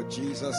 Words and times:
For 0.00 0.08
Jesus 0.08 0.56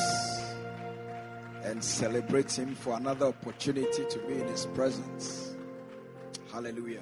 and 1.63 1.83
celebrate 1.83 2.51
Him 2.57 2.75
for 2.75 2.95
another 2.97 3.27
opportunity 3.27 4.05
to 4.09 4.19
be 4.27 4.33
in 4.39 4.47
His 4.47 4.65
presence. 4.67 5.55
Hallelujah. 6.51 7.01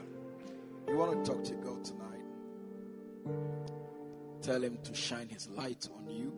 You 0.88 0.96
want 0.98 1.26
to 1.26 1.32
talk 1.32 1.44
to 1.46 1.54
God 1.56 1.84
tonight? 1.84 2.06
Tell 4.42 4.62
Him 4.64 4.78
to 4.84 4.94
shine 4.96 5.28
His 5.30 5.50
light 5.50 5.88
on 5.98 6.10
you. 6.10 6.34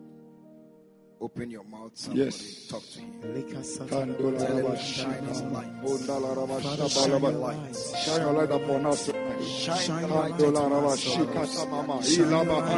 Open 1.20 1.52
your 1.52 1.64
mouth. 1.66 1.92
Somebody 1.94 2.24
Yes. 2.26 2.68
talk 2.68 2.82
to 2.94 3.00
Him. 3.00 3.14
Kandola 3.22 4.38
Tell 4.40 4.58
Him 4.58 4.66
raba 4.66 4.72
to 4.72 4.78
shine 4.84 5.24
His 5.26 5.42
light. 5.44 5.84
Ondala 5.84 6.36
raba 6.36 6.62
Father, 6.62 6.84
shaba 6.86 6.90
shine 6.90 7.10
your 7.10 7.20
raba. 7.20 7.40
light. 7.40 7.76
Shine 8.04 8.22
your 8.22 8.34
light 8.34 8.52
upon 8.52 8.86
us. 8.88 9.06
Shine 9.06 10.02
the 10.02 10.08
light 10.08 10.42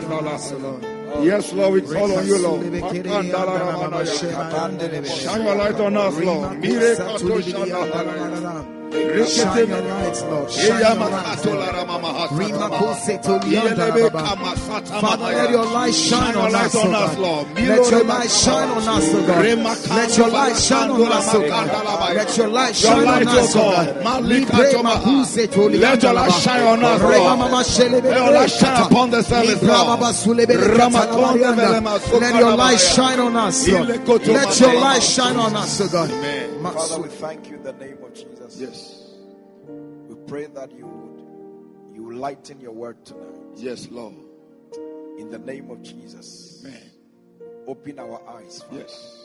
upon 0.03 0.27
us, 0.27 0.51
Yes, 1.21 1.53
Lord, 1.53 1.73
we 1.73 1.81
call 1.81 2.11
on 2.17 2.25
you, 2.27 2.41
Lord. 2.41 2.63
Shine 5.07 5.43
your 5.43 5.55
light 5.55 5.79
on 5.79 5.97
us, 5.97 6.17
Lord. 6.19 6.61
Mire 8.93 9.13
kato 9.13 9.25
shanda. 9.25 9.53
Shine 9.53 9.67
your 9.69 9.81
light, 9.81 10.23
Lord. 10.29 10.51
Shine 10.51 10.65
Iya 10.65 10.79
your 10.79 10.95
light, 10.95 11.11
makatola 11.11 11.53
Lord. 11.53 11.75
rama 11.75 11.99
mahata. 11.99 12.35
Rimakose 12.37 13.21
to 13.23 13.29
Iyelebe 13.47 13.93
Lianda, 13.93 14.11
kama 14.11 14.55
sata 14.55 14.99
Father, 15.01 15.23
mahaya. 15.23 15.37
let 15.43 15.49
your 15.51 15.65
light 15.65 15.93
shine 15.95 16.35
on 16.35 16.51
your 16.51 16.59
us, 16.61 16.73
light 16.73 16.75
O 16.75 16.87
on 16.87 16.95
us, 16.95 17.09
God. 17.15 17.19
Lord. 17.19 17.47
Let 17.55 17.91
your 17.91 18.03
light 18.03 18.31
shine 18.31 18.69
on 18.69 18.87
us, 18.87 19.13
O 19.13 19.27
God. 19.27 19.45
Let 19.89 20.17
your 20.17 20.27
light 20.29 20.57
shine 20.57 20.89
on 20.91 21.11
us, 21.11 21.33
O 21.35 21.47
God. 21.47 22.15
Let 22.15 22.37
your 22.37 22.47
light 22.47 22.81
Your 22.83 22.91
shine 22.91 23.05
light, 23.05 23.27
on 23.27 23.37
us, 23.37 23.55
O 23.55 23.59
God. 23.59 23.87
God. 23.95 24.03
Malika 24.03 24.53
Libre 24.57 24.71
Tomaha. 24.71 25.01
makuse 25.01 25.47
to 25.51 25.61
Let 25.69 26.03
your 26.03 26.13
light 26.13 26.31
shine 26.33 26.63
on 26.63 26.83
us, 26.83 27.01
Rema 27.01 27.17
Lord. 27.17 27.39
mama 27.39 27.63
shelebe 27.63 28.03
Let 28.03 28.17
your 28.17 28.31
light 28.33 28.51
shine 28.51 28.75
kata. 28.75 28.85
upon 28.85 29.09
the 29.11 29.21
service, 29.23 29.61
Libra 29.61 29.67
Lord. 29.77 29.87
baba 29.99 30.13
sulebe 30.13 30.47
le 30.55 30.67
Ramakonde 30.77 31.41
kata 31.41 31.55
la 31.55 31.55
velema 31.55 31.81
marianda. 31.99 32.19
Let 32.19 32.35
your 32.39 32.55
light 32.55 32.79
shine 32.79 33.19
on 33.19 33.35
us, 33.35 33.67
Lord. 33.67 33.89
Ile 33.89 33.97
koto 34.05 34.33
Let 34.33 34.59
your 34.59 34.73
light 34.79 35.03
shine 35.03 35.35
on 35.37 35.55
us, 35.55 35.81
O 35.81 35.87
God. 35.87 36.11
Amen. 36.11 36.49
Father, 36.63 37.01
we 37.01 37.09
thank 37.09 37.49
you 37.49 37.55
in 37.57 37.63
the 37.63 37.73
name 37.73 37.97
of 38.03 38.13
Jesus. 38.13 38.32
Yes. 38.57 39.15
We 40.07 40.15
pray 40.27 40.45
that 40.47 40.71
you 40.71 40.87
would 40.87 41.95
you 41.95 42.13
lighten 42.13 42.59
your 42.59 42.71
word 42.71 43.05
tonight. 43.05 43.39
Yes, 43.55 43.87
Lord. 43.89 44.15
In 45.17 45.29
the 45.29 45.37
name 45.37 45.69
of 45.69 45.81
Jesus. 45.83 46.63
Amen. 46.65 46.91
Open 47.67 47.99
our 47.99 48.21
eyes. 48.27 48.63
Father. 48.63 48.79
Yes. 48.79 49.23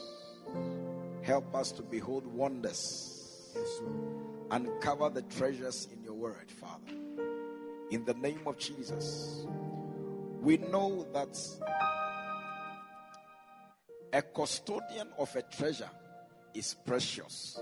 Help 1.23 1.55
us 1.55 1.73
to 1.73 1.83
behold 1.83 2.27
wonders. 2.27 3.55
Uncover 4.51 5.11
the 5.11 5.23
treasures 5.23 5.89
in 5.93 6.03
your 6.03 6.15
word, 6.15 6.51
Father. 6.51 6.93
In 7.91 8.05
the 8.05 8.15
name 8.15 8.41
of 8.47 8.59
Jesus. 8.59 9.47
We 10.41 10.59
know 10.59 11.07
that 11.13 11.37
a 14.13 14.23
custodian 14.23 15.09
of 15.19 15.35
a 15.37 15.43
treasure 15.43 15.91
is 16.55 16.77
precious. 16.87 17.61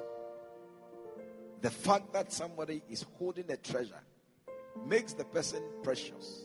The 1.63 1.71
fact 1.71 2.13
that 2.13 2.33
somebody 2.33 2.83
is 2.89 3.05
holding 3.19 3.51
a 3.51 3.57
treasure 3.57 4.01
makes 4.87 5.15
the 5.15 5.25
person 5.25 5.63
precious. 5.83 6.43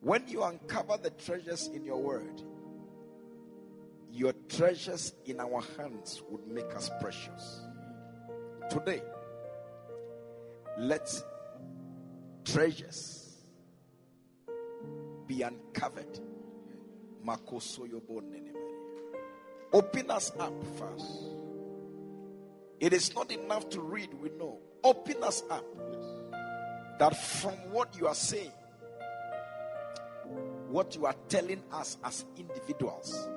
When 0.00 0.26
you 0.28 0.42
uncover 0.42 0.96
the 0.96 1.10
treasures 1.10 1.68
in 1.68 1.84
your 1.84 1.98
word, 1.98 2.42
your 4.12 4.32
treasures 4.48 5.14
in 5.26 5.40
our 5.40 5.62
hands 5.76 6.22
would 6.28 6.46
make 6.46 6.74
us 6.74 6.90
precious. 7.00 7.60
Today, 8.70 9.02
let 10.78 11.08
treasures 12.44 13.36
be 15.26 15.42
uncovered. 15.42 16.20
Open 19.72 20.10
us 20.10 20.32
up 20.38 20.52
first. 20.76 21.39
It 22.80 22.92
is 22.94 23.14
not 23.14 23.30
enough 23.30 23.68
to 23.70 23.80
read, 23.80 24.12
we 24.14 24.30
know. 24.30 24.58
Open 24.82 25.22
us 25.22 25.42
up 25.50 25.64
that 26.98 27.14
from 27.14 27.52
what 27.72 27.94
you 27.98 28.06
are 28.06 28.14
saying, 28.14 28.52
what 30.68 30.94
you 30.96 31.04
are 31.06 31.14
telling 31.28 31.62
us 31.72 31.98
as 32.02 32.24
individuals, 32.36 33.28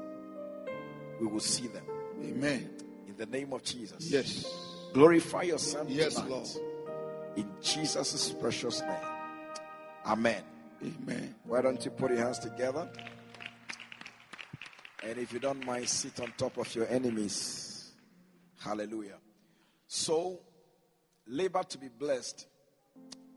we 1.19 1.27
will 1.27 1.39
see 1.39 1.67
them. 1.67 1.85
Amen. 2.23 2.69
In 3.07 3.17
the 3.17 3.25
name 3.25 3.51
of 3.53 3.63
Jesus. 3.63 4.09
Yes. 4.09 4.45
Glorify 4.93 5.43
your 5.43 5.57
Son. 5.57 5.87
Yes, 5.89 6.15
tonight. 6.15 6.29
Lord. 6.29 6.47
In 7.35 7.49
Jesus' 7.61 8.31
precious 8.31 8.81
name. 8.81 8.91
Amen. 10.05 10.43
Amen. 10.81 11.35
Why 11.45 11.61
don't 11.61 11.83
you 11.83 11.91
put 11.91 12.11
your 12.11 12.19
hands 12.19 12.39
together? 12.39 12.89
And 15.03 15.17
if 15.17 15.33
you 15.33 15.39
don't 15.39 15.65
mind, 15.65 15.89
sit 15.89 16.19
on 16.21 16.31
top 16.37 16.57
of 16.57 16.73
your 16.75 16.87
enemies. 16.87 17.91
Hallelujah. 18.59 19.17
So, 19.95 20.39
labor 21.27 21.61
to 21.61 21.77
be 21.77 21.87
blessed. 21.87 22.47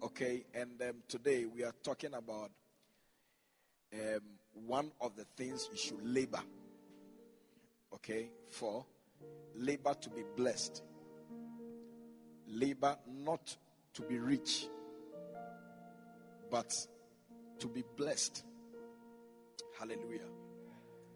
Okay, 0.02 0.46
and 0.54 0.80
um, 0.80 1.02
today 1.06 1.44
we 1.44 1.62
are 1.62 1.75
talking 1.82 2.14
about 2.14 2.50
um, 3.92 4.20
one 4.66 4.90
of 5.02 5.14
the 5.16 5.26
things 5.36 5.68
you 5.70 5.76
should 5.76 6.02
labor. 6.02 6.40
Okay, 7.92 8.30
for 8.48 8.86
labor 9.54 9.92
to 10.00 10.08
be 10.08 10.22
blessed. 10.34 10.82
Labor 12.48 12.96
not 13.06 13.54
to 13.92 14.00
be 14.00 14.18
rich, 14.18 14.66
but 16.50 16.72
to 17.58 17.68
be 17.68 17.84
blessed. 17.98 18.46
Hallelujah. 19.78 20.30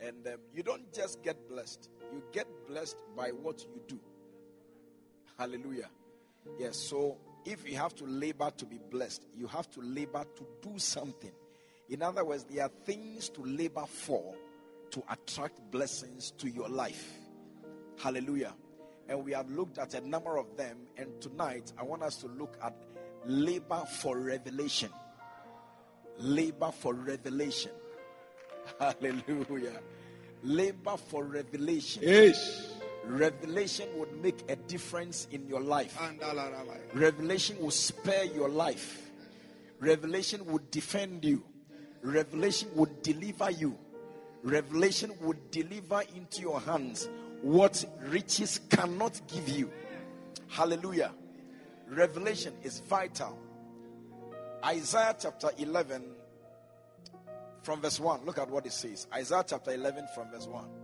And 0.00 0.26
um, 0.26 0.35
you 0.52 0.62
don't 0.62 0.92
just 0.92 1.23
get 1.23 1.49
blessed, 1.49 1.88
you 2.12 2.23
get 2.30 2.47
blessed 2.68 2.99
by 3.16 3.30
what 3.30 3.62
you 3.62 3.80
do. 3.88 3.99
Hallelujah. 5.40 5.88
Yes, 6.59 6.76
so 6.76 7.16
if 7.47 7.66
you 7.66 7.75
have 7.78 7.94
to 7.94 8.04
labor 8.04 8.50
to 8.59 8.66
be 8.66 8.78
blessed, 8.90 9.25
you 9.35 9.47
have 9.47 9.70
to 9.70 9.80
labor 9.80 10.23
to 10.37 10.47
do 10.61 10.78
something. 10.78 11.32
In 11.88 12.02
other 12.02 12.26
words, 12.26 12.44
there 12.44 12.64
are 12.64 12.70
things 12.85 13.30
to 13.30 13.42
labor 13.42 13.87
for 13.87 14.35
to 14.90 15.02
attract 15.09 15.59
blessings 15.70 16.32
to 16.32 16.50
your 16.50 16.68
life. 16.68 17.14
Hallelujah. 17.99 18.52
And 19.09 19.25
we 19.25 19.32
have 19.32 19.50
looked 19.50 19.78
at 19.78 19.94
a 19.94 20.06
number 20.06 20.37
of 20.37 20.59
them, 20.59 20.76
and 20.99 21.09
tonight 21.23 21.73
I 21.78 21.85
want 21.85 22.02
us 22.02 22.16
to 22.16 22.26
look 22.26 22.59
at 22.62 22.76
labor 23.25 23.82
for 23.99 24.18
revelation. 24.18 24.90
Labor 26.18 26.70
for 26.70 26.92
revelation. 26.92 27.73
Hallelujah. 28.78 29.80
Labor 30.42 30.99
for 30.99 31.25
revelation. 31.25 32.02
Yes. 32.04 32.69
Revelation 33.04 33.88
would 33.97 34.23
make 34.23 34.45
a 34.49 34.57
difference 34.57 35.26
in 35.30 35.47
your 35.49 35.61
life. 35.61 35.99
Revelation 36.95 37.59
will 37.61 37.71
spare 37.71 38.25
your 38.25 38.49
life. 38.49 39.11
Revelation 39.80 40.45
would 40.47 40.71
defend 40.71 41.25
you. 41.25 41.42
Revelation 42.02 42.69
would 42.75 43.02
deliver 43.02 43.50
you. 43.50 43.76
Revelation 44.42 45.12
would 45.21 45.50
deliver 45.50 46.02
into 46.14 46.40
your 46.42 46.61
hands 46.61 47.09
what 47.42 47.85
riches 48.09 48.61
cannot 48.71 49.21
give 49.28 49.49
you. 49.49 49.71
Hallelujah. 50.49 51.12
Revelation 51.88 52.54
is 52.62 52.80
vital. 52.80 53.38
Isaiah 54.64 55.16
chapter 55.19 55.50
11 55.59 56.04
from 57.62 57.80
verse 57.80 57.99
1. 57.99 58.25
Look 58.25 58.38
at 58.38 58.49
what 58.50 58.66
it 58.66 58.73
says. 58.73 59.07
Isaiah 59.12 59.45
chapter 59.47 59.73
11 59.73 60.07
from 60.14 60.30
verse 60.30 60.47
1. 60.47 60.79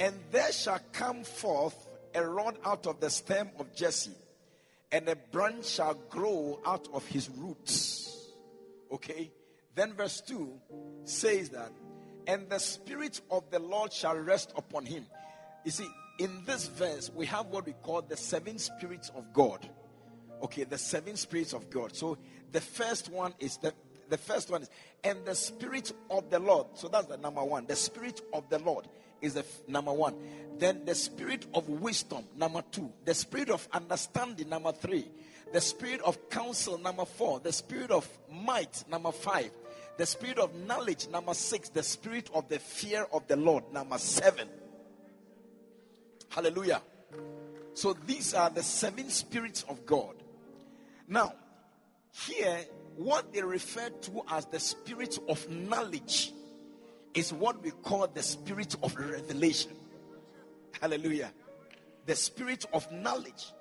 And 0.00 0.18
there 0.32 0.50
shall 0.50 0.80
come 0.92 1.22
forth 1.22 1.86
a 2.14 2.26
rod 2.26 2.58
out 2.64 2.86
of 2.86 3.00
the 3.00 3.10
stem 3.10 3.50
of 3.58 3.74
Jesse, 3.74 4.16
and 4.90 5.06
a 5.08 5.14
branch 5.14 5.66
shall 5.66 5.94
grow 5.94 6.58
out 6.66 6.88
of 6.92 7.06
his 7.06 7.28
roots. 7.28 8.32
Okay? 8.90 9.30
Then 9.74 9.92
verse 9.92 10.22
2 10.22 10.50
says 11.04 11.50
that, 11.50 11.70
and 12.26 12.48
the 12.48 12.58
Spirit 12.58 13.20
of 13.30 13.50
the 13.50 13.58
Lord 13.58 13.92
shall 13.92 14.16
rest 14.16 14.52
upon 14.56 14.86
him. 14.86 15.06
You 15.64 15.70
see, 15.70 15.88
in 16.18 16.44
this 16.46 16.66
verse, 16.66 17.10
we 17.14 17.26
have 17.26 17.46
what 17.46 17.66
we 17.66 17.74
call 17.82 18.02
the 18.02 18.16
seven 18.16 18.58
spirits 18.58 19.10
of 19.14 19.32
God. 19.32 19.68
Okay, 20.42 20.64
the 20.64 20.78
seven 20.78 21.16
spirits 21.16 21.52
of 21.52 21.68
God. 21.68 21.94
So 21.94 22.16
the 22.52 22.60
first 22.60 23.10
one 23.10 23.34
is 23.38 23.58
the 23.58 23.74
the 24.08 24.18
first 24.18 24.50
one 24.50 24.62
is 24.62 24.70
and 25.04 25.24
the 25.24 25.34
spirit 25.34 25.92
of 26.10 26.30
the 26.30 26.38
Lord. 26.38 26.66
So 26.74 26.88
that's 26.88 27.06
the 27.06 27.16
number 27.16 27.44
one. 27.44 27.66
The 27.66 27.76
spirit 27.76 28.20
of 28.32 28.48
the 28.50 28.58
Lord 28.58 28.86
is 29.20 29.34
the 29.34 29.40
f- 29.40 29.60
number 29.68 29.92
one. 29.92 30.14
Then 30.58 30.84
the 30.84 30.94
spirit 30.94 31.46
of 31.54 31.68
wisdom, 31.68 32.24
number 32.36 32.62
two. 32.70 32.92
The 33.04 33.14
spirit 33.14 33.50
of 33.50 33.66
understanding, 33.72 34.48
number 34.48 34.72
three. 34.72 35.06
The 35.52 35.60
spirit 35.60 36.00
of 36.02 36.28
counsel, 36.30 36.78
number 36.78 37.04
four. 37.04 37.40
The 37.40 37.52
spirit 37.52 37.90
of 37.90 38.08
might, 38.30 38.84
number 38.90 39.12
five. 39.12 39.50
The 39.96 40.06
spirit 40.06 40.38
of 40.38 40.54
knowledge, 40.54 41.08
number 41.08 41.34
six. 41.34 41.68
The 41.68 41.82
spirit 41.82 42.30
of 42.34 42.48
the 42.48 42.58
fear 42.58 43.06
of 43.12 43.26
the 43.26 43.36
Lord, 43.36 43.64
number 43.72 43.98
seven. 43.98 44.48
Hallelujah. 46.28 46.82
So 47.74 47.94
these 48.06 48.34
are 48.34 48.50
the 48.50 48.62
seven 48.62 49.10
spirits 49.10 49.64
of 49.68 49.86
God. 49.86 50.14
Now, 51.08 51.34
here 52.12 52.60
what 52.96 53.32
they 53.32 53.42
refer 53.42 53.88
to 53.88 54.22
as 54.28 54.46
the 54.46 54.60
spirit 54.60 55.18
of 55.28 55.48
knowledge 55.48 56.32
is 57.14 57.32
what 57.32 57.62
we 57.62 57.70
call 57.70 58.06
the 58.06 58.22
spirit 58.22 58.76
of 58.82 58.94
revelation. 58.96 59.72
Hallelujah. 60.80 61.32
The 62.06 62.16
spirit 62.16 62.64
of 62.72 62.90
knowledge 62.92 63.52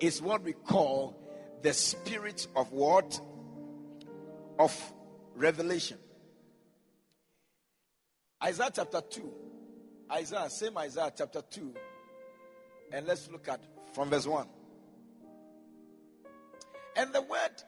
is 0.00 0.22
what 0.22 0.42
we 0.42 0.52
call 0.52 1.16
the 1.62 1.72
spirit 1.72 2.46
of 2.56 2.72
what? 2.72 3.20
Of 4.58 4.92
revelation. 5.34 5.98
Isaiah 8.42 8.70
chapter 8.74 9.00
2. 9.00 9.32
Isaiah, 10.12 10.50
same 10.50 10.76
Isaiah 10.78 11.12
chapter 11.16 11.42
2. 11.42 11.74
And 12.92 13.06
let's 13.06 13.30
look 13.30 13.48
at 13.48 13.60
from 13.92 14.10
verse 14.10 14.26
1. 14.26 14.46
And 16.96 17.12
the 17.12 17.22
word, 17.22 17.62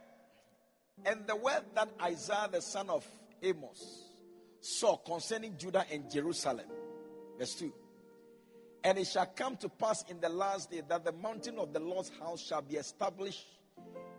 and 1.04 1.26
the 1.26 1.36
word 1.36 1.62
that 1.74 1.88
Isaiah 2.00 2.48
the 2.50 2.60
son 2.62 2.90
of 2.90 3.04
Amos 3.42 4.05
saw 4.66 4.96
concerning 4.96 5.56
Judah 5.56 5.84
and 5.90 6.10
Jerusalem. 6.10 6.66
Verse 7.38 7.54
2. 7.54 7.72
And 8.84 8.98
it 8.98 9.06
shall 9.06 9.26
come 9.26 9.56
to 9.58 9.68
pass 9.68 10.04
in 10.08 10.20
the 10.20 10.28
last 10.28 10.70
day 10.70 10.82
that 10.88 11.04
the 11.04 11.12
mountain 11.12 11.58
of 11.58 11.72
the 11.72 11.80
Lord's 11.80 12.10
house 12.20 12.40
shall 12.40 12.62
be 12.62 12.76
established 12.76 13.44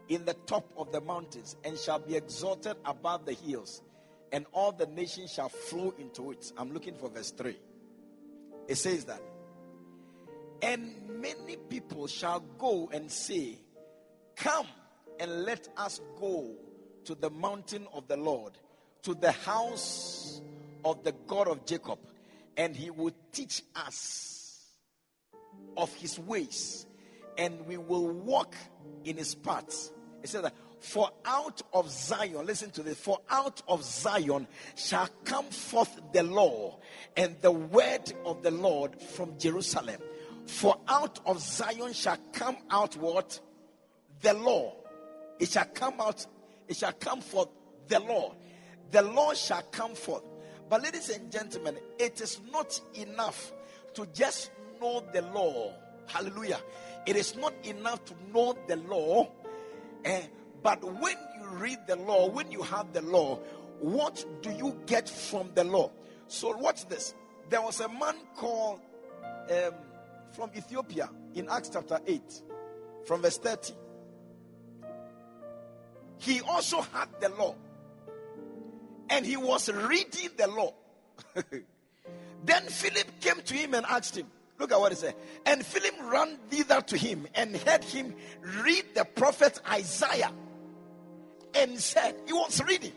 in 0.10 0.26
the 0.26 0.34
top 0.46 0.72
of 0.78 0.92
the 0.92 1.02
mountains 1.02 1.56
and 1.64 1.78
shall 1.78 2.00
be 2.00 2.16
exalted 2.16 2.76
above 2.86 3.26
the 3.26 3.34
hills, 3.34 3.82
and 4.32 4.46
all 4.52 4.72
the 4.72 4.88
nations 4.88 5.34
shall 5.34 5.50
flow 5.50 5.94
into 5.98 6.32
it. 6.32 6.52
I'm 6.58 6.72
looking 6.72 6.96
for 6.96 7.10
verse 7.10 7.32
3. 7.32 7.58
It 8.68 8.76
says 8.76 9.06
that, 9.06 9.22
and 10.62 10.94
many 11.22 11.58
people 11.70 12.08
shall 12.08 12.42
go 12.58 12.90
and 12.92 13.12
say, 13.12 13.60
Come 14.36 14.68
and 15.20 15.44
let 15.44 15.68
us 15.78 16.02
go 16.20 16.56
to 17.06 17.16
the 17.16 17.30
mountain 17.30 17.88
of 17.94 18.08
the 18.08 18.18
Lord, 18.18 18.58
to 19.04 19.14
the 19.14 19.32
house 19.32 20.42
of 20.84 21.04
the 21.04 21.14
God 21.28 21.48
of 21.48 21.66
Jacob, 21.66 22.00
and 22.56 22.76
he 22.76 22.90
will 22.90 23.14
teach 23.32 23.64
us 23.76 24.66
of 25.76 25.94
his 25.96 26.20
ways, 26.20 26.86
and 27.38 27.66
we 27.68 27.78
will 27.78 28.08
walk 28.08 28.56
in 29.04 29.18
his 29.18 29.36
paths. 29.36 29.92
It 30.24 30.30
says 30.30 30.44
that, 30.44 30.54
For 30.80 31.10
out 31.26 31.62
of 31.74 31.90
Zion, 31.90 32.46
listen 32.46 32.72
to 32.72 32.84
this, 32.84 32.98
for 32.98 33.20
out 33.30 33.62
of 33.68 33.84
Zion 33.84 34.48
shall 34.76 35.10
come 35.24 35.46
forth 35.46 36.00
the 36.14 36.24
law 36.24 36.80
and 37.16 37.36
the 37.42 37.52
word 37.52 38.12
of 38.26 38.44
the 38.44 38.52
Lord 38.52 39.00
from 39.02 39.38
Jerusalem. 39.38 40.02
For 40.46 40.78
out 40.88 41.20
of 41.26 41.40
Zion 41.42 41.94
shall 41.94 42.18
come 42.34 42.58
out 42.70 42.96
what? 42.96 43.40
The 44.22 44.34
law 44.34 44.74
it 45.40 45.50
shall 45.50 45.66
come 45.66 46.00
out, 46.00 46.26
it 46.68 46.78
shall 46.78 46.94
come 46.94 47.22
forth 47.22 47.50
the 47.88 48.00
law. 48.00 48.34
The 48.92 49.02
law 49.02 49.34
shall 49.34 49.64
come 49.72 49.96
forth. 49.96 50.24
But, 50.70 50.84
ladies 50.84 51.10
and 51.10 51.32
gentlemen, 51.32 51.78
it 51.98 52.20
is 52.22 52.42
not 52.52 52.80
enough 52.94 53.54
to 53.94 54.06
just 54.14 54.52
know 54.82 55.04
the 55.14 55.22
law. 55.22 55.74
Hallelujah. 56.08 56.60
It 57.06 57.16
is 57.16 57.36
not 57.36 57.54
enough 57.64 58.04
to 58.06 58.14
know 58.34 58.58
the 58.68 58.76
law. 58.76 59.30
Eh, 60.04 60.24
but 60.62 60.84
when 60.84 61.16
you 61.40 61.48
read 61.58 61.80
the 61.88 61.96
law, 61.96 62.30
when 62.30 62.52
you 62.52 62.62
have 62.64 62.92
the 62.94 63.02
law, 63.02 63.40
what 63.80 64.26
do 64.42 64.52
you 64.52 64.78
get 64.86 65.08
from 65.08 65.52
the 65.54 65.64
law? 65.64 65.92
So, 66.28 66.56
watch 66.58 66.88
this. 66.88 67.16
There 67.50 67.62
was 67.62 67.80
a 67.80 67.88
man 67.88 68.16
called 68.36 68.82
um, 69.50 69.74
from 70.34 70.52
Ethiopia 70.56 71.10
in 71.36 71.48
Acts 71.50 71.70
chapter 71.70 72.00
8, 72.06 72.22
from 73.06 73.22
verse 73.22 73.38
30 73.38 73.74
he 76.20 76.42
also 76.42 76.82
had 76.82 77.10
the 77.20 77.30
law. 77.30 77.56
And 79.10 79.26
he 79.26 79.38
was 79.38 79.70
reading 79.72 80.30
the 80.38 80.48
law. 80.48 80.74
then 82.46 82.64
Philip 82.64 83.20
came 83.20 83.42
to 83.42 83.54
him 83.54 83.74
and 83.74 83.86
asked 83.86 84.18
him, 84.18 84.28
Look 84.60 84.72
at 84.72 84.80
what 84.80 84.92
he 84.92 84.98
said. 84.98 85.16
And 85.46 85.64
Philip 85.64 85.94
ran 86.12 86.38
thither 86.50 86.82
to 86.82 86.98
him 86.98 87.28
and 87.36 87.56
heard 87.56 87.84
him 87.84 88.16
read 88.64 88.86
the 88.96 89.06
prophet 89.06 89.60
Isaiah 89.70 90.32
and 91.54 91.80
said, 91.80 92.16
He 92.26 92.34
was 92.34 92.62
reading. 92.64 92.94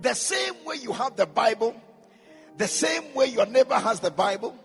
The 0.00 0.14
same 0.14 0.54
way 0.64 0.76
you 0.76 0.92
have 0.92 1.16
the 1.16 1.26
Bible, 1.26 1.78
the 2.56 2.66
same 2.66 3.14
way 3.14 3.26
your 3.26 3.44
neighbor 3.46 3.74
has 3.74 4.00
the 4.00 4.10
Bible, 4.10 4.56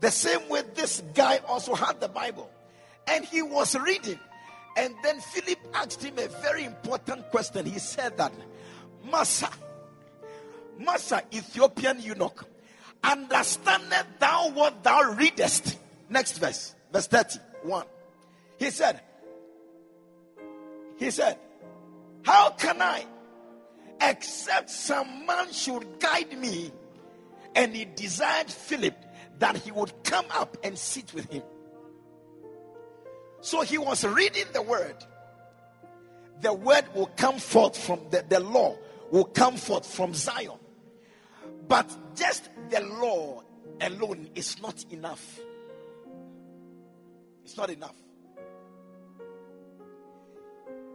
the 0.00 0.10
same 0.10 0.48
way 0.48 0.62
this 0.74 1.02
guy 1.14 1.40
also 1.46 1.74
had 1.74 2.00
the 2.00 2.08
Bible. 2.08 2.50
And 3.06 3.24
he 3.24 3.42
was 3.42 3.76
reading. 3.76 4.18
And 4.76 4.94
then 5.02 5.20
Philip 5.20 5.58
asked 5.74 6.02
him 6.02 6.18
a 6.18 6.28
very 6.40 6.64
important 6.64 7.30
question. 7.30 7.66
He 7.66 7.78
said 7.78 8.16
that, 8.16 8.32
Master, 9.10 9.48
Master, 10.80 11.20
Ethiopian 11.32 12.00
eunuch, 12.00 12.46
understandest 13.04 14.06
thou 14.18 14.50
what 14.50 14.82
thou 14.82 15.12
readest? 15.12 15.78
Next 16.08 16.38
verse, 16.38 16.74
verse 16.92 17.06
31. 17.06 17.84
He 18.58 18.70
said, 18.70 19.00
He 20.96 21.10
said, 21.10 21.38
How 22.22 22.50
can 22.50 22.80
I, 22.80 23.04
except 24.00 24.70
some 24.70 25.26
man 25.26 25.52
should 25.52 26.00
guide 26.00 26.38
me? 26.38 26.72
And 27.54 27.74
he 27.74 27.84
desired 27.84 28.50
Philip 28.50 28.94
that 29.38 29.56
he 29.56 29.72
would 29.72 29.92
come 30.02 30.26
up 30.32 30.56
and 30.62 30.78
sit 30.78 31.12
with 31.12 31.30
him. 31.30 31.42
So 33.40 33.62
he 33.62 33.76
was 33.76 34.04
reading 34.04 34.46
the 34.52 34.62
word. 34.62 34.96
The 36.40 36.52
word 36.54 36.84
will 36.94 37.10
come 37.16 37.38
forth 37.38 37.76
from 37.76 38.00
the, 38.10 38.24
the 38.26 38.40
law, 38.40 38.76
will 39.10 39.24
come 39.24 39.56
forth 39.56 39.86
from 39.86 40.14
Zion. 40.14 40.59
But 41.70 41.88
just 42.16 42.50
the 42.68 42.80
law 42.80 43.42
alone 43.80 44.28
is 44.34 44.60
not 44.60 44.84
enough. 44.90 45.38
It's 47.44 47.56
not 47.56 47.70
enough. 47.70 47.94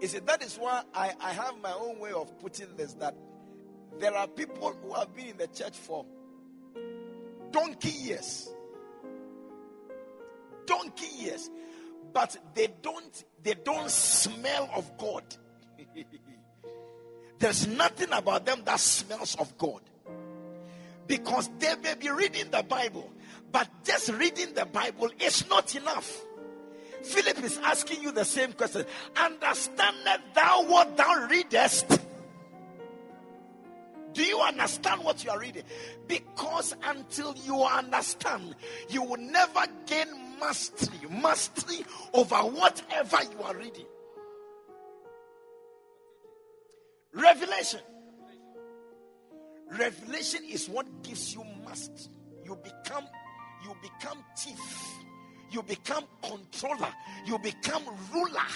You 0.02 0.08
see, 0.08 0.20
that 0.20 0.44
is 0.44 0.58
why 0.58 0.84
I, 0.94 1.14
I 1.22 1.32
have 1.32 1.56
my 1.62 1.72
own 1.72 2.00
way 2.00 2.12
of 2.12 2.38
putting 2.40 2.76
this 2.76 2.94
that 2.96 3.16
there 4.00 4.14
are 4.14 4.28
people 4.28 4.78
who 4.84 4.94
have 4.94 5.16
been 5.16 5.28
in 5.28 5.38
the 5.38 5.48
church 5.48 5.78
for 5.78 6.06
donkey 7.52 7.90
years. 7.90 8.50
Donkey 10.68 11.24
years 11.24 11.50
but 12.16 12.38
they 12.54 12.68
don't 12.82 13.24
they 13.44 13.54
don't 13.54 13.92
smell 13.92 14.70
of 14.74 14.98
God. 14.98 15.24
There's 17.40 17.68
nothing 17.68 18.12
about 18.14 18.46
them 18.46 18.62
that 18.64 18.80
smells 18.80 19.36
of 19.36 19.58
God. 19.58 19.82
Because 21.08 21.50
they 21.60 21.76
may 21.84 21.96
be 21.96 22.10
reading 22.10 22.50
the 22.52 22.64
Bible, 22.64 23.12
but 23.52 23.68
just 23.84 24.10
reading 24.10 24.54
the 24.54 24.66
Bible 24.66 25.10
is 25.20 25.48
not 25.50 25.76
enough. 25.76 26.22
Philip 27.04 27.44
is 27.44 27.60
asking 27.60 28.02
you 28.02 28.12
the 28.12 28.26
same 28.26 28.54
question. 28.54 28.86
Understand 29.16 29.98
that 30.06 30.22
thou 30.34 30.64
what 30.64 30.98
thou 30.98 31.28
readest. 31.30 32.02
Do 34.14 34.24
you 34.24 34.40
understand 34.40 35.04
what 35.04 35.24
you 35.24 35.30
are 35.30 35.40
reading? 35.40 35.64
Because 36.08 36.74
until 36.84 37.36
you 37.46 37.62
understand, 37.64 38.56
you 38.90 39.04
will 39.04 39.18
never 39.20 39.66
gain 39.86 40.08
mastery, 40.40 40.98
mastery 41.10 41.86
over 42.14 42.38
whatever 42.38 43.18
you 43.32 43.44
are 43.44 43.56
reading. 43.56 43.86
Revelation. 47.14 47.82
Revelation 49.72 50.44
is 50.50 50.70
what 50.70 51.04
gives 51.04 51.34
you 51.34 51.44
mastery. 51.66 52.12
You 52.46 52.56
become 52.56 53.06
you 53.64 53.76
become 53.82 54.24
chief. 54.36 54.60
You 55.52 55.64
become 55.64 56.04
controller. 56.22 56.94
You 57.26 57.40
become 57.40 57.84
ruler. 58.14 58.48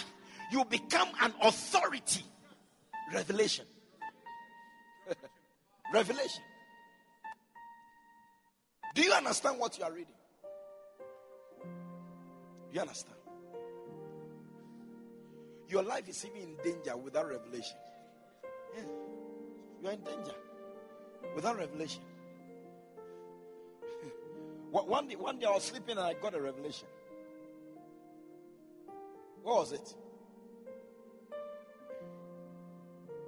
You 0.51 0.65
become 0.65 1.09
an 1.21 1.33
authority. 1.41 2.23
Revelation. 3.13 3.65
Revelation. 5.93 6.43
Do 8.93 9.01
you 9.01 9.13
understand 9.13 9.59
what 9.59 9.77
you 9.77 9.83
are 9.83 9.91
reading? 9.91 10.13
You 12.71 12.81
understand? 12.81 13.15
Your 15.69 15.83
life 15.83 16.07
is 16.07 16.25
even 16.25 16.49
in 16.49 16.55
danger 16.63 16.97
without 16.97 17.27
revelation. 17.27 17.77
Yeah. 18.75 18.83
You 19.81 19.87
are 19.87 19.93
in 19.93 20.01
danger 20.01 20.33
without 21.35 21.57
revelation. 21.57 22.01
one, 24.71 25.07
day, 25.07 25.15
one 25.15 25.39
day 25.39 25.45
I 25.45 25.51
was 25.51 25.63
sleeping 25.63 25.97
and 25.97 26.05
I 26.05 26.13
got 26.13 26.33
a 26.35 26.41
revelation. 26.41 26.87
What 29.43 29.55
was 29.55 29.71
it? 29.71 29.95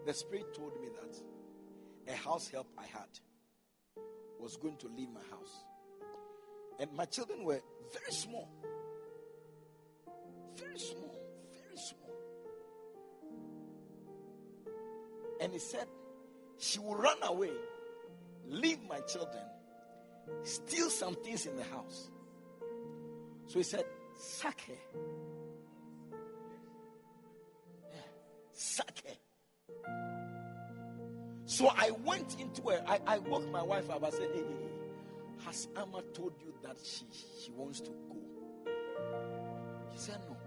The 0.06 0.14
Spirit 0.14 0.54
told 0.54 0.80
me 0.82 0.88
that 1.00 2.14
a 2.14 2.16
house 2.18 2.48
help 2.48 2.68
I 2.78 2.86
had 2.86 3.08
was 4.40 4.58
going 4.58 4.76
to 4.78 4.88
leave 4.88 5.10
my 5.10 5.22
house. 5.30 5.64
And 6.80 6.92
my 6.94 7.06
children 7.06 7.44
were 7.44 7.62
very 7.94 8.12
small. 8.12 8.50
Very 10.56 10.80
small. 10.80 11.16
Very 11.64 11.78
small. 11.78 12.12
And 15.40 15.54
he 15.54 15.60
said, 15.60 15.86
She 16.58 16.80
will 16.80 16.96
run 16.96 17.18
away, 17.24 17.52
leave 18.52 18.80
my 18.88 19.00
children, 19.02 19.44
steal 20.44 20.90
some 20.90 21.16
things 21.16 21.46
in 21.46 21.56
the 21.56 21.64
house. 21.64 22.10
So 23.48 23.60
he 23.60 23.64
said, 23.64 23.86
Sack 24.18 24.62
her. 24.68 25.00
Sack 28.54 29.02
her. 29.08 29.16
So 31.46 31.70
I 31.76 31.92
went 32.06 32.40
into 32.40 32.62
her. 32.70 32.84
I, 32.88 33.00
I 33.08 33.18
woke 33.18 33.50
my 33.50 33.64
wife 33.64 33.90
up. 33.90 34.04
I 34.04 34.10
said, 34.12 34.30
Hey, 34.34 34.40
hey, 34.40 34.46
hey, 34.46 35.46
has 35.46 35.68
Amma 35.76 36.04
told 36.14 36.34
you 36.40 36.54
that 36.64 36.78
she, 36.84 37.06
she 37.44 37.52
wants 37.52 37.80
to 37.82 37.90
go? 37.90 38.18
She 39.94 39.98
said, 39.98 40.20
No. 40.30 40.38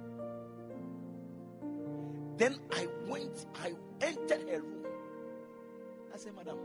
Then 2.37 2.59
I 2.73 2.87
went, 3.07 3.47
I 3.55 3.73
entered 4.01 4.49
her 4.49 4.61
room. 4.61 4.87
I 6.13 6.17
said, 6.17 6.35
Madam, 6.37 6.59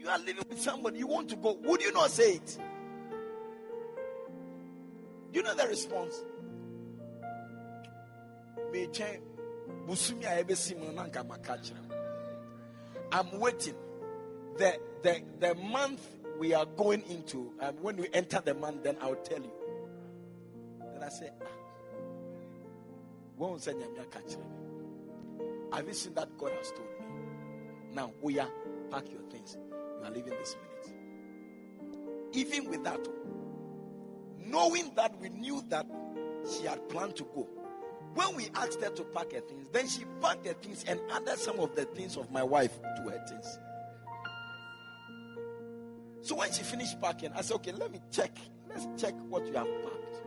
you 0.00 0.08
are 0.08 0.18
living 0.18 0.44
with 0.48 0.60
somebody, 0.60 0.98
you 0.98 1.06
want 1.06 1.28
to 1.28 1.36
go. 1.36 1.58
Would 1.62 1.82
you 1.82 1.92
not 1.92 2.10
say 2.10 2.34
it? 2.34 2.58
Do 5.32 5.38
you 5.38 5.42
know 5.42 5.54
the 5.54 5.68
response? 5.68 6.22
I'm 13.12 13.38
waiting. 13.38 13.74
The, 14.56 14.78
the, 15.02 15.22
the 15.38 15.54
month 15.54 16.06
we 16.38 16.54
are 16.54 16.66
going 16.66 17.02
into, 17.10 17.52
and 17.60 17.76
um, 17.76 17.82
when 17.82 17.96
we 17.96 18.08
enter 18.12 18.40
the 18.44 18.54
month, 18.54 18.82
then 18.82 18.96
I'll 19.00 19.14
tell 19.16 19.40
you. 19.40 19.52
Then 20.94 21.02
I 21.02 21.08
say, 21.08 21.30
ah, 21.40 21.46
won't 23.36 23.62
send 23.62 23.82
catch 24.10 24.36
Have 25.72 25.86
you 25.86 25.94
seen 25.94 26.14
that 26.14 26.36
God 26.36 26.52
has 26.52 26.70
told 26.72 26.88
me? 27.00 27.06
Now, 27.92 28.12
we 28.20 28.38
are 28.38 28.48
pack 28.90 29.10
your 29.10 29.22
things. 29.30 29.56
You 29.70 30.06
are 30.06 30.10
leaving 30.10 30.34
this 30.34 30.56
minute. 30.56 30.92
Even 32.32 32.70
with 32.70 32.84
that, 32.84 33.00
knowing 34.38 34.92
that 34.96 35.18
we 35.20 35.28
knew 35.28 35.62
that 35.68 35.86
she 36.50 36.66
had 36.66 36.88
planned 36.88 37.16
to 37.16 37.24
go. 37.24 37.48
When 38.14 38.34
we 38.34 38.48
asked 38.54 38.80
her 38.82 38.90
to 38.90 39.04
pack 39.04 39.32
her 39.32 39.40
things, 39.40 39.68
then 39.72 39.88
she 39.88 40.04
packed 40.20 40.46
her 40.46 40.54
things 40.54 40.84
and 40.88 41.00
added 41.12 41.38
some 41.38 41.60
of 41.60 41.76
the 41.76 41.84
things 41.84 42.16
of 42.16 42.30
my 42.32 42.42
wife 42.42 42.80
to 42.96 43.02
her 43.02 43.24
things. 43.28 43.58
So 46.22 46.34
when 46.34 46.52
she 46.52 46.62
finished 46.62 47.00
packing, 47.00 47.32
I 47.34 47.42
said, 47.42 47.54
okay, 47.56 47.72
let 47.72 47.90
me 47.92 48.00
check. 48.10 48.36
Let's 48.68 48.86
check 49.00 49.14
what 49.28 49.46
you 49.46 49.54
have 49.54 49.66
packed. 49.66 50.22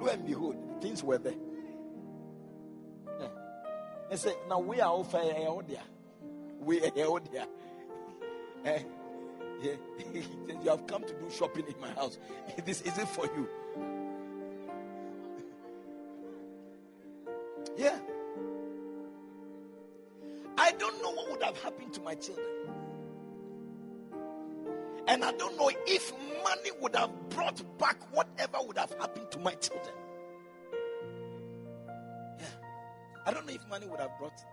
Lo 0.00 0.06
and 0.06 0.24
behold, 0.24 0.56
things 0.80 1.02
were 1.02 1.18
there. 1.18 1.34
I 4.12 4.16
said, 4.16 4.34
now 4.46 4.58
we 4.58 4.78
are 4.78 4.90
all 4.90 5.04
fair 5.04 5.22
there. 5.22 5.80
We 6.60 6.82
are 6.82 7.06
all 7.06 7.20
there. 7.32 7.46
Eh? 8.66 8.68
eh 8.68 8.82
oh, 8.84 8.84
yeah. 9.62 9.70
Eh, 9.70 9.76
eh, 10.14 10.22
you 10.62 10.68
have 10.68 10.86
come 10.86 11.02
to 11.04 11.14
do 11.14 11.30
shopping 11.30 11.64
in 11.66 11.80
my 11.80 11.88
house. 11.92 12.18
This 12.66 12.82
isn't 12.82 13.08
for 13.08 13.24
you. 13.24 13.48
Yeah. 17.78 17.98
I 20.58 20.72
don't 20.72 21.02
know 21.02 21.12
what 21.12 21.30
would 21.30 21.42
have 21.42 21.56
happened 21.62 21.94
to 21.94 22.02
my 22.02 22.14
children. 22.16 22.46
And 25.08 25.24
I 25.24 25.32
don't 25.32 25.56
know 25.56 25.70
if 25.86 26.12
money 26.44 26.70
would 26.82 26.94
have 26.96 27.30
brought 27.30 27.62
back 27.78 27.96
whatever 28.14 28.58
would 28.60 28.76
have 28.76 28.92
happened 29.00 29.30
to 29.30 29.38
my 29.38 29.54
children. 29.54 29.94
I 33.24 33.32
don't 33.32 33.46
know 33.46 33.52
if 33.52 33.66
money 33.68 33.86
would 33.86 34.00
have 34.00 34.10
brought 34.18 34.36
back. 34.36 34.46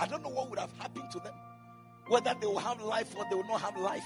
I 0.00 0.06
don't 0.06 0.22
know 0.22 0.28
what 0.30 0.50
would 0.50 0.58
have 0.58 0.72
happened 0.78 1.10
to 1.12 1.20
them. 1.20 1.34
Whether 2.08 2.34
they 2.40 2.46
will 2.46 2.58
have 2.58 2.80
life 2.82 3.14
or 3.16 3.24
they 3.30 3.36
will 3.36 3.46
not 3.46 3.60
have 3.60 3.76
life. 3.76 4.04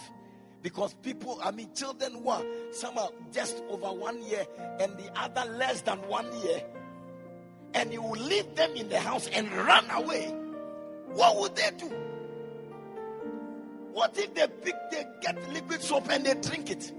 Because 0.62 0.94
people, 1.02 1.38
I 1.42 1.50
mean, 1.50 1.72
children 1.74 2.22
were 2.22 2.44
some 2.72 2.98
are 2.98 3.10
just 3.32 3.62
over 3.68 3.92
one 3.92 4.22
year 4.22 4.44
and 4.80 4.96
the 4.98 5.10
other 5.16 5.50
less 5.52 5.82
than 5.82 5.98
one 6.08 6.26
year. 6.42 6.62
And 7.74 7.92
you 7.92 8.02
will 8.02 8.20
leave 8.20 8.54
them 8.54 8.74
in 8.74 8.88
the 8.88 8.98
house 8.98 9.28
and 9.28 9.52
run 9.52 9.88
away. 9.90 10.26
What 11.12 11.36
would 11.38 11.56
they 11.56 11.70
do? 11.76 11.86
What 13.92 14.16
if 14.18 14.34
they 14.34 14.46
pick, 14.62 14.74
they 14.90 15.04
get 15.22 15.52
liquid 15.52 15.82
soap 15.82 16.08
and 16.10 16.24
they 16.24 16.34
drink 16.34 16.70
it? 16.70 16.92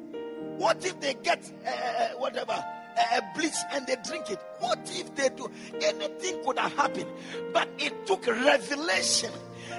What 0.58 0.86
if 0.86 1.00
they 1.00 1.14
get 1.16 1.50
uh 1.66 2.18
whatever 2.18 2.64
uh, 3.00 3.22
bleach 3.36 3.54
and 3.72 3.88
they 3.88 3.96
drink 4.06 4.30
it? 4.30 4.40
What 4.60 4.80
if 4.94 5.16
they 5.16 5.30
do? 5.30 5.50
Anything 5.82 6.44
could 6.44 6.60
have 6.60 6.74
happened, 6.76 7.10
but 7.54 7.70
it 7.78 8.06
took 8.06 8.28
revelation. 8.28 9.32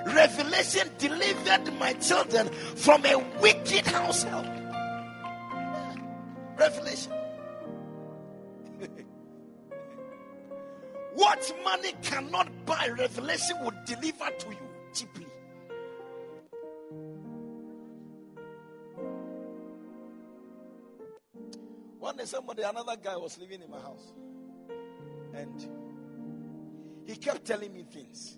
Revelation 0.07 0.91
delivered 0.99 1.73
my 1.79 1.93
children 1.95 2.49
from 2.49 3.05
a 3.05 3.17
wicked 3.41 3.87
household. 3.87 4.47
Revelation. 6.59 7.13
what 11.15 11.53
money 11.65 11.93
cannot 12.03 12.49
buy, 12.67 12.89
revelation 12.97 13.57
would 13.63 13.85
deliver 13.85 14.31
to 14.39 14.49
you 14.51 14.69
cheaply. 14.95 15.30
One 22.11 22.17
day, 22.17 22.25
somebody, 22.25 22.63
another 22.63 22.97
guy 23.01 23.17
was 23.17 23.39
living 23.39 23.63
in 23.63 23.71
my 23.71 23.79
house. 23.79 24.13
And 25.33 25.69
he 27.07 27.15
kept 27.15 27.45
telling 27.45 27.73
me 27.73 27.85
things. 27.89 28.37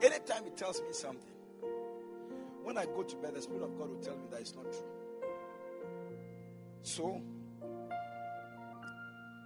Anytime 0.00 0.44
he 0.44 0.50
tells 0.52 0.80
me 0.80 0.92
something, 0.92 1.34
when 2.62 2.78
I 2.78 2.86
go 2.86 3.02
to 3.02 3.16
bed, 3.16 3.34
the 3.34 3.42
Spirit 3.42 3.64
of 3.64 3.76
God 3.76 3.90
will 3.90 3.98
tell 3.98 4.14
me 4.16 4.22
that 4.30 4.40
it's 4.40 4.54
not 4.54 4.64
true. 4.72 4.88
So, 6.80 7.20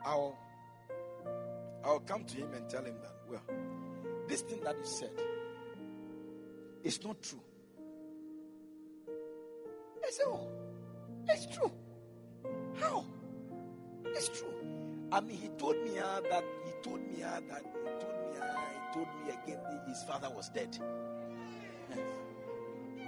I'll, 0.05 0.39
I'll 1.85 1.99
come 1.99 2.23
to 2.23 2.37
him 2.37 2.55
and 2.55 2.71
tell 2.71 2.85
him 2.85 2.95
that, 3.03 3.15
well, 3.29 3.43
this 4.29 4.43
thing 4.43 4.61
that 4.63 4.77
you 4.79 4.85
said 4.85 5.11
is 6.85 7.03
not 7.03 7.21
true. 7.21 7.43
I 10.07 10.11
said, 10.13 10.27
oh, 10.29 10.49
it's 11.29 11.47
true. 11.53 11.73
How? 12.81 13.05
It's 14.07 14.29
true. 14.29 14.53
I 15.13 15.21
mean, 15.21 15.37
he 15.37 15.49
told 15.51 15.77
me 15.83 15.99
uh, 15.99 16.21
that 16.31 16.45
he 16.65 16.73
told 16.83 17.01
me 17.01 17.23
uh, 17.23 17.41
that 17.49 17.63
he 17.63 17.91
told 18.01 18.15
me 18.23 18.39
uh, 18.41 18.57
he 18.73 18.95
told 18.95 19.09
me 19.25 19.33
again 19.33 19.59
his 19.89 20.03
father 20.05 20.29
was 20.35 20.49
dead. 20.51 20.77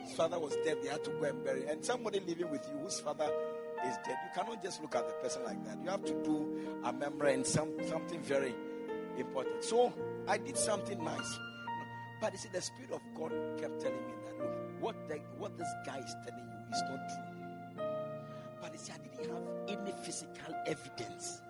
His 0.04 0.16
father 0.16 0.38
was 0.38 0.56
dead. 0.64 0.78
They 0.82 0.88
had 0.88 1.04
to 1.04 1.10
go 1.10 1.24
and 1.24 1.44
bury. 1.44 1.66
And 1.66 1.84
somebody 1.84 2.20
living 2.20 2.50
with 2.50 2.66
you 2.72 2.78
whose 2.78 2.98
father 3.00 3.30
is 3.86 3.96
dead, 4.06 4.16
you 4.24 4.30
cannot 4.34 4.62
just 4.62 4.80
look 4.80 4.94
at 4.94 5.06
the 5.06 5.14
person 5.14 5.44
like 5.44 5.62
that. 5.66 5.76
You 5.84 5.90
have 5.90 6.04
to 6.06 6.14
do 6.24 6.80
a 6.84 6.92
memory 6.92 7.34
and 7.34 7.46
some 7.46 7.70
something 7.86 8.22
very 8.22 8.54
important. 9.18 9.62
So 9.62 9.92
I 10.26 10.38
did 10.38 10.56
something 10.56 11.02
nice. 11.04 11.38
But 12.20 12.32
you 12.32 12.38
see, 12.38 12.48
the 12.52 12.62
Spirit 12.62 12.92
of 12.92 13.00
God 13.14 13.32
kept 13.60 13.80
telling 13.80 13.98
me 14.06 14.14
that 14.24 14.38
look, 14.38 14.80
what 14.80 15.08
the, 15.08 15.20
what 15.38 15.56
this 15.58 15.68
guy 15.86 15.98
is 15.98 16.14
telling 16.26 16.44
you 16.44 16.74
is 16.74 16.82
not 16.88 17.00
true. 17.08 17.37
I 18.62 18.68
didn't 18.70 19.30
have 19.30 19.42
any 19.68 19.92
physical 20.02 20.54
evidence. 20.66 21.40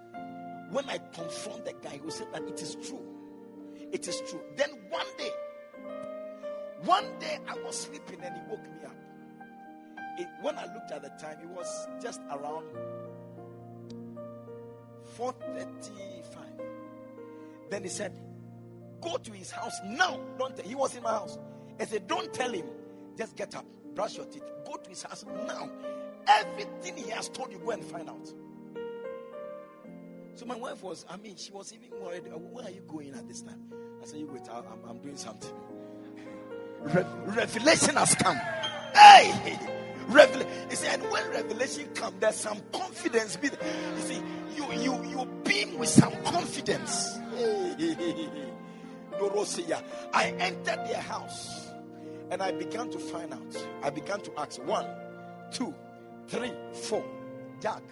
When 0.70 0.88
I 0.88 0.98
confront 1.12 1.64
the 1.64 1.74
guy 1.82 1.98
who 1.98 2.10
said 2.10 2.26
that 2.32 2.42
it 2.42 2.60
is 2.60 2.76
true, 2.86 3.02
it 3.92 4.06
is 4.06 4.20
true. 4.28 4.40
Then 4.56 4.70
one 4.90 5.06
day, 5.16 5.30
one 6.84 7.18
day 7.18 7.38
I 7.48 7.54
was 7.64 7.80
sleeping 7.80 8.20
and 8.22 8.34
he 8.34 8.42
woke 8.50 8.62
me 8.62 8.84
up. 8.84 8.94
It, 10.18 10.28
when 10.42 10.58
I 10.58 10.72
looked 10.74 10.90
at 10.90 11.02
the 11.02 11.10
time, 11.20 11.38
it 11.42 11.48
was 11.48 11.88
just 12.02 12.20
around 12.30 12.66
4:35. 15.16 16.36
Then 17.70 17.82
he 17.82 17.88
said, 17.88 18.18
"Go 19.00 19.16
to 19.16 19.32
his 19.32 19.50
house 19.50 19.80
now." 19.84 20.20
Don't. 20.38 20.56
Tell. 20.56 20.66
He 20.66 20.74
was 20.74 20.96
in 20.96 21.02
my 21.02 21.10
house. 21.10 21.38
I 21.80 21.84
said, 21.84 22.06
"Don't 22.06 22.32
tell 22.34 22.52
him. 22.52 22.66
Just 23.16 23.36
get 23.36 23.54
up, 23.54 23.64
brush 23.94 24.16
your 24.16 24.26
teeth, 24.26 24.44
go 24.64 24.76
to 24.76 24.90
his 24.90 25.02
house 25.02 25.24
now 25.46 25.68
Everything 26.28 26.96
he 26.96 27.10
has 27.10 27.28
told 27.28 27.50
you, 27.52 27.58
go 27.58 27.70
and 27.70 27.84
find 27.84 28.08
out. 28.08 28.32
So 30.34 30.46
my 30.46 30.56
wife 30.56 30.82
was, 30.82 31.04
I 31.08 31.16
mean, 31.16 31.36
she 31.36 31.50
was 31.50 31.72
even 31.72 32.00
worried. 32.00 32.22
Uh, 32.26 32.38
where 32.38 32.66
are 32.66 32.70
you 32.70 32.82
going 32.86 33.12
at 33.14 33.26
this 33.26 33.42
time? 33.42 33.60
I 34.02 34.06
said, 34.06 34.20
you 34.20 34.26
wait, 34.26 34.42
I'm, 34.52 34.64
I'm 34.88 34.98
doing 34.98 35.16
something. 35.16 35.50
Re- 36.80 37.04
revelation 37.26 37.96
has 37.96 38.14
come. 38.14 38.36
Hey! 38.94 39.58
Revelation. 40.08 40.50
You 40.70 40.76
see, 40.76 40.86
and 40.86 41.02
when 41.10 41.28
revelation 41.30 41.86
comes, 41.94 42.14
there's 42.20 42.36
some 42.36 42.60
confidence. 42.72 43.36
You 43.42 43.50
see, 44.00 44.22
you 44.56 44.72
you 44.72 45.04
you 45.04 45.28
beam 45.44 45.78
with 45.78 45.90
some 45.90 46.14
confidence. 46.24 47.18
I 50.14 50.34
entered 50.38 50.86
their 50.86 51.00
house 51.02 51.68
and 52.30 52.42
I 52.42 52.52
began 52.52 52.90
to 52.90 52.98
find 52.98 53.32
out. 53.32 53.66
I 53.82 53.90
began 53.90 54.20
to 54.20 54.32
ask 54.38 54.62
one, 54.64 54.86
two, 55.52 55.74
three, 56.28 56.52
four. 56.72 57.04
Jack. 57.60 57.82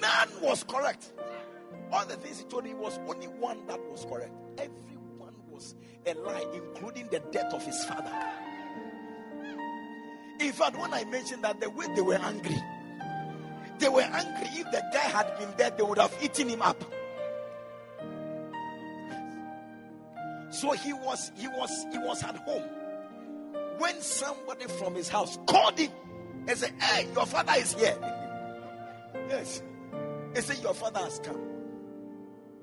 None 0.00 0.28
was 0.42 0.64
correct. 0.64 1.12
All 1.92 2.04
the 2.04 2.16
things 2.16 2.38
he 2.38 2.44
told 2.44 2.66
him 2.66 2.78
was 2.78 2.98
only 3.08 3.26
one 3.26 3.66
that 3.66 3.80
was 3.90 4.04
correct. 4.04 4.32
Everyone 4.58 5.34
was 5.48 5.74
a 6.06 6.14
lie, 6.14 6.44
including 6.52 7.08
the 7.08 7.20
death 7.32 7.52
of 7.54 7.64
his 7.64 7.84
father. 7.84 8.12
In 10.40 10.52
fact, 10.52 10.78
when 10.78 10.92
I 10.92 11.04
mentioned 11.04 11.44
that, 11.44 11.60
the 11.60 11.68
way 11.70 11.86
they 11.94 12.02
were 12.02 12.14
angry, 12.14 12.56
they 13.78 13.88
were 13.88 14.02
angry. 14.02 14.48
If 14.52 14.70
the 14.70 14.82
guy 14.92 15.00
had 15.00 15.38
been 15.38 15.52
there, 15.56 15.70
they 15.70 15.82
would 15.82 15.98
have 15.98 16.16
eaten 16.22 16.48
him 16.48 16.62
up. 16.62 16.82
So 20.60 20.72
he 20.72 20.92
was 20.92 21.32
he 21.36 21.48
was 21.48 21.86
he 21.90 21.96
was 21.96 22.22
at 22.22 22.36
home 22.36 22.62
when 23.78 23.98
somebody 24.02 24.66
from 24.66 24.94
his 24.94 25.08
house 25.08 25.38
called 25.46 25.78
him 25.78 25.90
and 26.46 26.58
said, 26.58 26.74
Hey, 26.78 27.08
your 27.14 27.24
father 27.24 27.54
is 27.56 27.72
here. 27.72 27.96
Yes. 29.30 29.62
He 30.34 30.40
said, 30.42 30.58
Your 30.62 30.74
father 30.74 31.00
has 31.00 31.18
come. 31.24 31.40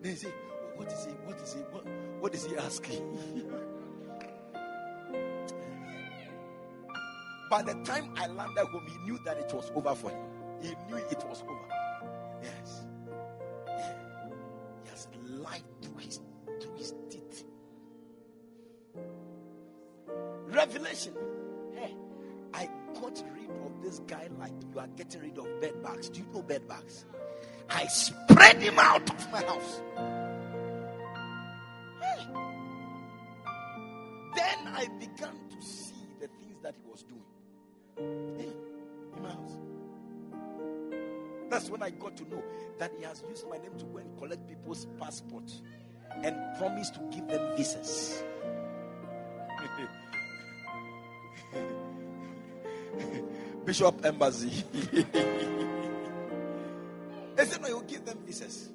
They 0.04 0.14
say, 0.14 0.32
What 0.76 0.92
is 0.92 1.06
he? 1.06 1.12
What 1.12 1.42
is 1.42 1.54
he? 1.54 1.60
What, 1.60 1.88
what 2.20 2.36
is 2.36 2.46
he 2.46 2.56
asking? 2.58 3.02
By 7.50 7.64
the 7.64 7.74
time 7.84 8.14
I 8.16 8.28
landed 8.28 8.68
home, 8.68 8.86
he 8.88 9.10
knew 9.10 9.20
that 9.26 9.40
it 9.40 9.52
was 9.52 9.72
over 9.74 9.96
for 9.96 10.12
him. 10.12 10.24
He 10.62 10.76
knew 10.88 10.98
it 10.98 11.26
was 11.28 11.42
over. 11.42 11.77
Revelation. 20.58 21.14
Hey, 21.76 21.96
I 22.52 22.68
got 22.96 23.24
rid 23.36 23.52
of 23.64 23.80
this 23.84 24.00
guy 24.08 24.28
like 24.40 24.54
you 24.74 24.80
are 24.80 24.88
getting 24.88 25.22
rid 25.22 25.38
of 25.38 25.62
bed 25.62 25.84
bugs. 25.84 26.10
Do 26.10 26.20
you 26.20 26.26
know 26.34 26.42
bed 26.42 26.68
bugs? 26.68 27.06
I 27.70 27.86
spread 27.86 28.60
him 28.60 28.80
out 28.80 29.08
of 29.08 29.32
my 29.32 29.44
house. 29.44 29.82
Hey. 32.02 32.26
Then 34.36 34.68
I 34.74 34.88
began 35.00 35.36
to 35.48 35.62
see 35.62 35.94
the 36.20 36.28
things 36.28 36.58
that 36.64 36.74
he 36.74 36.90
was 36.90 37.04
doing. 37.04 37.22
Hey, 38.40 38.52
in 39.16 39.22
my 39.22 39.30
house. 39.30 39.60
That's 41.52 41.70
when 41.70 41.84
I 41.84 41.92
got 41.92 42.18
to 42.18 42.28
know 42.30 42.44
that 42.80 42.94
he 42.98 43.04
has 43.04 43.24
used 43.30 43.48
my 43.48 43.58
name 43.58 43.78
to 43.78 43.86
go 43.86 43.98
and 44.00 44.18
collect 44.18 44.48
people's 44.48 44.88
passports 45.00 45.62
and 46.24 46.36
promised 46.58 46.96
to 46.96 47.02
give 47.12 47.28
them 47.28 47.56
visas. 47.56 48.24
Bishop 53.66 54.06
Embassy. 54.06 54.64
they 57.36 57.46
said, 57.46 57.62
No, 57.62 57.68
he'll 57.68 57.82
give 57.82 58.06
them 58.06 58.18
visas. 58.26 58.70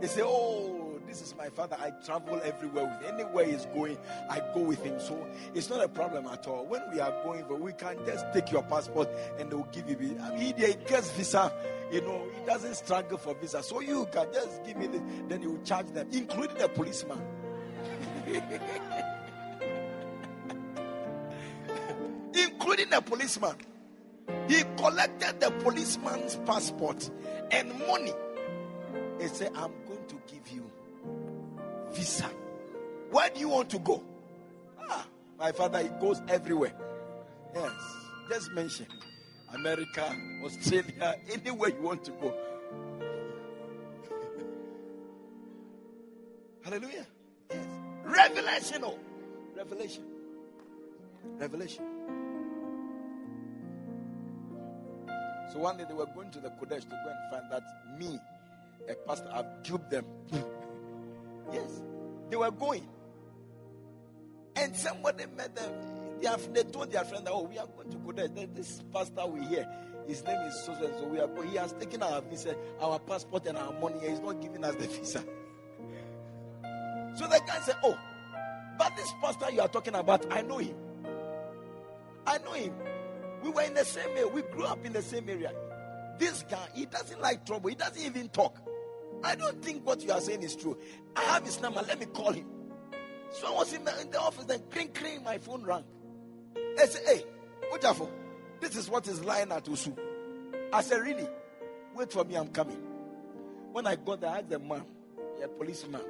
They 0.00 0.06
say, 0.06 0.22
Oh, 0.24 0.98
this 1.06 1.22
is 1.22 1.34
my 1.36 1.48
father. 1.48 1.76
I 1.78 1.90
travel 2.04 2.40
everywhere 2.44 2.84
with. 2.84 3.12
Anywhere 3.12 3.44
he's 3.44 3.66
going, 3.66 3.98
I 4.28 4.40
go 4.54 4.60
with 4.60 4.82
him. 4.82 5.00
So 5.00 5.26
it's 5.54 5.68
not 5.68 5.84
a 5.84 5.88
problem 5.88 6.26
at 6.26 6.46
all. 6.46 6.66
When 6.66 6.82
we 6.92 7.00
are 7.00 7.10
going, 7.24 7.44
but 7.48 7.60
we 7.60 7.72
can 7.72 7.96
just 8.06 8.24
take 8.32 8.52
your 8.52 8.62
passport 8.62 9.08
and 9.38 9.50
they'll 9.50 9.68
give 9.72 9.88
you. 9.88 10.18
I 10.22 10.36
mean, 10.36 10.54
he 10.56 10.74
gets 10.86 11.10
visa. 11.12 11.52
You 11.90 12.02
know, 12.02 12.24
he 12.38 12.46
doesn't 12.46 12.76
struggle 12.76 13.18
for 13.18 13.34
visa. 13.34 13.62
So 13.62 13.80
you 13.80 14.06
can 14.12 14.32
just 14.32 14.64
give 14.64 14.76
me 14.76 14.86
this. 14.86 15.02
Then 15.28 15.42
you 15.42 15.60
charge 15.64 15.90
them, 15.92 16.08
including 16.12 16.58
the 16.58 16.68
policeman. 16.68 17.20
including 22.80 22.92
a 22.92 23.02
policeman. 23.02 23.56
He 24.48 24.62
collected 24.76 25.40
the 25.40 25.50
policeman's 25.62 26.36
passport 26.46 27.10
and 27.50 27.68
money. 27.86 28.12
He 29.20 29.26
said, 29.28 29.52
I'm 29.54 29.72
going 29.86 30.06
to 30.08 30.16
give 30.26 30.48
you 30.52 30.70
visa. 31.92 32.30
Where 33.10 33.28
do 33.30 33.40
you 33.40 33.48
want 33.48 33.70
to 33.70 33.78
go? 33.78 34.04
Ah, 34.88 35.06
my 35.38 35.52
father, 35.52 35.82
he 35.82 35.88
goes 36.00 36.22
everywhere. 36.28 36.72
Yes, 37.54 37.72
just 38.28 38.52
mention 38.52 38.86
America, 39.52 40.14
Australia, 40.44 41.16
anywhere 41.32 41.70
you 41.70 41.82
want 41.82 42.04
to 42.04 42.12
go. 42.12 42.34
Hallelujah. 46.62 47.06
Yes. 47.50 47.66
Revelation. 48.04 48.84
Oh, 48.84 48.98
revelation. 49.56 50.04
Revelation. 51.38 52.19
So 55.52 55.58
one 55.58 55.76
day 55.76 55.84
they 55.88 55.94
were 55.94 56.06
going 56.06 56.30
to 56.30 56.40
the 56.40 56.50
Qodesh 56.50 56.82
to 56.82 56.88
go 56.88 57.10
and 57.10 57.30
find 57.30 57.50
that 57.50 57.98
me, 57.98 58.18
a 58.88 58.94
pastor, 59.06 59.28
I've 59.32 59.62
duped 59.62 59.90
them. 59.90 60.04
yes, 61.52 61.82
they 62.30 62.36
were 62.36 62.50
going. 62.50 62.86
And 64.56 64.76
somebody 64.76 65.24
met 65.36 65.54
them. 65.56 65.72
They, 66.20 66.28
have, 66.28 66.52
they 66.54 66.62
told 66.64 66.92
their 66.92 67.04
friend 67.04 67.26
that, 67.26 67.32
oh, 67.32 67.42
we 67.44 67.58
are 67.58 67.66
going 67.66 67.90
to 67.90 67.96
Qodesh. 67.98 68.54
This 68.54 68.82
pastor 68.92 69.26
we 69.26 69.44
hear, 69.46 69.66
his 70.06 70.22
name 70.24 70.40
is 70.42 70.62
so 70.64 70.72
and 70.72 70.94
so. 70.98 71.06
We 71.06 71.18
are 71.18 71.26
going. 71.26 71.48
He 71.48 71.56
has 71.56 71.72
taken 71.72 72.02
our 72.02 72.20
visa, 72.22 72.54
our 72.80 72.98
passport, 72.98 73.46
and 73.46 73.58
our 73.58 73.72
money. 73.72 74.08
He's 74.08 74.20
not 74.20 74.40
giving 74.40 74.64
us 74.64 74.74
the 74.76 74.86
visa. 74.86 75.24
So 77.16 77.26
the 77.26 77.40
guy 77.44 77.58
said, 77.66 77.74
oh, 77.82 77.98
but 78.78 78.96
this 78.96 79.12
pastor 79.20 79.50
you 79.50 79.60
are 79.60 79.68
talking 79.68 79.94
about, 79.94 80.32
I 80.32 80.42
know 80.42 80.58
him. 80.58 80.76
I 82.24 82.38
know 82.38 82.52
him. 82.52 82.72
We 83.42 83.50
were 83.50 83.62
in 83.62 83.74
the 83.74 83.84
same 83.84 84.10
area. 84.10 84.28
We 84.28 84.42
grew 84.42 84.64
up 84.64 84.84
in 84.84 84.92
the 84.92 85.02
same 85.02 85.28
area. 85.28 85.52
This 86.18 86.44
guy, 86.50 86.68
he 86.74 86.86
doesn't 86.86 87.20
like 87.20 87.46
trouble. 87.46 87.70
He 87.70 87.74
doesn't 87.74 88.02
even 88.02 88.28
talk. 88.28 88.58
I 89.22 89.34
don't 89.34 89.62
think 89.62 89.86
what 89.86 90.02
you 90.02 90.12
are 90.12 90.20
saying 90.20 90.42
is 90.42 90.56
true. 90.56 90.78
I 91.16 91.22
have 91.22 91.44
his 91.44 91.60
number. 91.60 91.82
Let 91.82 91.98
me 91.98 92.06
call 92.06 92.32
him. 92.32 92.46
So 93.32 93.46
I 93.48 93.50
was 93.52 93.72
in 93.72 93.84
the, 93.84 94.00
in 94.00 94.10
the 94.10 94.20
office, 94.20 94.44
then 94.44 94.60
cring 94.70 94.90
cring, 94.92 95.22
my 95.22 95.38
phone 95.38 95.62
rang. 95.64 95.84
I 96.78 96.86
said, 96.86 97.02
Hey, 97.06 97.24
Ojafo, 97.72 98.08
this 98.60 98.76
is 98.76 98.88
what 98.90 99.06
is 99.06 99.24
lying 99.24 99.52
at 99.52 99.66
Usu. 99.68 99.94
I 100.72 100.82
said, 100.82 101.00
Really? 101.00 101.28
Wait 101.94 102.12
for 102.12 102.24
me, 102.24 102.34
I'm 102.36 102.48
coming. 102.48 102.78
When 103.72 103.86
I 103.86 103.96
got 103.96 104.20
there, 104.20 104.30
I 104.30 104.38
asked 104.38 104.50
the 104.50 104.58
man, 104.58 104.82
a 105.42 105.48
policeman, 105.48 106.02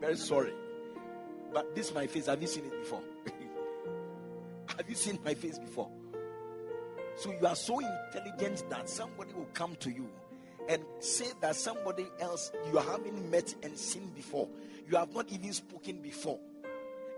very 0.00 0.16
sorry. 0.16 0.52
But 1.52 1.74
this 1.74 1.88
is 1.88 1.94
my 1.94 2.06
face, 2.06 2.26
have 2.26 2.40
you 2.42 2.48
seen 2.48 2.64
it 2.64 2.78
before? 2.80 3.02
have 4.76 4.88
you 4.88 4.94
seen 4.94 5.18
my 5.24 5.34
face 5.34 5.58
before? 5.58 5.90
So 7.16 7.32
you 7.32 7.46
are 7.46 7.56
so 7.56 7.80
intelligent 7.80 8.68
that 8.70 8.88
somebody 8.88 9.32
will 9.34 9.48
come 9.52 9.74
to 9.76 9.90
you 9.90 10.08
and 10.68 10.82
say 11.00 11.26
that 11.40 11.56
somebody 11.56 12.06
else 12.20 12.52
you 12.70 12.78
haven't 12.78 13.30
met 13.30 13.54
and 13.62 13.76
seen 13.76 14.08
before, 14.14 14.48
you 14.88 14.96
have 14.96 15.12
not 15.14 15.30
even 15.32 15.52
spoken 15.52 16.00
before, 16.00 16.38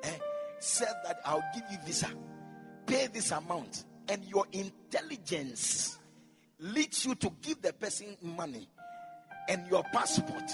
eh, 0.04 0.16
said 0.58 0.94
that 1.04 1.20
I'll 1.24 1.44
give 1.54 1.64
you 1.70 1.78
visa, 1.84 2.08
pay 2.86 3.08
this 3.08 3.30
amount, 3.32 3.84
and 4.08 4.24
your 4.24 4.46
intelligence 4.52 5.98
leads 6.60 7.04
you 7.04 7.14
to 7.16 7.32
give 7.42 7.60
the 7.60 7.72
person 7.72 8.16
money 8.22 8.68
and 9.48 9.66
your 9.68 9.82
passport. 9.92 10.50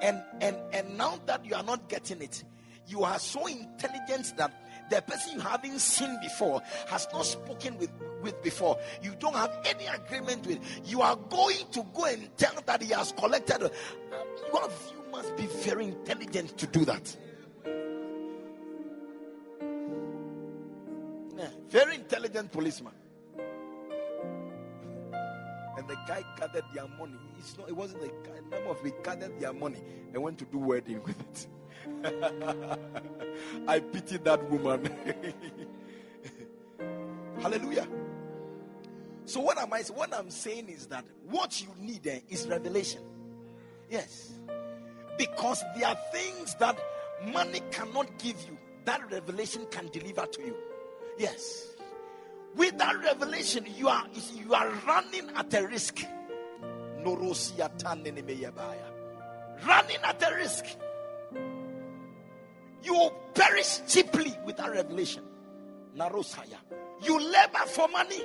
And 0.00 0.22
and 0.40 0.56
and 0.72 0.96
now 0.96 1.20
that 1.26 1.44
you 1.44 1.54
are 1.54 1.62
not 1.62 1.88
getting 1.88 2.22
it, 2.22 2.42
you 2.86 3.04
are 3.04 3.18
so 3.18 3.46
intelligent 3.46 4.36
that 4.38 4.52
the 4.92 5.02
person 5.02 5.34
you 5.34 5.40
haven't 5.40 5.80
seen 5.80 6.18
before 6.20 6.62
has 6.88 7.08
not 7.12 7.24
spoken 7.24 7.78
with, 7.78 7.90
with 8.22 8.42
before, 8.42 8.78
you 9.02 9.14
don't 9.18 9.34
have 9.34 9.58
any 9.64 9.86
agreement 9.86 10.46
with, 10.46 10.58
you 10.84 11.00
are 11.00 11.16
going 11.16 11.56
to 11.72 11.82
go 11.94 12.04
and 12.04 12.28
tell 12.36 12.54
that 12.66 12.82
he 12.82 12.92
has 12.92 13.12
collected. 13.12 13.60
You, 13.62 14.60
have, 14.60 14.72
you 14.92 15.10
must 15.10 15.36
be 15.36 15.46
very 15.46 15.86
intelligent 15.86 16.58
to 16.58 16.66
do 16.66 16.84
that. 16.84 17.16
Yeah, 21.36 21.48
very 21.70 21.94
intelligent 21.96 22.52
policeman. 22.52 22.92
And 25.78 25.88
the 25.88 25.96
guy 26.06 26.22
gathered 26.38 26.64
their 26.74 26.86
money. 26.86 27.18
It's 27.38 27.56
not, 27.56 27.68
it 27.68 27.74
wasn't 27.74 28.02
the 28.02 28.08
guy, 28.08 28.40
number 28.50 28.70
of 28.70 28.82
we 28.82 28.92
gathered 29.02 29.40
their 29.40 29.54
money 29.54 29.82
and 30.12 30.22
went 30.22 30.38
to 30.38 30.44
do 30.44 30.58
wedding 30.58 31.02
with 31.02 31.18
it. 31.18 31.46
I 33.68 33.80
pity 33.80 34.18
that 34.18 34.50
woman. 34.50 34.90
Hallelujah. 37.40 37.86
So 39.24 39.40
what 39.40 39.58
am 39.58 39.72
I 39.72 39.82
what 39.94 40.14
I'm 40.14 40.30
saying 40.30 40.68
is 40.68 40.86
that 40.88 41.04
what 41.28 41.60
you 41.60 41.68
need 41.80 42.02
then 42.02 42.22
is 42.28 42.46
revelation. 42.46 43.02
Yes. 43.90 44.32
Because 45.18 45.62
there 45.76 45.88
are 45.88 45.96
things 46.12 46.54
that 46.56 46.78
money 47.32 47.60
cannot 47.70 48.18
give 48.18 48.36
you 48.48 48.58
that 48.84 49.10
revelation 49.10 49.66
can 49.70 49.88
deliver 49.88 50.26
to 50.26 50.42
you. 50.42 50.56
Yes. 51.18 51.68
With 52.56 52.78
that 52.78 52.98
revelation, 53.02 53.66
you 53.76 53.88
are 53.88 54.06
you 54.34 54.54
are 54.54 54.68
running 54.86 55.30
at 55.36 55.54
a 55.54 55.66
risk. 55.66 56.04
Running 59.66 60.00
at 60.04 60.22
a 60.22 60.34
risk. 60.36 60.64
You 62.82 62.94
will 62.94 63.10
perish 63.34 63.80
cheaply 63.88 64.36
without 64.44 64.72
revelation. 64.72 65.22
Narosaya. 65.96 66.58
You 67.02 67.18
labor 67.18 67.66
for 67.66 67.88
money. 67.88 68.22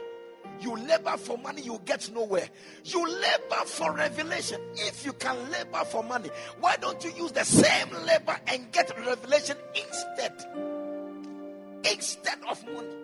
You 0.59 0.75
labor 0.75 1.17
for 1.17 1.37
money, 1.37 1.61
you 1.61 1.79
get 1.85 2.09
nowhere. 2.11 2.49
You 2.83 3.05
labor 3.07 3.65
for 3.65 3.93
revelation. 3.93 4.59
If 4.75 5.05
you 5.05 5.13
can 5.13 5.51
labor 5.51 5.83
for 5.85 6.03
money, 6.03 6.29
why 6.59 6.77
don't 6.77 7.03
you 7.03 7.11
use 7.11 7.31
the 7.31 7.43
same 7.43 7.89
labor 8.05 8.39
and 8.47 8.71
get 8.71 8.91
revelation 9.05 9.57
instead? 9.75 10.33
Instead 11.93 12.39
of 12.49 12.65
money. 12.73 12.95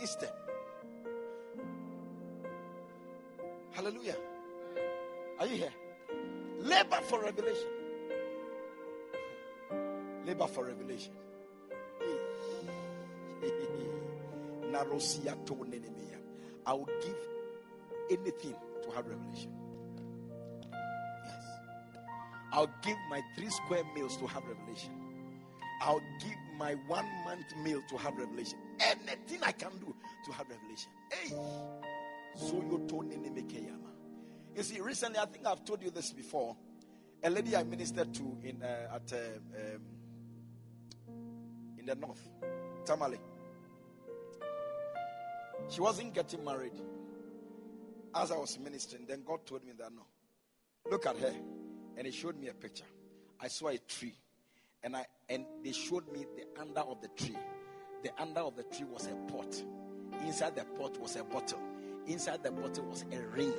Instead. 0.00 0.32
Hallelujah. 3.72 4.16
Are 5.38 5.46
you 5.46 5.56
here? 5.56 5.72
Labor 6.60 7.00
for 7.02 7.20
revelation. 7.22 7.68
Labor 10.26 10.46
for 10.46 10.64
revelation. 10.64 11.12
I 16.66 16.72
will 16.72 16.88
give 17.02 17.16
anything 18.10 18.54
to 18.82 18.90
have 18.94 19.06
revelation. 19.06 19.52
Yes. 21.24 21.44
I'll 22.52 22.70
give 22.82 22.96
my 23.10 23.22
three 23.36 23.50
square 23.50 23.82
meals 23.94 24.16
to 24.16 24.26
have 24.26 24.44
revelation. 24.44 24.90
I'll 25.82 26.00
give 26.20 26.36
my 26.56 26.74
one 26.86 27.06
month 27.24 27.44
meal 27.62 27.82
to 27.90 27.96
have 27.98 28.16
revelation. 28.16 28.58
Anything 28.80 29.40
I 29.42 29.52
can 29.52 29.72
do 29.78 29.94
to 30.26 30.32
have 30.32 30.46
revelation. 30.48 30.90
Hey. 31.12 31.28
So 32.36 32.54
you 32.54 32.84
told 32.88 33.12
You 34.56 34.62
see, 34.62 34.80
recently 34.80 35.18
I 35.18 35.26
think 35.26 35.46
I've 35.46 35.64
told 35.64 35.82
you 35.82 35.90
this 35.90 36.12
before. 36.12 36.56
A 37.22 37.30
lady 37.30 37.56
I 37.56 37.64
ministered 37.64 38.14
to 38.14 38.36
in 38.42 38.62
uh, 38.62 38.96
at 38.96 39.12
uh, 39.12 39.16
um, 39.16 39.80
in 41.84 42.00
the 42.00 42.06
north, 42.06 42.28
Tamale. 42.84 43.18
She 45.68 45.80
wasn't 45.80 46.14
getting 46.14 46.44
married. 46.44 46.72
As 48.14 48.30
I 48.30 48.36
was 48.36 48.58
ministering, 48.58 49.06
then 49.06 49.22
God 49.24 49.44
told 49.44 49.64
me 49.64 49.72
that 49.78 49.90
no. 49.94 50.02
Look 50.90 51.06
at 51.06 51.18
her. 51.18 51.34
And 51.96 52.06
He 52.06 52.12
showed 52.12 52.38
me 52.38 52.48
a 52.48 52.54
picture. 52.54 52.84
I 53.40 53.48
saw 53.48 53.68
a 53.68 53.78
tree. 53.78 54.14
And 54.82 54.96
I 54.96 55.06
and 55.28 55.46
they 55.62 55.72
showed 55.72 56.10
me 56.12 56.26
the 56.36 56.60
under 56.60 56.80
of 56.80 57.00
the 57.00 57.08
tree. 57.08 57.36
The 58.02 58.10
under 58.20 58.40
of 58.40 58.56
the 58.56 58.64
tree 58.64 58.86
was 58.90 59.06
a 59.06 59.32
pot. 59.32 59.62
Inside 60.26 60.56
the 60.56 60.64
pot 60.78 60.98
was 61.00 61.16
a 61.16 61.24
bottle. 61.24 61.58
Inside 62.06 62.42
the 62.42 62.50
bottle 62.50 62.84
was 62.84 63.04
a 63.10 63.20
ring. 63.34 63.54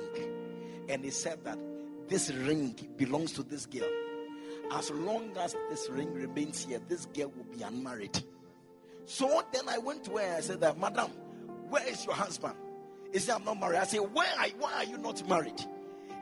And 0.88 1.04
he 1.04 1.10
said 1.10 1.44
that 1.44 1.58
this 2.08 2.30
ring 2.30 2.76
belongs 2.96 3.32
to 3.32 3.42
this 3.42 3.66
girl. 3.66 3.88
As 4.72 4.90
long 4.90 5.36
as 5.38 5.54
this 5.70 5.88
ring 5.90 6.12
remains 6.12 6.64
here, 6.64 6.80
this 6.88 7.06
girl 7.06 7.32
will 7.36 7.56
be 7.56 7.62
unmarried. 7.62 8.22
So 9.04 9.42
then 9.52 9.68
I 9.68 9.78
went 9.78 10.04
to 10.04 10.12
her. 10.12 10.20
and 10.20 10.36
I 10.36 10.40
said 10.40 10.60
that, 10.60 10.78
Madam, 10.78 11.10
where 11.68 11.86
is 11.86 12.04
your 12.04 12.14
husband? 12.14 12.54
He 13.12 13.18
said, 13.18 13.36
I'm 13.36 13.44
not 13.44 13.60
married. 13.60 13.78
I 13.78 13.84
said, 13.84 14.00
are, 14.00 14.06
why 14.58 14.72
are 14.76 14.84
you 14.84 14.98
not 14.98 15.26
married? 15.28 15.64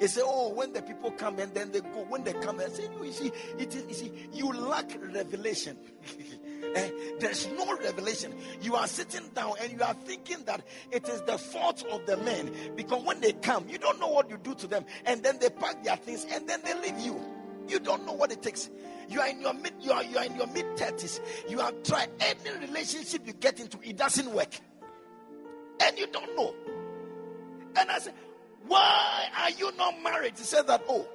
He 0.00 0.09
said, 0.09 0.24
Oh, 0.26 0.52
when 0.52 0.72
the 0.72 0.83
people 0.83 1.11
come 1.12 1.38
and 1.38 1.54
then 1.54 1.70
they 1.70 1.80
go. 1.80 2.04
When 2.09 2.24
they 2.24 2.33
come, 2.33 2.61
I 2.61 2.66
say, 2.66 2.88
You 3.02 3.12
see, 3.12 3.33
it 3.59 3.74
is, 3.74 3.85
you 3.88 3.94
see, 3.94 4.12
you 4.33 4.52
lack 4.52 4.90
revelation. 5.12 5.76
eh, 6.74 6.90
there's 7.20 7.48
no 7.48 7.76
revelation. 7.76 8.35
You 8.61 8.74
are 8.74 8.87
sitting 8.87 9.28
down 9.35 9.54
and 9.62 9.72
you 9.72 9.83
are 9.83 9.94
thinking 9.94 10.44
that 10.46 10.62
it 10.90 11.09
is 11.09 11.22
the 11.22 11.38
fault 11.38 11.85
of 11.90 12.07
the 12.07 12.16
men 12.18 12.50
because 12.74 13.04
when 13.04 13.20
they 13.20 13.33
come, 13.33 13.68
you 13.68 13.78
don't 13.78 14.00
know 14.00 14.09
what 14.09 14.28
you 14.30 14.38
do 14.42 14.54
to 14.57 14.66
them, 14.66 14.85
and 15.07 15.22
then 15.22 15.38
they 15.38 15.50
pack 15.50 15.85
their 15.85 15.96
things 15.96 16.26
and 16.30 16.48
then 16.48 16.61
they 16.64 16.74
leave 16.80 16.98
you. 16.98 17.20
You 17.68 17.79
don't 17.79 18.05
know 18.07 18.12
what 18.12 18.33
it 18.33 18.42
takes. 18.42 18.70
You 19.09 19.20
are 19.20 19.29
in 19.29 19.40
your 19.40 19.55
mid, 19.55 19.74
you 19.81 19.92
are, 19.92 20.03
you 20.03 20.18
are 20.18 20.24
in 20.24 20.37
your 20.37 20.46
mid 20.48 20.77
thirties. 20.77 21.20
You 21.48 21.59
have 21.59 21.83
tried 21.83 22.11
any 22.20 22.66
relationship 22.66 23.27
you 23.27 23.33
get 23.35 23.61
into, 23.61 23.79
it 23.83 23.96
doesn't 23.96 24.31
work 24.33 24.55
and 25.81 25.98
you 25.98 26.07
don't 26.07 26.35
know. 26.37 26.55
And 27.77 27.90
I 27.90 27.98
said, 27.98 28.14
Why 28.66 29.29
are 29.42 29.50
you 29.50 29.72
not 29.77 30.03
married? 30.03 30.35
He 30.37 30.44
said 30.44 30.66
that, 30.68 30.83
Oh, 30.88 31.07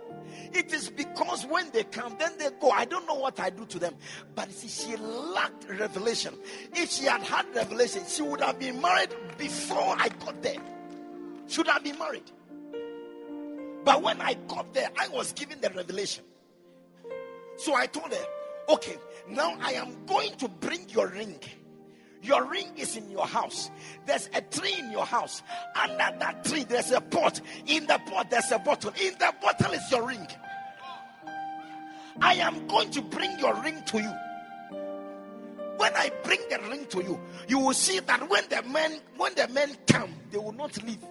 it 0.54 0.74
is 0.74 0.90
because 0.90 1.46
when 1.46 1.70
they 1.72 1.84
come, 1.86 2.16
then 2.20 2.32
they 2.38 2.50
go. 2.60 2.72
I 2.72 2.86
don't 2.86 3.06
know 3.08 3.16
what 3.16 3.40
I 3.40 3.50
do 3.50 3.66
to 3.66 3.80
them. 3.80 3.96
But 4.36 4.52
see, 4.52 4.68
she 4.68 4.98
lacked 4.98 5.70
revelation. 5.70 6.36
If 6.74 6.92
she 6.92 7.06
had 7.06 7.22
had 7.22 7.46
revelation, 7.56 8.04
she 8.08 8.22
would 8.22 8.42
have 8.42 8.60
been 8.60 8.82
married 8.82 9.14
before 9.38 9.96
I 9.98 10.10
got 10.10 10.42
there. 10.42 10.58
Should 11.48 11.68
have 11.68 11.84
been 11.84 11.98
married. 11.98 12.30
But 13.84 14.04
when 14.04 14.22
I 14.22 14.36
got 14.48 14.74
there, 14.74 14.90
I 15.00 15.08
was 15.08 15.34
given 15.34 15.62
the 15.62 15.70
revelation. 15.70 16.24
So 17.60 17.76
I 17.76 17.88
told 17.88 18.12
her, 18.12 18.26
okay, 18.70 18.96
now 19.28 19.58
I 19.62 19.74
am 19.74 20.06
going 20.06 20.32
to 20.38 20.48
bring 20.48 20.88
your 20.90 21.08
ring. 21.08 21.40
Your 22.22 22.50
ring 22.50 22.68
is 22.78 22.96
in 22.98 23.10
your 23.10 23.28
house. 23.28 23.70
There's 24.06 24.30
a 24.34 24.42
tree 24.42 24.76
in 24.78 24.92
your 24.92 25.06
house. 25.06 25.42
Under 25.76 26.18
that 26.20 26.46
tree, 26.46 26.64
there's 26.64 26.92
a 26.92 27.02
pot. 27.02 27.42
In 27.68 27.86
the 27.86 28.00
pot, 28.06 28.30
there's 28.30 28.50
a 28.52 28.60
bottle. 28.60 28.94
In 29.02 29.14
the 29.14 29.34
bottle 29.42 29.74
is 29.74 29.92
your 29.92 30.08
ring. 30.08 30.28
I 32.22 32.36
am 32.36 32.68
going 32.68 32.92
to 32.92 33.02
bring 33.02 33.40
your 33.40 33.56
ring 33.62 33.82
to 33.88 33.98
you. 33.98 34.14
When 35.78 35.94
I 35.96 36.12
bring 36.24 36.40
the 36.50 36.60
ring 36.70 36.86
to 36.88 37.02
you, 37.02 37.20
you 37.48 37.60
will 37.60 37.74
see 37.74 38.00
that 38.00 38.30
when 38.30 38.44
the 38.50 38.62
men 38.64 39.00
when 39.16 39.34
the 39.36 39.48
men 39.50 39.78
come, 39.88 40.14
they 40.30 40.38
will 40.38 40.52
not 40.52 40.78
leave. 40.84 41.02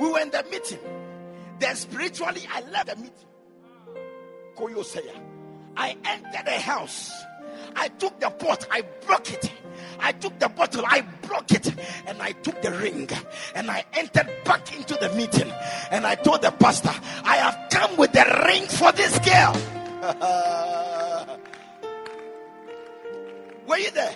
we 0.00 0.10
were 0.10 0.20
in 0.20 0.30
the 0.30 0.44
meeting. 0.50 0.78
Then 1.60 1.76
spiritually, 1.76 2.42
I 2.52 2.62
left 2.70 2.88
the 2.88 2.96
meeting. 2.96 3.12
Koyoseya. 4.56 5.14
I 5.76 5.96
entered 6.04 6.46
the 6.46 6.58
house. 6.58 7.12
I 7.76 7.88
took 7.88 8.18
the 8.18 8.30
pot, 8.30 8.66
I 8.70 8.82
broke 9.06 9.32
it. 9.32 9.52
I 10.00 10.12
took 10.12 10.38
the 10.38 10.48
bottle, 10.48 10.82
I 10.86 11.02
broke 11.22 11.52
it, 11.52 11.72
and 12.06 12.20
I 12.20 12.32
took 12.32 12.60
the 12.62 12.70
ring, 12.72 13.08
and 13.54 13.70
I 13.70 13.84
entered 13.92 14.28
back 14.44 14.74
into 14.74 14.94
the 14.94 15.10
meeting. 15.10 15.52
And 15.90 16.06
I 16.06 16.14
told 16.14 16.42
the 16.42 16.50
pastor, 16.50 16.92
I 17.24 17.36
have 17.36 17.68
come 17.70 17.96
with 17.96 18.12
the 18.12 18.24
ring 18.46 18.64
for 18.66 18.90
this 18.92 19.18
girl. 19.18 19.52
were 23.68 23.76
you 23.76 23.90
there? 23.90 24.14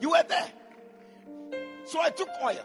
You 0.00 0.10
were 0.10 0.24
there. 0.28 0.52
So 1.86 2.00
I 2.00 2.10
took 2.10 2.28
oil 2.42 2.64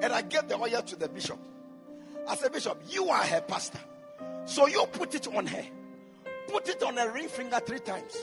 and 0.00 0.12
I 0.12 0.22
gave 0.22 0.48
the 0.48 0.56
oil 0.56 0.82
to 0.82 0.96
the 0.96 1.08
bishop. 1.08 1.38
I 2.26 2.36
said, 2.36 2.52
Bishop, 2.52 2.82
you 2.88 3.08
are 3.08 3.22
her 3.22 3.40
pastor. 3.42 3.78
So 4.46 4.66
you 4.66 4.84
put 4.92 5.14
it 5.14 5.26
on 5.28 5.46
her. 5.46 5.64
Put 6.48 6.68
it 6.68 6.82
on 6.82 6.96
her 6.96 7.10
ring 7.12 7.28
finger 7.28 7.60
three 7.64 7.80
times. 7.80 8.16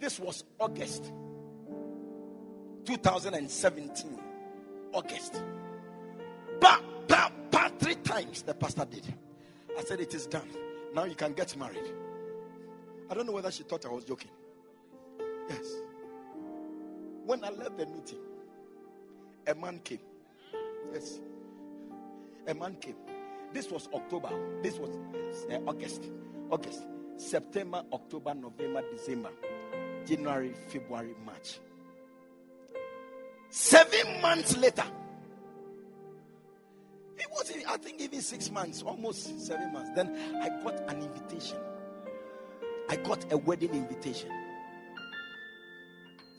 This 0.00 0.18
was 0.18 0.44
August 0.58 1.12
2017. 2.84 4.18
August. 4.92 5.42
Ba, 6.60 6.80
ba, 7.06 7.30
ba, 7.50 7.70
three 7.78 7.96
times 7.96 8.42
the 8.42 8.54
pastor 8.54 8.86
did. 8.86 9.04
I 9.78 9.82
said, 9.84 10.00
It 10.00 10.14
is 10.14 10.26
done. 10.26 10.48
Now 10.94 11.04
you 11.04 11.14
can 11.14 11.34
get 11.34 11.56
married. 11.56 11.92
I 13.10 13.14
don't 13.14 13.26
know 13.26 13.32
whether 13.32 13.50
she 13.50 13.62
thought 13.62 13.84
I 13.86 13.90
was 13.90 14.04
joking. 14.04 14.30
Yes. 15.48 15.66
When 17.24 17.44
I 17.44 17.50
left 17.50 17.76
the 17.76 17.86
meeting, 17.86 18.18
a 19.46 19.54
man 19.54 19.80
came. 19.84 20.00
Yes. 20.92 21.20
A 22.46 22.54
man 22.54 22.76
came. 22.76 22.96
This 23.52 23.70
was 23.70 23.88
October. 23.94 24.30
This 24.62 24.78
was 24.78 24.90
uh, 25.50 25.58
August. 25.66 26.04
August. 26.50 26.86
September, 27.16 27.82
October, 27.92 28.32
November, 28.34 28.82
December, 28.92 29.30
January, 30.06 30.54
February, 30.68 31.14
March. 31.26 31.58
Seven 33.50 34.20
months 34.22 34.56
later, 34.56 34.84
it 37.16 37.26
was, 37.32 37.52
I 37.66 37.76
think, 37.78 38.00
even 38.00 38.20
six 38.20 38.50
months, 38.50 38.82
almost 38.82 39.44
seven 39.44 39.72
months. 39.72 39.90
Then 39.96 40.14
I 40.40 40.48
got 40.62 40.78
an 40.88 41.02
invitation. 41.02 41.58
I 42.88 42.96
got 42.96 43.30
a 43.32 43.36
wedding 43.36 43.74
invitation 43.74 44.30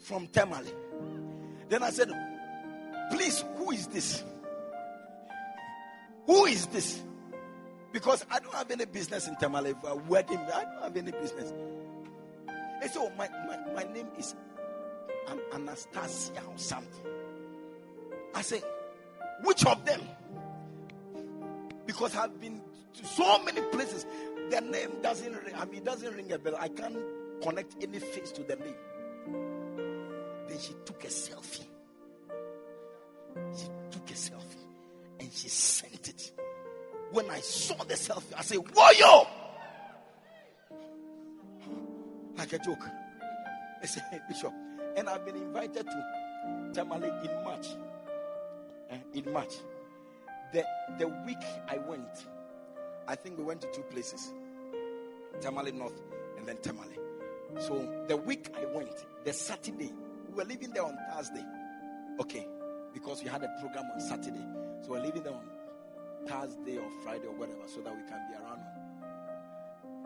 from 0.04 0.28
Tamale. 0.28 0.72
Then 1.68 1.84
I 1.84 1.90
said, 1.90 2.10
Please, 3.12 3.44
who 3.58 3.72
is 3.72 3.88
this? 3.88 4.24
Who 6.30 6.46
is 6.46 6.68
this? 6.68 7.02
Because 7.92 8.24
I 8.30 8.38
don't 8.38 8.54
have 8.54 8.70
any 8.70 8.86
business 8.86 9.28
in 9.28 9.36
Tamale 9.38 9.74
for 9.82 9.90
a 9.90 9.96
wedding. 9.96 10.38
I 10.38 10.64
don't 10.64 10.84
have 10.84 10.96
any 10.96 11.12
business. 11.12 11.52
They 12.80 12.88
said, 12.88 13.00
Oh, 13.00 13.12
my, 13.18 13.28
my, 13.48 13.58
my 13.74 13.92
name 13.92 14.10
is 14.16 14.36
Anastasia 15.52 16.44
or 16.48 16.56
something. 16.56 17.04
I 18.36 18.44
say, 18.44 18.62
Which 19.44 19.66
of 19.66 19.84
them? 19.86 20.02
Because 21.88 22.16
I've 22.16 22.40
been 22.40 22.62
to 22.94 23.06
so 23.08 23.44
many 23.44 23.62
places. 23.62 24.06
Their 24.52 24.62
name 24.62 25.02
doesn't 25.02 25.34
ring. 25.34 25.56
I 25.58 25.66
mean, 25.66 25.78
it 25.78 25.86
doesn't 25.86 26.16
ring 26.16 26.32
a 26.32 26.38
bell. 26.38 26.58
I 26.60 26.68
can't 26.68 27.00
connect 27.42 27.74
any 27.82 27.98
face 27.98 28.32
to 28.34 28.44
the 28.44 28.56
name. 28.56 28.76
Then 30.48 30.60
she 30.60 30.76
took 30.86 31.04
a 31.04 31.08
selfie. 31.08 31.66
She 33.58 33.66
took 33.90 34.12
a 34.12 34.14
selfie 34.14 34.59
and 35.20 35.32
she 35.32 35.50
sent 35.50 36.10
it. 36.10 36.32
When 37.12 37.30
I 37.30 37.40
saw 37.40 37.84
the 37.84 37.96
selfie, 37.96 38.34
I 38.38 38.42
said, 38.42 38.58
Whoa, 38.58 38.92
yo! 38.98 39.28
like 42.40 42.54
a 42.54 42.60
joke. 42.60 42.84
I 43.82 43.86
said, 43.86 44.22
Bishop, 44.28 44.54
and 44.96 45.10
I've 45.10 45.26
been 45.26 45.36
invited 45.36 45.86
to 45.86 46.72
Tamale 46.74 47.08
in 47.08 47.44
March. 47.44 47.68
Uh, 48.92 48.96
in 49.14 49.32
March. 49.32 49.54
The, 50.54 50.66
the 50.98 51.08
week 51.28 51.44
I 51.68 51.78
went, 51.78 52.26
I 53.08 53.16
think 53.16 53.38
we 53.38 53.44
went 53.44 53.62
to 53.62 53.68
two 53.72 53.84
places 53.84 54.34
Tamale 55.42 55.72
North 55.72 56.02
and 56.38 56.48
then 56.48 56.58
Tamale. 56.62 56.98
So 57.60 57.88
the 58.08 58.18
week 58.18 58.52
I 58.58 58.66
went, 58.66 59.06
the 59.26 59.34
Saturday, 59.34 59.92
we 60.30 60.36
were 60.36 60.46
leaving 60.46 60.72
there 60.72 60.86
on 60.86 60.98
Thursday. 61.14 61.44
Okay, 62.20 62.48
because 62.94 63.24
we 63.24 63.30
had 63.30 63.44
a 63.44 63.50
program 63.60 63.86
on 63.94 64.00
Saturday. 64.00 64.46
So 64.82 64.92
we're 64.92 65.02
leaving 65.02 65.24
there 65.24 65.34
on 65.34 65.50
Thursday 66.28 66.78
or 66.78 66.90
Friday 67.04 67.28
or 67.28 67.34
whatever 67.34 67.68
so 67.68 67.82
that 67.82 67.96
we 67.96 68.04
can 68.04 68.20
be 68.30 68.36
around. 68.36 68.62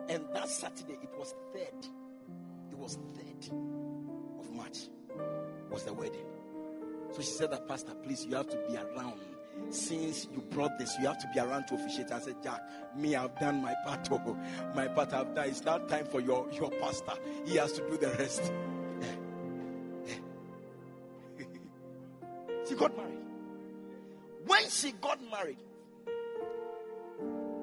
And 0.08 0.24
that 0.34 0.48
Saturday, 0.48 0.98
it 1.02 1.10
was 1.18 1.34
third. 1.52 1.86
It 2.70 2.78
was 2.78 2.98
third 3.14 3.50
of 4.38 4.50
March. 4.52 4.78
Was 5.70 5.84
the 5.84 5.92
wedding. 5.92 6.26
So 7.12 7.22
she 7.22 7.30
said 7.30 7.52
that, 7.52 7.68
Pastor, 7.68 7.94
please, 8.02 8.26
you 8.26 8.34
have 8.34 8.48
to 8.50 8.56
be 8.68 8.76
around. 8.76 9.20
Since 9.70 10.26
you 10.32 10.40
brought 10.50 10.78
this, 10.78 10.96
you 10.98 11.06
have 11.06 11.18
to 11.18 11.30
be 11.32 11.38
around 11.40 11.66
to 11.68 11.74
officiate. 11.74 12.10
I 12.10 12.18
said, 12.18 12.42
Jack, 12.42 12.60
me, 12.96 13.14
I've 13.14 13.38
done 13.38 13.62
my 13.62 13.74
part. 13.84 14.08
Oh, 14.10 14.36
my 14.74 14.88
part 14.88 15.12
I've 15.12 15.32
done. 15.34 15.48
It's 15.48 15.64
now 15.64 15.78
time 15.78 16.06
for 16.06 16.20
your, 16.20 16.48
your 16.52 16.70
pastor. 16.72 17.12
He 17.46 17.56
has 17.56 17.72
to 17.74 17.88
do 17.88 17.96
the 17.96 18.08
rest. 18.10 18.52
she 22.68 22.74
got 22.74 22.96
married. 22.96 23.23
She 24.84 24.92
got 25.00 25.18
married, 25.30 25.56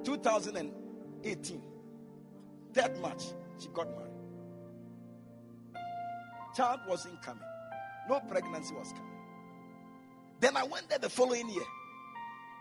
2018, 0.04 1.62
that 2.74 3.00
March, 3.00 3.22
she 3.60 3.68
got 3.68 3.88
married. 3.96 4.12
Child 6.56 6.80
wasn't 6.88 7.22
coming. 7.22 7.44
No 8.10 8.22
pregnancy 8.22 8.74
was 8.74 8.92
coming. 8.94 9.20
Then 10.40 10.58
I 10.58 10.64
went 10.64 10.90
there 10.90 10.98
the 10.98 11.12
following 11.12 11.48
year. 11.48 11.64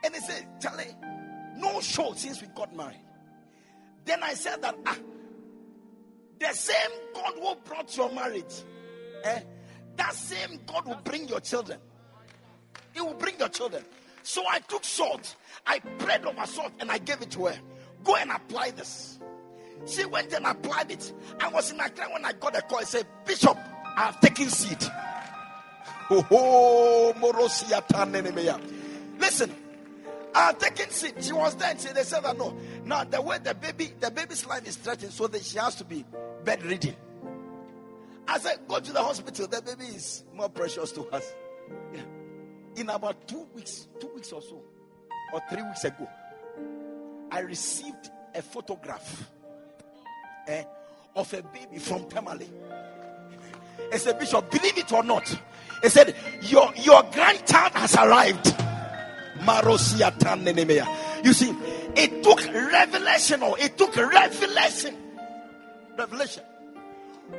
And 0.04 0.14
he 0.14 0.20
said, 0.20 0.46
Charlie, 0.60 0.94
no 1.56 1.80
show 1.80 2.12
since 2.12 2.42
we 2.42 2.48
got 2.48 2.76
married. 2.76 3.00
Then 4.04 4.22
I 4.22 4.34
said 4.34 4.60
that, 4.60 4.76
ah, 4.84 4.98
the 6.38 6.52
same 6.52 6.90
God 7.14 7.32
who 7.36 7.54
brought 7.64 7.96
your 7.96 8.12
marriage, 8.12 8.62
eh, 9.24 9.40
that 9.96 10.12
same 10.12 10.60
God 10.66 10.86
will 10.86 11.00
bring 11.02 11.28
your 11.28 11.40
children. 11.40 11.78
He 12.92 13.00
will 13.00 13.14
bring 13.14 13.38
your 13.38 13.48
children. 13.48 13.86
So 14.22 14.44
I 14.48 14.60
took 14.60 14.84
salt, 14.84 15.36
I 15.66 15.78
prayed 15.78 16.24
over 16.24 16.46
salt, 16.46 16.72
and 16.80 16.90
I 16.90 16.98
gave 16.98 17.22
it 17.22 17.30
to 17.32 17.46
her. 17.46 17.56
Go 18.04 18.16
and 18.16 18.30
apply 18.30 18.72
this. 18.72 19.18
She 19.86 20.04
went 20.04 20.32
and 20.32 20.46
applied 20.46 20.90
it. 20.90 21.12
I 21.40 21.48
was 21.48 21.70
in 21.70 21.80
Accra 21.80 22.06
when 22.12 22.24
I 22.24 22.32
got 22.32 22.56
a 22.56 22.62
call. 22.62 22.78
I 22.78 22.84
said, 22.84 23.06
Bishop, 23.24 23.56
I 23.96 24.06
have 24.06 24.20
taken 24.20 24.48
seed. 24.48 24.84
Oh, 26.10 27.14
Listen, 29.18 29.54
I 30.34 30.46
have 30.46 30.58
taken 30.58 30.90
seed. 30.90 31.14
She 31.20 31.32
was 31.32 31.54
there 31.56 31.70
and 31.70 31.78
they 31.78 32.02
said 32.02 32.24
that 32.24 32.36
no. 32.36 32.56
Now 32.84 33.04
the 33.04 33.22
way 33.22 33.38
the 33.38 33.54
baby, 33.54 33.92
the 34.00 34.10
baby's 34.10 34.46
life 34.46 34.66
is 34.66 34.76
threatened, 34.76 35.12
so 35.12 35.26
that 35.28 35.42
she 35.42 35.58
has 35.58 35.76
to 35.76 35.84
be 35.84 36.04
bedridden. 36.44 36.96
I 38.26 38.38
said, 38.38 38.60
go 38.68 38.78
to 38.80 38.92
the 38.92 39.02
hospital. 39.02 39.46
The 39.46 39.62
baby 39.62 39.84
is 39.86 40.24
more 40.34 40.48
precious 40.48 40.92
to 40.92 41.02
us. 41.08 41.32
Yeah. 41.92 42.02
In 42.76 42.88
about 42.88 43.26
two 43.26 43.46
weeks, 43.54 43.88
two 43.98 44.10
weeks 44.14 44.32
or 44.32 44.40
so, 44.42 44.62
or 45.32 45.40
three 45.50 45.62
weeks 45.62 45.84
ago, 45.84 46.08
I 47.30 47.40
received 47.40 48.10
a 48.34 48.42
photograph 48.42 49.28
eh, 50.48 50.64
of 51.16 51.32
a 51.34 51.42
baby 51.42 51.78
from 51.78 52.08
Tamale. 52.08 52.48
I 53.92 53.96
said, 53.96 54.18
Bishop, 54.18 54.50
believe 54.50 54.78
it 54.78 54.92
or 54.92 55.02
not, 55.02 55.28
he 55.82 55.88
said, 55.88 56.14
Your 56.42 56.72
your 56.76 57.02
grandchild 57.12 57.72
has 57.72 57.96
arrived. 57.96 58.54
You 61.24 61.32
see, 61.32 61.54
it 61.96 62.22
took 62.22 62.44
revelation, 62.52 63.42
or 63.42 63.58
it 63.58 63.76
took 63.78 63.96
revelation. 63.96 64.96
Revelation. 65.96 66.42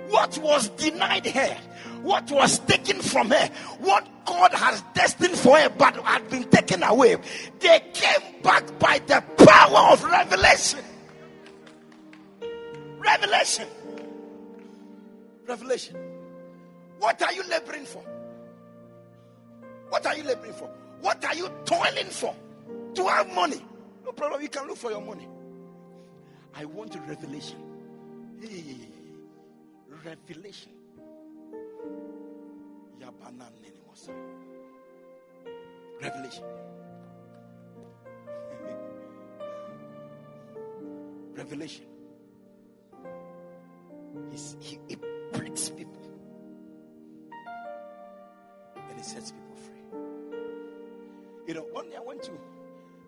What 0.10 0.38
was 0.39 0.69
denied 0.69 1.25
her, 1.27 1.58
what 2.01 2.30
was 2.32 2.60
taken 2.60 3.01
from 3.01 3.30
her, 3.30 3.49
what 3.80 4.08
God 4.25 4.54
has 4.54 4.84
destined 4.93 5.38
for 5.38 5.58
her 5.58 5.69
but 5.69 5.95
had 5.95 6.30
been 6.30 6.43
taken 6.49 6.84
away, 6.84 7.17
they 7.60 7.80
came 7.93 8.41
back 8.41 8.80
by 8.80 8.99
the 8.99 9.23
power 9.45 9.93
of 9.93 10.04
revelation. 10.04 10.80
Revelation. 12.97 13.67
Revelation. 15.47 15.95
What 16.99 17.21
are 17.21 17.34
you 17.34 17.43
laboring 17.49 17.86
for? 17.86 18.04
What 19.89 20.06
are 20.06 20.15
you 20.15 20.23
laboring 20.23 20.54
for? 20.54 20.69
What 21.01 21.23
are 21.25 21.36
you 21.36 21.49
toiling 21.65 22.08
for? 22.08 22.36
To 22.95 23.08
have 23.08 23.34
money. 23.34 23.65
No 24.06 24.12
problem. 24.12 24.41
You 24.41 24.49
can 24.49 24.67
look 24.67 24.77
for 24.77 24.91
your 24.91 25.01
money. 25.01 25.27
I 26.54 26.65
want 26.65 26.95
a 26.95 26.99
revelation. 27.01 27.58
Hey, 28.41 28.90
revelation. 30.06 30.72
Revelation. 36.02 36.44
Revelation. 41.36 41.86
He's, 44.32 44.56
he, 44.60 44.80
he 44.88 44.98
breaks 45.32 45.70
people 45.70 46.02
and 48.90 48.98
he 48.98 49.04
sets 49.04 49.32
people 49.32 49.56
free. 49.56 50.00
You 51.48 51.54
know, 51.56 51.62
one 51.72 51.89
day 51.89 51.95
I 51.97 52.02
went 52.02 52.24
to 52.24 52.32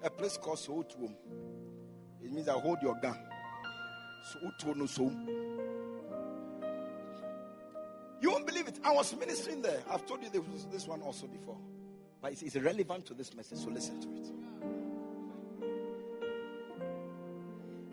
a 0.03 0.09
place 0.09 0.37
called 0.37 0.57
Sowutuom. 0.59 1.13
It 2.23 2.31
means 2.31 2.47
I 2.47 2.53
hold 2.53 2.81
your 2.81 2.95
gun. 3.01 3.17
Sotuum 4.31 4.77
no 4.77 4.85
so. 4.85 5.11
You 8.23 8.31
won't 8.31 8.47
believe 8.47 8.69
it. 8.69 8.79
I 8.85 8.93
was 8.93 9.13
ministering 9.17 9.61
there. 9.61 9.83
I've 9.91 10.05
told 10.05 10.23
you 10.23 10.29
this, 10.29 10.63
this 10.71 10.87
one 10.87 11.01
also 11.01 11.27
before. 11.27 11.57
But 12.21 12.31
it's, 12.31 12.41
it's 12.41 12.55
relevant 12.55 13.05
to 13.07 13.13
this 13.13 13.35
message, 13.35 13.57
so 13.57 13.69
listen 13.69 13.99
to 13.99 14.07
it. 14.07 14.31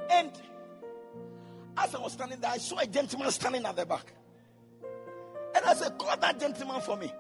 And 0.09 0.31
as 1.77 1.97
I 1.97 1.99
was 1.99 2.13
standing 2.13 2.39
there, 2.39 2.53
I 2.53 2.59
saw 2.59 2.79
a 2.79 2.87
gentleman 2.87 3.33
standing 3.33 3.67
at 3.67 3.75
the 3.75 3.85
back. 3.85 4.13
And 5.57 5.65
I 5.65 5.75
said, 5.75 5.99
Call 5.99 6.17
that 6.17 6.39
gentleman 6.39 6.81
for 6.81 6.97
me. 6.97 7.13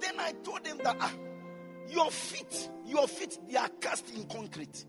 Then 0.00 0.20
I 0.20 0.32
told 0.44 0.66
him 0.66 0.80
that 0.84 0.98
ah, 1.00 1.14
your 1.88 2.10
feet, 2.10 2.68
your 2.84 3.08
feet, 3.08 3.38
they 3.48 3.56
are 3.56 3.70
cast 3.80 4.14
in 4.14 4.24
concrete. 4.24 4.84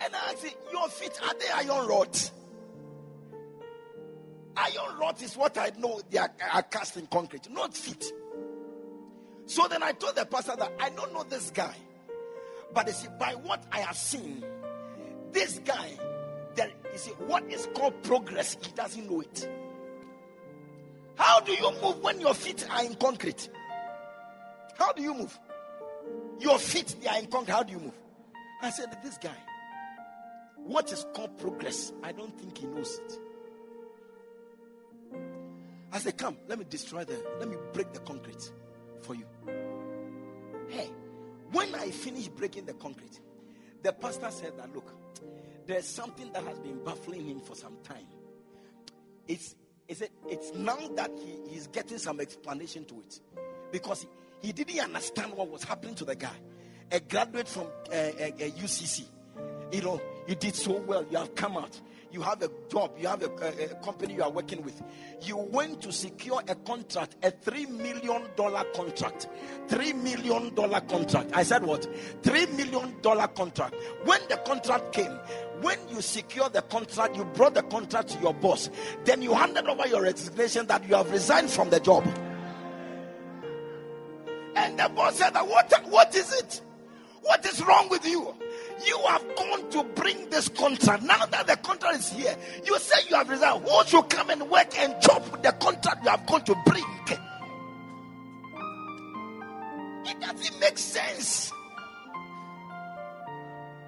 And 0.00 0.14
I 0.14 0.34
said, 0.36 0.54
Your 0.72 0.88
feet, 0.88 1.12
are 1.22 1.34
they 1.38 1.68
iron 1.70 1.88
rods? 1.88 2.32
Iron 4.56 4.98
rods 4.98 5.22
is 5.22 5.36
what 5.36 5.56
I 5.56 5.72
know 5.78 6.00
they 6.10 6.18
are, 6.18 6.32
are 6.52 6.62
cast 6.62 6.96
in 6.96 7.06
concrete, 7.06 7.48
not 7.50 7.74
feet. 7.74 8.12
So 9.46 9.66
then 9.68 9.82
I 9.82 9.92
told 9.92 10.16
the 10.16 10.24
pastor 10.26 10.54
that 10.56 10.72
I 10.80 10.90
don't 10.90 11.12
know 11.12 11.24
this 11.24 11.50
guy. 11.50 11.74
But 12.74 12.86
you 12.86 12.92
see, 12.92 13.08
by 13.18 13.32
what 13.34 13.64
I 13.70 13.80
have 13.80 13.96
seen, 13.96 14.44
this 15.32 15.58
guy, 15.60 15.90
there, 16.54 16.70
you 16.92 16.98
see, 16.98 17.10
what 17.26 17.44
is 17.50 17.68
called 17.74 18.02
progress, 18.02 18.56
he 18.62 18.72
doesn't 18.72 19.10
know 19.10 19.20
it. 19.20 19.48
How 21.16 21.40
do 21.40 21.52
you 21.52 21.70
move 21.82 21.98
when 22.00 22.20
your 22.20 22.34
feet 22.34 22.66
are 22.70 22.84
in 22.84 22.94
concrete? 22.94 23.48
How 24.78 24.92
do 24.92 25.02
you 25.02 25.14
move? 25.14 25.38
Your 26.40 26.58
feet 26.58 26.96
they 27.00 27.08
are 27.08 27.18
in 27.18 27.26
concrete. 27.26 27.52
How 27.52 27.62
do 27.62 27.72
you 27.72 27.78
move? 27.78 27.98
I 28.62 28.70
said, 28.70 28.96
This 29.02 29.18
guy, 29.18 29.36
what 30.56 30.90
is 30.92 31.04
called 31.14 31.38
progress? 31.38 31.92
I 32.02 32.12
don't 32.12 32.36
think 32.38 32.58
he 32.58 32.66
knows 32.66 32.98
it. 32.98 33.18
I 35.92 35.98
said, 35.98 36.16
Come, 36.16 36.38
let 36.48 36.58
me 36.58 36.64
destroy 36.68 37.04
the, 37.04 37.22
let 37.38 37.48
me 37.48 37.56
break 37.72 37.92
the 37.92 38.00
concrete 38.00 38.50
for 39.02 39.14
you. 39.14 39.24
Hey, 40.68 40.90
when 41.52 41.74
I 41.74 41.90
finish 41.90 42.28
breaking 42.28 42.64
the 42.64 42.74
concrete, 42.74 43.20
the 43.82 43.92
pastor 43.92 44.30
said 44.30 44.56
that 44.56 44.74
look, 44.74 44.90
there's 45.66 45.86
something 45.86 46.32
that 46.32 46.44
has 46.44 46.58
been 46.60 46.82
baffling 46.82 47.26
him 47.26 47.40
for 47.40 47.54
some 47.54 47.76
time. 47.84 48.06
It's 49.28 49.54
it's, 49.88 50.02
it's 50.28 50.54
now 50.54 50.76
that 50.96 51.10
he, 51.18 51.52
he's 51.52 51.66
getting 51.66 51.98
some 51.98 52.20
explanation 52.20 52.84
to 52.86 53.00
it 53.00 53.20
because 53.70 54.06
he, 54.40 54.46
he 54.46 54.52
didn't 54.52 54.80
understand 54.80 55.34
what 55.34 55.48
was 55.48 55.64
happening 55.64 55.94
to 55.96 56.04
the 56.04 56.14
guy. 56.14 56.34
A 56.90 57.00
graduate 57.00 57.48
from 57.48 57.64
uh, 57.64 57.94
a, 57.94 58.34
a 58.38 58.50
UCC, 58.52 59.04
you 59.72 59.82
know, 59.82 60.00
you 60.26 60.34
did 60.34 60.54
so 60.54 60.78
well. 60.80 61.04
You 61.10 61.18
have 61.18 61.34
come 61.34 61.56
out 61.56 61.78
you 62.12 62.20
have 62.22 62.42
a 62.42 62.50
job, 62.70 62.92
you 62.98 63.08
have 63.08 63.22
a, 63.22 63.30
a, 63.42 63.70
a, 63.70 63.74
company 63.82 64.14
you 64.14 64.22
are 64.22 64.30
working 64.30 64.62
with. 64.62 64.82
You 65.22 65.36
went 65.36 65.80
to 65.82 65.92
secure 65.92 66.42
a 66.46 66.54
contract, 66.54 67.16
a 67.22 67.30
three 67.30 67.66
million 67.66 68.22
dollar 68.36 68.64
contract. 68.74 69.28
Three 69.68 69.92
million 69.92 70.54
dollar 70.54 70.80
contract. 70.80 71.30
I 71.32 71.42
said 71.42 71.64
what? 71.64 71.88
Three 72.22 72.46
million 72.46 72.96
dollar 73.00 73.28
contract. 73.28 73.76
When 74.04 74.20
the 74.28 74.36
contract 74.38 74.92
came, 74.92 75.12
when 75.62 75.78
you 75.88 76.02
secure 76.02 76.48
the 76.48 76.62
contract, 76.62 77.16
you 77.16 77.24
brought 77.24 77.54
the 77.54 77.62
contract 77.62 78.08
to 78.10 78.20
your 78.20 78.34
boss, 78.34 78.68
then 79.04 79.22
you 79.22 79.34
handed 79.34 79.66
over 79.66 79.88
your 79.88 80.02
resignation 80.02 80.66
that 80.66 80.86
you 80.88 80.94
have 80.94 81.10
resigned 81.10 81.50
from 81.50 81.70
the 81.70 81.80
job. 81.80 82.06
And 84.54 84.78
the 84.78 84.88
boss 84.90 85.16
said, 85.16 85.34
What, 85.34 85.72
what 85.88 86.14
is 86.14 86.32
it? 86.34 86.60
What 87.22 87.46
is 87.46 87.64
wrong 87.64 87.88
with 87.88 88.04
you? 88.04 88.34
You 88.86 88.98
have 89.08 89.24
gone 89.36 89.70
to 89.70 89.84
bring 89.94 90.30
this 90.30 90.48
contract. 90.48 91.02
Now 91.02 91.26
that 91.26 91.46
the 91.46 91.56
contract 91.56 91.98
is 91.98 92.10
here, 92.10 92.36
you 92.64 92.78
say 92.78 93.00
you 93.08 93.16
have 93.16 93.28
resigned. 93.28 93.64
Who 93.68 93.84
should 93.86 94.08
come 94.08 94.30
and 94.30 94.50
work 94.50 94.76
and 94.78 94.94
chop 95.00 95.42
the 95.42 95.52
contract 95.52 96.04
you 96.04 96.10
have 96.10 96.26
gone 96.26 96.44
to 96.44 96.56
bring? 96.66 96.84
It 100.04 100.20
doesn't 100.20 100.60
make 100.60 100.78
sense. 100.78 101.52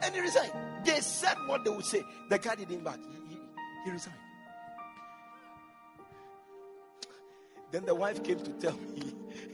And 0.02 0.14
he 0.14 0.20
resigned. 0.20 0.52
They 0.84 1.00
said 1.00 1.36
what 1.46 1.64
they 1.64 1.70
would 1.70 1.84
say. 1.84 2.02
The 2.30 2.38
guy 2.38 2.54
didn't 2.54 2.84
back. 2.84 2.98
He, 2.98 3.34
he, 3.34 3.40
he 3.84 3.90
resigned. 3.90 4.16
Then 7.70 7.84
the 7.86 7.94
wife 7.94 8.22
came 8.22 8.38
to 8.38 8.52
tell 8.52 8.76
me. 8.76 9.12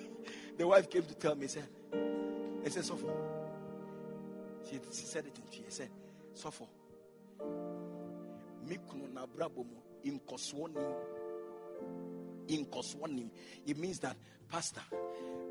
the 0.58 0.66
wife 0.66 0.90
came 0.90 1.02
to 1.02 1.14
tell 1.14 1.34
me, 1.34 1.46
said, 1.46 1.66
I 2.64 2.68
said, 2.68 2.84
Suffer. 2.84 3.06
She, 4.70 4.78
she 4.92 5.06
said 5.06 5.26
it 5.26 5.36
in 5.36 5.50
She 5.50 5.64
said, 5.68 5.90
Suffer. 6.34 6.64
Mikuno 8.68 9.12
na 9.12 9.26
brabomo 9.26 9.82
inkoswonim. 10.04 10.94
Inkoswonim. 12.46 13.30
It 13.66 13.78
means 13.78 13.98
that, 14.00 14.16
Pastor, 14.48 14.82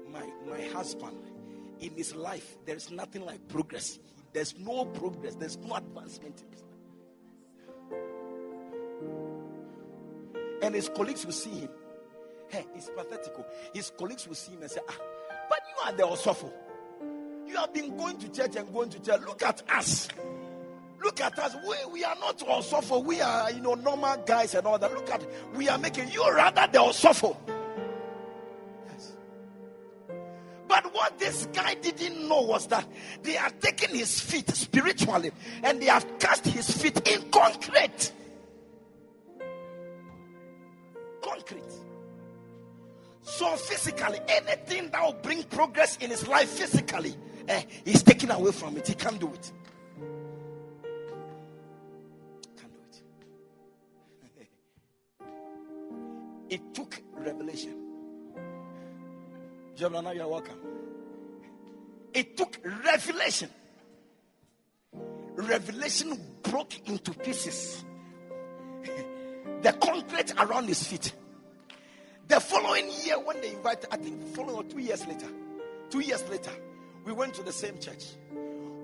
my, 0.10 0.24
my 0.50 0.62
husband, 0.74 1.18
in 1.80 1.96
his 1.96 2.16
life, 2.16 2.58
there 2.66 2.76
is 2.76 2.92
nothing 2.92 3.26
like 3.26 3.48
progress. 3.48 4.00
There's 4.34 4.58
no 4.58 4.86
progress, 4.86 5.36
there's 5.36 5.58
no 5.58 5.76
advancement 5.76 6.42
in 6.42 6.52
his 6.52 6.62
life. 6.62 6.70
And 10.62 10.76
his 10.76 10.90
colleagues 10.90 11.26
will 11.26 11.34
see 11.34 11.52
him. 11.52 11.70
Hey, 12.50 12.66
it's 12.76 12.90
pathetic. 12.90 13.34
His 13.74 13.92
colleagues 13.98 14.28
will 14.28 14.36
see 14.36 14.54
him 14.54 14.62
and 14.62 14.72
say, 14.72 14.82
Ah, 14.88 14.96
but 15.50 15.60
you 15.70 15.76
are 15.86 15.94
the 15.94 16.04
Osofo. 16.04 16.52
You 17.50 17.58
have 17.58 17.74
been 17.74 17.98
going 17.98 18.18
to 18.20 18.30
church 18.30 18.56
and 18.56 18.72
going 18.72 18.90
to 18.90 19.00
church. 19.02 19.22
Look 19.22 19.42
at 19.42 19.64
us. 19.70 20.08
Look 21.04 21.20
at 21.20 21.40
us. 21.40 21.56
We, 21.68 21.94
we 21.94 22.04
are 22.04 22.16
not 22.20 22.38
Osofo. 22.40 23.04
We 23.04 23.22
are, 23.22 23.52
you 23.52 23.62
know, 23.62 23.74
normal 23.74 24.18
guys 24.18 24.54
and 24.54 24.68
all 24.68 24.78
that. 24.78 24.94
Look 24.94 25.10
at, 25.10 25.26
we 25.56 25.68
are 25.68 25.78
making 25.78 26.12
you 26.12 26.30
rather 26.32 26.68
the 26.72 26.78
Osofo. 26.78 27.36
Yes. 28.86 29.14
But 30.68 30.94
what 30.94 31.18
this 31.18 31.48
guy 31.52 31.74
didn't 31.76 32.28
know 32.28 32.42
was 32.42 32.68
that 32.68 32.86
they 33.24 33.38
are 33.38 33.50
taking 33.50 33.96
his 33.96 34.20
feet 34.20 34.50
spiritually 34.52 35.32
and 35.64 35.82
they 35.82 35.88
have 35.88 36.20
cast 36.20 36.46
his 36.46 36.70
feet 36.70 37.08
in 37.08 37.32
concrete. 37.32 38.12
Concrete. 41.24 41.64
So 43.24 43.56
physically, 43.56 44.20
anything 44.28 44.90
that 44.92 45.02
will 45.02 45.14
bring 45.14 45.44
progress 45.44 45.98
in 45.98 46.10
his 46.10 46.28
life 46.28 46.50
physically, 46.50 47.16
eh, 47.50 47.64
he's 47.84 48.04
taken 48.04 48.32
away 48.32 48.52
from 48.52 48.78
it. 48.78 48.88
He 48.88 48.94
can't 48.94 49.20
do 49.20 49.28
it. 49.34 49.52
Can't 52.58 52.74
do 52.74 52.80
it. 54.40 54.48
it 56.50 56.74
took 56.74 57.02
revelation. 57.14 57.76
Jablana, 59.76 60.16
you're 60.16 60.28
welcome. 60.28 60.60
It 62.14 62.38
took 62.38 62.60
revelation. 62.86 63.50
Revelation 65.36 66.20
broke 66.44 66.88
into 66.90 67.14
pieces 67.14 67.86
the 69.62 69.72
concrete 69.74 70.34
around 70.38 70.68
his 70.68 70.86
feet. 70.86 71.14
The 72.28 72.40
following 72.40 72.90
year, 73.06 73.20
when 73.20 73.42
they 73.42 73.52
invited, 73.52 73.88
I 73.92 73.98
think 73.98 74.22
following 74.36 74.56
or 74.56 74.64
two 74.64 74.80
years 74.80 75.08
later, 75.08 75.28
two 75.90 76.02
years 76.02 76.28
later, 76.30 76.52
we 77.10 77.16
went 77.16 77.34
to 77.34 77.42
the 77.42 77.52
same 77.52 77.80
church. 77.80 78.06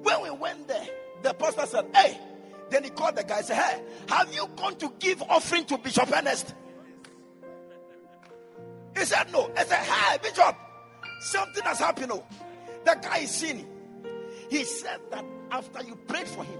When 0.01 0.21
we 0.23 0.31
went 0.31 0.67
there, 0.67 0.87
the 1.21 1.33
pastor 1.35 1.67
said, 1.67 1.85
Hey, 1.93 2.19
then 2.71 2.83
he 2.83 2.89
called 2.89 3.15
the 3.15 3.23
guy 3.23 3.37
and 3.37 3.45
said, 3.45 3.57
Hey, 3.57 3.81
have 4.09 4.33
you 4.33 4.49
gone 4.55 4.75
to 4.77 4.91
give 4.97 5.21
offering 5.21 5.65
to 5.65 5.77
Bishop 5.77 6.11
Ernest? 6.11 6.55
He 8.97 9.05
said, 9.05 9.31
No. 9.31 9.51
I 9.55 9.63
said, 9.63 9.77
Hey, 9.77 10.17
Bishop, 10.23 10.57
something 11.19 11.63
has 11.63 11.77
happened. 11.77 12.13
Oh. 12.13 12.25
The 12.83 12.97
guy 12.99 13.19
is 13.19 13.31
sinning. 13.31 13.67
He 14.49 14.63
said 14.63 14.99
that 15.11 15.23
after 15.51 15.83
you 15.83 15.95
prayed 15.95 16.27
for 16.27 16.43
him, 16.43 16.59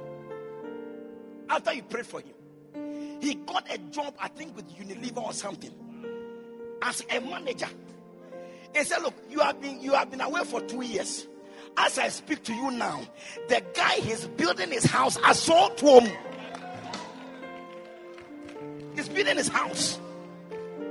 after 1.49 1.73
you 1.73 1.81
prayed 1.81 2.05
for 2.05 2.21
him, 2.21 3.19
he 3.21 3.33
got 3.33 3.73
a 3.73 3.79
job, 3.79 4.13
I 4.19 4.27
think, 4.27 4.55
with 4.55 4.69
Unilever 4.77 5.23
or 5.23 5.33
something 5.33 5.73
as 6.83 7.03
a 7.09 7.19
manager. 7.21 7.69
He 8.75 8.83
said, 8.83 9.01
Look, 9.01 9.15
you 9.31 9.39
have 9.39 9.59
been 9.59 9.81
you 9.81 9.93
have 9.93 10.11
been 10.11 10.21
away 10.21 10.43
for 10.43 10.61
two 10.61 10.83
years. 10.83 11.27
As 11.77 11.99
I 11.99 12.07
speak 12.07 12.41
to 12.43 12.53
you 12.53 12.71
now, 12.71 13.01
the 13.49 13.61
guy 13.73 13.95
he's 13.95 14.25
building 14.27 14.71
his 14.71 14.85
house 14.85 15.17
assault 15.25 15.77
home. 15.79 16.09
He's 18.95 19.09
building 19.09 19.35
his 19.35 19.49
house. 19.49 19.99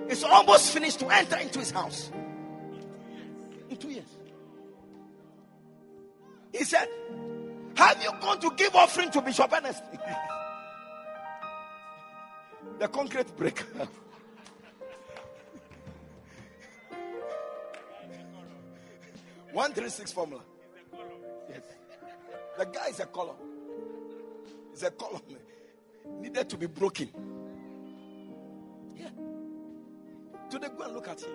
It's 0.08 0.22
almost 0.22 0.72
finished 0.72 1.00
to 1.00 1.08
enter 1.08 1.38
into 1.38 1.60
his 1.60 1.70
house. 1.70 2.10
In 3.70 3.78
two 3.78 3.88
years. 3.88 4.04
He 6.52 6.64
said, 6.64 6.86
Have 7.76 8.02
you 8.02 8.10
gone 8.20 8.38
to 8.40 8.50
give 8.56 8.76
offering 8.76 9.10
to 9.12 9.22
Bishop 9.22 9.50
Ernest? 9.52 9.82
the 12.78 12.88
concrete 12.88 13.34
break. 13.36 13.58
136 19.52 20.12
formula. 20.12 20.42
Yes. 21.48 21.62
The 22.58 22.66
guy 22.66 22.88
is 22.88 23.00
a 23.00 23.06
column. 23.06 23.36
It's 24.72 24.82
a 24.82 24.90
column. 24.90 25.22
Needed 26.20 26.48
to 26.50 26.56
be 26.56 26.66
broken. 26.66 27.08
Yeah. 28.96 29.10
Today, 30.50 30.68
go 30.76 30.84
and 30.84 30.94
look 30.94 31.08
at 31.08 31.20
him. 31.20 31.32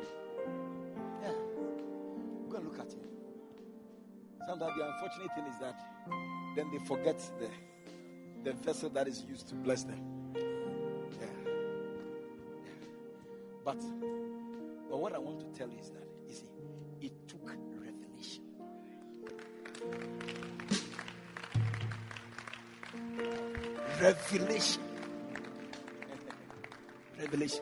Yeah. 1.21 1.31
Go 2.49 2.57
and 2.57 2.65
look 2.65 2.79
at 2.79 2.91
him. 2.91 2.99
Sometimes 4.47 4.75
the 4.77 4.85
unfortunate 4.87 5.35
thing 5.35 5.45
is 5.45 5.59
that 5.59 5.79
then 6.55 6.71
they 6.71 6.79
forget 6.85 7.19
the, 7.39 7.49
the 8.43 8.53
vessel 8.57 8.89
that 8.89 9.07
is 9.07 9.23
used 9.29 9.47
to 9.49 9.55
bless 9.55 9.83
them. 9.83 10.01
Yeah. 10.35 10.41
yeah. 11.21 12.71
But, 13.63 13.79
but 14.89 14.97
what 14.99 15.13
I 15.13 15.19
want 15.19 15.39
to 15.41 15.45
tell 15.57 15.69
you 15.69 15.79
is 15.79 15.89
that, 15.91 16.08
Revelation. 23.99 24.81
Revelation. 27.19 27.61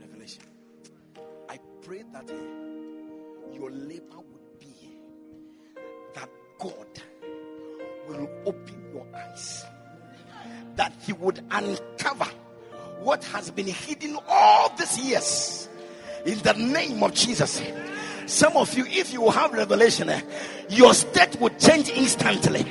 Revelation. 0.00 0.42
I 1.48 1.58
pray 1.82 2.04
that 2.12 2.30
uh, 2.30 2.34
your 3.52 3.72
labor 3.72 4.16
would 4.16 4.58
be 4.60 4.92
that 6.14 6.30
God 6.60 6.86
will 8.06 8.28
open 8.46 8.90
your 8.94 9.06
eyes, 9.12 9.64
that 10.76 10.92
He 11.04 11.12
would 11.14 11.42
uncover 11.50 12.30
what 13.00 13.24
has 13.24 13.50
been 13.50 13.66
hidden 13.66 14.16
all 14.28 14.72
these 14.76 14.98
years 15.00 15.68
in 16.24 16.38
the 16.38 16.52
name 16.52 17.02
of 17.02 17.12
Jesus. 17.12 17.60
Some 18.26 18.56
of 18.56 18.76
you, 18.78 18.84
if 18.86 19.12
you 19.12 19.28
have 19.30 19.52
revelation, 19.52 20.10
eh, 20.10 20.20
your 20.68 20.94
state 20.94 21.40
would 21.40 21.58
change 21.58 21.88
instantly 21.88 22.64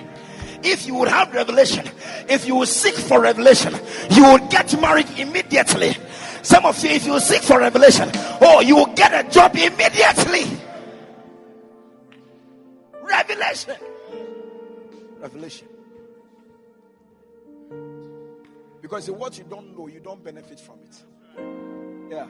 if 0.64 0.86
you 0.88 0.96
would 0.96 1.08
have 1.08 1.34
revelation, 1.34 1.86
if 2.30 2.48
you 2.48 2.56
would 2.56 2.68
seek 2.68 2.96
for 2.96 3.22
revelation, 3.22 3.74
you 4.12 4.24
will 4.24 4.48
get 4.50 4.80
married 4.80 5.10
immediately. 5.18 5.96
Some 6.42 6.66
of 6.66 6.82
you, 6.84 6.92
if 6.92 7.06
you 7.06 7.20
seek 7.20 7.42
for 7.42 7.60
revelation, 7.60 8.10
oh, 8.42 8.62
you 8.62 8.76
will 8.76 8.94
get 8.94 9.14
a 9.14 9.30
job 9.30 9.56
immediately. 9.56 10.46
Revelation. 13.02 13.76
Revelation. 15.20 15.68
Because 18.82 19.10
what 19.12 19.38
you 19.38 19.44
don't 19.44 19.78
know, 19.78 19.88
you 19.88 20.00
don't 20.00 20.24
benefit 20.24 20.60
from 20.60 20.80
it. 20.84 21.04
Yeah. 22.10 22.28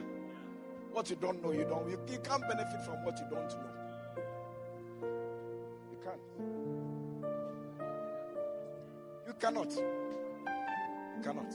What 0.92 1.10
you 1.10 1.16
don't 1.16 1.40
know, 1.42 1.52
you 1.52 1.64
don't. 1.64 1.88
You, 1.88 2.00
you 2.10 2.18
can't 2.18 2.42
benefit 2.42 2.84
from 2.84 3.04
what 3.04 3.16
you 3.18 3.26
don't 3.30 3.48
know. 3.48 3.70
You 5.92 5.98
can't. 6.02 6.77
Cannot. 9.40 9.70
Cannot. 11.22 11.54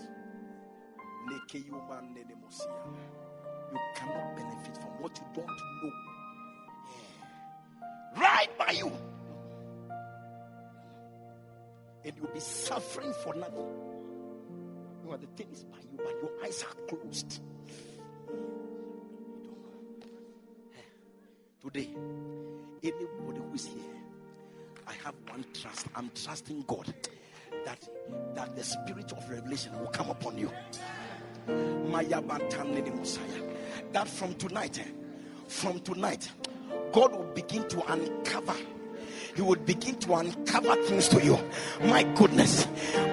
You 3.72 3.80
cannot 3.96 4.36
benefit 4.36 4.78
from 4.78 4.92
what 5.02 5.18
you 5.18 5.26
don't 5.34 5.48
know. 5.48 5.92
Right 8.16 8.58
by 8.58 8.72
you. 8.72 8.92
and 12.06 12.14
you'll 12.18 12.34
be 12.34 12.40
suffering 12.40 13.14
for 13.24 13.34
nothing. 13.36 13.56
You 15.04 15.10
know, 15.10 15.18
the 15.18 15.28
thing 15.38 15.48
is 15.52 15.64
by 15.64 15.78
you, 15.80 15.98
but 15.98 16.16
your 16.22 16.32
eyes 16.44 16.64
are 16.64 16.76
closed. 16.88 17.40
Today, 21.62 21.90
anybody 22.84 23.40
who 23.40 23.54
is 23.54 23.66
here, 23.66 24.02
I 24.86 24.94
have 25.06 25.16
one 25.30 25.46
trust. 25.54 25.88
I'm 25.96 26.12
trusting 26.14 26.64
God 26.68 26.94
that 27.66 27.90
that 28.36 28.56
the 28.56 28.64
spirit 28.64 29.12
of 29.12 29.30
revelation 29.30 29.78
will 29.80 29.88
come 29.88 30.10
upon 30.10 30.38
you. 30.38 30.52
That 33.92 34.08
from 34.08 34.34
tonight, 34.36 34.80
eh, 34.80 34.90
from 35.48 35.80
tonight, 35.80 36.32
God 36.92 37.12
will 37.12 37.32
begin 37.34 37.68
to 37.70 37.92
uncover. 37.92 38.56
He 39.36 39.42
would 39.42 39.66
begin 39.66 39.96
to 39.96 40.14
uncover 40.14 40.76
things 40.84 41.08
to 41.10 41.24
you. 41.24 41.40
My 41.82 42.04
goodness, 42.04 42.68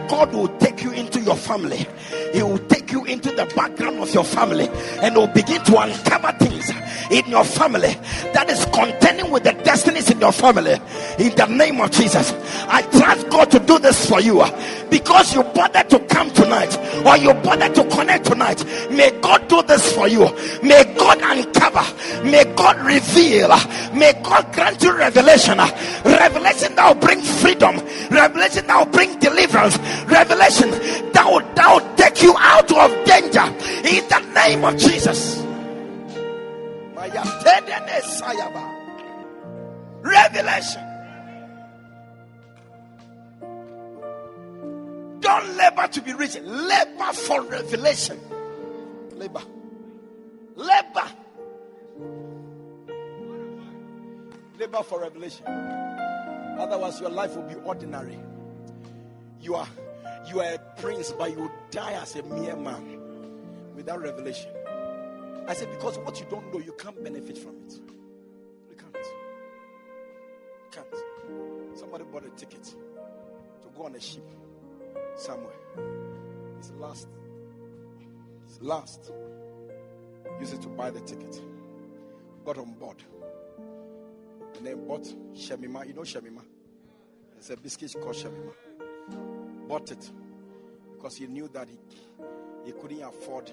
God 0.09 0.33
will 0.33 0.49
take 0.59 0.83
you 0.83 0.93
into 0.93 1.21
your 1.21 1.37
family, 1.37 1.87
He 2.33 2.43
will 2.43 2.59
take 2.59 2.93
you 2.93 3.05
into 3.05 3.31
the 3.31 3.47
background 3.57 3.99
of 4.01 4.13
your 4.13 4.25
family, 4.25 4.69
and 5.03 5.17
will 5.17 5.27
begin 5.29 5.63
to 5.65 5.79
uncover 5.79 6.33
things 6.39 6.71
in 7.11 7.27
your 7.27 7.45
family 7.45 7.95
that 8.33 8.49
is 8.49 8.65
contending 8.67 9.31
with 9.31 9.45
the 9.45 9.53
destinies 9.65 10.11
in 10.11 10.21
your 10.21 10.33
family. 10.33 10.75
In 11.19 11.35
the 11.35 11.47
name 11.47 11.81
of 11.81 11.91
Jesus, 11.91 12.33
I 12.69 12.83
trust 12.83 13.29
God 13.31 13.51
to 13.53 13.59
do 13.61 13.79
this 13.79 14.09
for 14.09 14.21
you 14.21 14.45
because 14.91 15.35
you 15.35 15.43
bothered 15.43 15.89
to 15.91 15.99
come 16.07 16.31
tonight 16.31 16.77
or 17.07 17.17
you 17.17 17.33
bothered 17.43 17.75
to 17.75 17.85
connect 17.85 18.27
tonight. 18.27 18.65
May 18.91 19.11
God 19.21 19.49
do 19.49 19.63
this 19.63 19.93
for 19.93 20.09
you. 20.09 20.25
May 20.63 20.85
God 20.97 21.19
uncover. 21.23 21.85
May 22.25 22.45
God 22.55 22.79
reveal. 22.81 23.49
May 23.95 24.13
God 24.23 24.53
grant 24.53 24.83
you 24.83 24.97
revelation. 24.97 25.59
Revelation 25.59 26.75
that 26.77 26.95
will 26.95 27.01
bring 27.01 27.21
freedom. 27.21 27.77
Revelation 28.11 28.67
that 28.67 28.79
will 28.79 28.93
bring 28.93 29.19
deliverance. 29.19 29.79
Revelation 30.07 30.71
that 31.13 31.27
will, 31.27 31.41
that 31.55 31.73
will 31.73 31.97
take 31.97 32.23
you 32.23 32.35
out 32.39 32.71
of 32.73 33.05
danger. 33.05 33.45
In 33.89 34.09
the 34.09 34.33
name 34.35 34.65
of 34.65 34.77
Jesus. 34.77 35.40
Revelation. 40.03 40.83
Don't 45.21 45.57
labor 45.57 45.87
to 45.89 46.01
be 46.03 46.13
rich. 46.15 46.37
Labor 46.41 47.13
for 47.13 47.43
revelation. 47.43 48.19
Labor. 49.13 49.43
Labor. 50.57 51.09
Labor 54.59 54.83
for 54.83 55.01
revelation. 55.01 55.47
Otherwise, 56.59 57.01
your 57.01 57.11
life 57.11 57.37
will 57.37 57.49
be 57.49 57.55
ordinary. 57.57 58.19
You 59.41 59.55
are 59.55 59.69
you 60.29 60.41
are 60.41 60.55
a 60.55 60.59
prince, 60.81 61.13
but 61.13 61.31
you 61.31 61.51
die 61.71 61.93
as 61.93 62.15
a 62.17 62.23
mere 62.23 62.57
man 62.57 63.01
without 63.75 64.01
revelation. 64.01 64.51
I 65.47 65.55
said, 65.55 65.71
because 65.71 65.99
what 65.99 66.19
you 66.21 66.27
don't 66.31 66.53
know, 66.53 66.61
you 66.61 66.73
can't 66.73 67.03
benefit 67.03 67.39
from 67.39 67.57
it. 67.67 67.73
You 68.71 68.77
can't. 68.77 68.97
You 70.65 70.71
can't. 70.71 71.79
Somebody 71.79 72.05
bought 72.05 72.25
a 72.25 72.31
ticket 72.31 72.65
to 72.65 73.69
go 73.77 73.85
on 73.85 73.95
a 73.95 74.01
ship 74.01 74.29
somewhere. 75.17 75.55
It's 76.59 76.73
last. 76.79 77.09
It's 78.47 78.61
last. 78.61 79.13
Use 80.41 80.53
it 80.53 80.63
to 80.63 80.69
buy 80.69 80.91
the 80.91 81.01
ticket. 81.01 81.41
Got 82.45 82.59
on 82.59 82.73
board. 82.75 83.03
And 84.57 84.67
then 84.67 84.87
bought 84.87 85.13
Shemima. 85.35 85.85
You 85.87 85.95
know 85.95 86.05
Shemima? 86.05 86.43
It's 87.39 87.51
a 87.51 87.57
biscuit 87.57 87.95
called 88.01 88.17
Shemima. 88.17 88.53
Bought 89.67 89.91
it 89.91 90.11
because 91.01 91.17
he 91.17 91.27
knew 91.27 91.49
that 91.49 91.69
he, 91.69 91.79
he 92.67 92.73
couldn't 92.73 93.03
afford, 93.03 93.51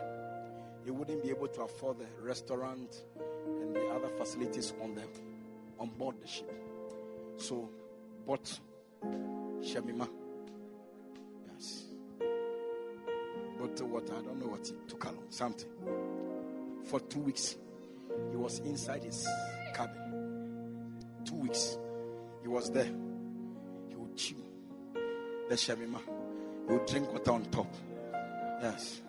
he 0.87 0.91
wouldn't 0.91 1.21
be 1.21 1.29
able 1.29 1.49
to 1.49 1.63
afford 1.63 1.97
the 1.99 2.05
restaurant 2.21 3.03
and 3.59 3.75
the 3.75 3.87
other 3.89 4.07
facilities 4.07 4.73
on 4.81 4.95
the 4.95 5.03
on 5.79 5.89
board 5.89 6.15
the 6.21 6.27
ship. 6.27 6.49
So 7.35 7.69
but 8.25 8.57
Shemima. 9.61 10.07
Yes, 11.45 11.87
bottled 13.59 13.91
water. 13.91 14.13
I 14.17 14.21
don't 14.21 14.39
know 14.39 14.47
what 14.47 14.65
he 14.65 14.75
took 14.87 15.03
along. 15.03 15.25
Something. 15.29 15.69
For 16.85 17.01
two 17.01 17.19
weeks, 17.19 17.57
he 18.31 18.37
was 18.37 18.59
inside 18.59 19.03
his 19.03 19.27
cabin. 19.75 21.01
Two 21.25 21.35
weeks, 21.35 21.77
he 22.41 22.47
was 22.47 22.71
there. 22.71 22.89
He 23.89 23.95
would 23.95 24.15
chew 24.15 24.41
the 25.49 25.57
shemima. 25.57 25.99
He 26.65 26.73
would 26.73 26.85
drink 26.85 27.11
water 27.11 27.31
on 27.31 27.43
top. 27.51 27.75
Yes. 28.61 29.01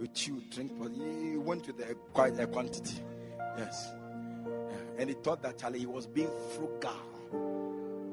Would 0.00 0.14
chew, 0.14 0.42
drink 0.50 0.72
water. 0.78 0.94
He 0.94 1.36
went 1.36 1.66
with 1.66 1.76
the 1.76 1.94
quite 2.14 2.38
a 2.40 2.46
quantity. 2.46 2.96
Yes. 3.58 3.90
And 4.96 5.10
he 5.10 5.14
thought 5.14 5.42
that 5.42 5.58
Charlie 5.58 5.80
he 5.80 5.86
was 5.86 6.06
being 6.06 6.30
frugal 6.54 6.92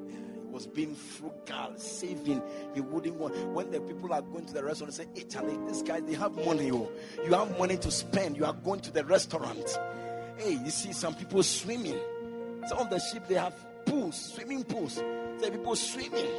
He 0.09 0.47
was 0.51 0.67
being 0.67 0.95
frugal, 0.95 1.73
saving. 1.77 2.41
He 2.73 2.81
wouldn't 2.81 3.15
want. 3.15 3.37
When 3.53 3.71
the 3.71 3.79
people 3.79 4.11
are 4.13 4.21
going 4.21 4.45
to 4.45 4.53
the 4.53 4.63
restaurant, 4.63 4.93
say, 4.93 5.07
Hey, 5.13 5.23
Charlie, 5.23 5.57
this 5.65 5.81
guy, 5.81 6.01
they 6.01 6.13
have 6.15 6.33
money. 6.33 6.71
Oh. 6.71 6.91
You 7.23 7.33
have 7.33 7.57
money 7.57 7.77
to 7.77 7.89
spend. 7.89 8.35
You 8.35 8.45
are 8.45 8.53
going 8.53 8.81
to 8.81 8.91
the 8.91 9.05
restaurant. 9.05 9.79
Hey, 10.37 10.59
you 10.63 10.69
see 10.69 10.91
some 10.91 11.15
people 11.15 11.41
swimming. 11.41 11.99
Some 12.67 12.79
of 12.79 12.89
the 12.89 12.99
ship, 12.99 13.27
they 13.29 13.35
have 13.35 13.55
pools, 13.85 14.33
swimming 14.33 14.65
pools. 14.65 14.95
There 14.95 15.51
people 15.51 15.75
swimming. 15.75 16.31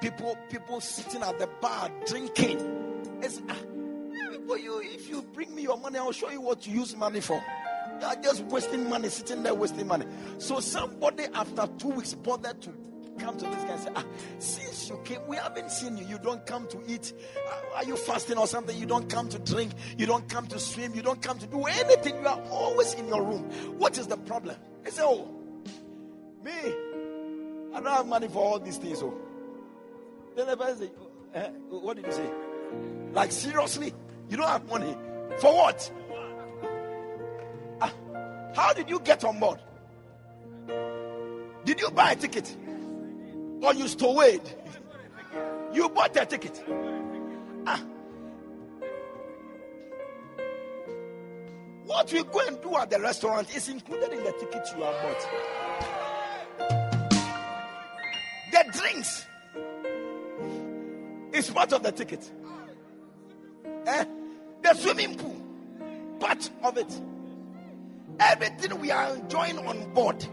People, 0.00 0.38
people 0.48 0.80
sitting 0.80 1.22
at 1.22 1.38
the 1.40 1.48
bar 1.60 1.90
drinking. 2.06 2.58
It's, 3.20 3.40
ah, 3.48 3.56
ah, 4.52 4.56
you, 4.56 4.80
if 4.82 5.08
you 5.08 5.22
bring 5.22 5.54
me 5.54 5.62
your 5.62 5.78
money, 5.78 5.98
I'll 5.98 6.12
show 6.12 6.30
you 6.30 6.40
what 6.40 6.66
you 6.66 6.74
use 6.80 6.96
money 6.96 7.20
for. 7.20 7.42
You 8.00 8.06
are 8.06 8.16
just 8.16 8.44
wasting 8.44 8.88
money, 8.88 9.08
sitting 9.08 9.42
there 9.42 9.54
wasting 9.54 9.86
money. 9.86 10.06
So 10.38 10.60
somebody 10.60 11.24
after 11.34 11.68
two 11.78 11.88
weeks 11.88 12.14
bothered 12.14 12.60
to 12.62 12.70
come 13.18 13.36
to 13.36 13.44
this 13.44 13.64
guy 13.64 13.72
and 13.72 13.80
say, 13.80 13.90
ah, 13.94 14.04
since 14.38 14.88
you 14.88 14.98
came, 15.04 15.26
we 15.26 15.36
haven't 15.36 15.70
seen 15.70 15.96
you. 15.96 16.06
You 16.06 16.18
don't 16.18 16.44
come 16.46 16.66
to 16.68 16.82
eat. 16.86 17.12
Uh, 17.36 17.76
are 17.76 17.84
you 17.84 17.96
fasting 17.96 18.38
or 18.38 18.46
something? 18.46 18.76
You 18.76 18.86
don't 18.86 19.08
come 19.08 19.28
to 19.28 19.38
drink. 19.38 19.72
You 19.98 20.06
don't 20.06 20.28
come 20.28 20.46
to 20.46 20.58
swim. 20.58 20.94
You 20.94 21.02
don't 21.02 21.20
come 21.20 21.38
to 21.38 21.46
do 21.46 21.64
anything. 21.64 22.20
You 22.20 22.26
are 22.26 22.40
always 22.50 22.94
in 22.94 23.08
your 23.08 23.22
room. 23.22 23.42
What 23.78 23.98
is 23.98 24.06
the 24.06 24.16
problem? 24.16 24.56
He 24.84 24.90
said, 24.90 25.04
oh, 25.04 25.28
me, 26.42 26.52
I 27.74 27.80
don't 27.80 27.86
have 27.86 28.06
money 28.06 28.28
for 28.28 28.42
all 28.42 28.58
these 28.58 28.78
things. 28.78 29.02
Oh. 29.02 29.14
Then 30.36 30.46
the 30.46 30.56
person 30.56 30.78
say, 30.78 30.90
eh, 31.34 31.48
what 31.68 31.96
did 31.96 32.06
you 32.06 32.12
say? 32.12 32.30
Like 33.12 33.32
seriously, 33.32 33.92
you 34.30 34.36
don't 34.36 34.48
have 34.48 34.66
money 34.68 34.96
for 35.38 35.54
what? 35.54 35.92
Ah, 37.80 37.92
how 38.54 38.72
did 38.72 38.88
you 38.88 39.00
get 39.00 39.24
on 39.24 39.38
board? 39.38 39.58
Did 41.64 41.80
you 41.80 41.90
buy 41.90 42.12
a 42.12 42.16
ticket? 42.16 42.56
or 43.62 43.74
you 43.74 43.88
stowed. 43.88 44.40
You 45.72 45.88
bought 45.90 46.16
a 46.16 46.26
ticket. 46.26 46.62
Ah. 47.66 47.80
What 51.84 52.12
we 52.12 52.22
go 52.24 52.40
and 52.46 52.60
do 52.62 52.76
at 52.76 52.90
the 52.90 53.00
restaurant 53.00 53.54
is 53.54 53.68
included 53.68 54.12
in 54.12 54.24
the 54.24 54.32
ticket 54.32 54.66
you 54.76 54.82
have 54.82 55.02
bought. 55.02 55.28
The 58.52 58.78
drinks 58.78 59.26
is 61.32 61.50
part 61.50 61.72
of 61.72 61.82
the 61.82 61.92
ticket. 61.92 62.30
Eh? 63.86 64.04
The 64.70 64.76
swimming 64.76 65.16
pool, 65.16 65.36
part 66.20 66.50
of 66.62 66.78
it. 66.78 67.00
Everything 68.20 68.80
we 68.80 68.90
are 68.90 69.16
enjoying 69.16 69.58
on 69.66 69.92
board 69.94 70.24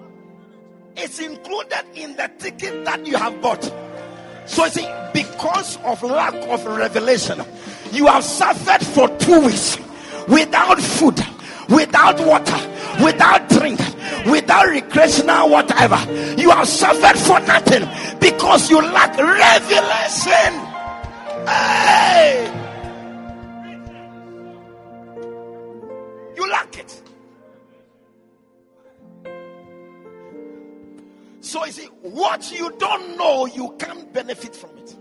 it's 1.00 1.20
included 1.20 1.86
in 1.94 2.16
the 2.16 2.30
ticket 2.40 2.84
that 2.86 3.06
you 3.06 3.18
have 3.18 3.40
bought. 3.40 3.64
So 4.48 4.66
you 4.66 4.72
see, 4.72 4.90
because 5.14 5.78
of 5.84 6.02
lack 6.02 6.34
of 6.50 6.66
revelation, 6.66 7.44
you 7.92 8.08
have 8.08 8.24
suffered 8.24 8.84
for 8.84 9.08
two 9.20 9.42
weeks 9.46 9.78
without 10.28 10.82
food, 10.82 11.24
without 11.70 12.20
water, 12.20 12.58
without 13.04 13.48
drink, 13.50 13.80
without 14.26 14.66
recreational 14.68 15.50
whatever. 15.50 15.98
You 16.42 16.50
have 16.50 16.68
suffered 16.68 17.20
for 17.20 17.40
nothing 17.42 17.88
because 18.20 18.72
you 18.72 18.82
lack 18.82 19.16
revelation. 19.18 20.54
Hey! 21.48 22.57
It. 26.76 27.02
So 31.42 31.66
you 31.66 31.72
see, 31.72 31.86
what 32.02 32.52
you 32.52 32.72
don't 32.78 33.18
know, 33.18 33.46
you 33.46 33.76
can't 33.80 34.12
benefit 34.14 34.56
from 34.56 34.78
it. 34.78 34.96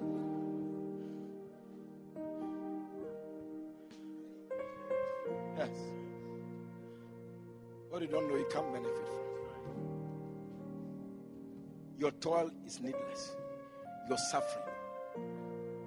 Yes. 5.58 5.70
What 7.90 8.02
you 8.02 8.08
don't 8.08 8.28
know, 8.28 8.36
you 8.36 8.46
can't 8.50 8.72
benefit 8.72 9.08
from. 9.08 9.16
Your 11.98 12.10
toil 12.12 12.50
is 12.66 12.80
needless. 12.80 13.34
Your 14.08 14.18
suffering 14.18 14.66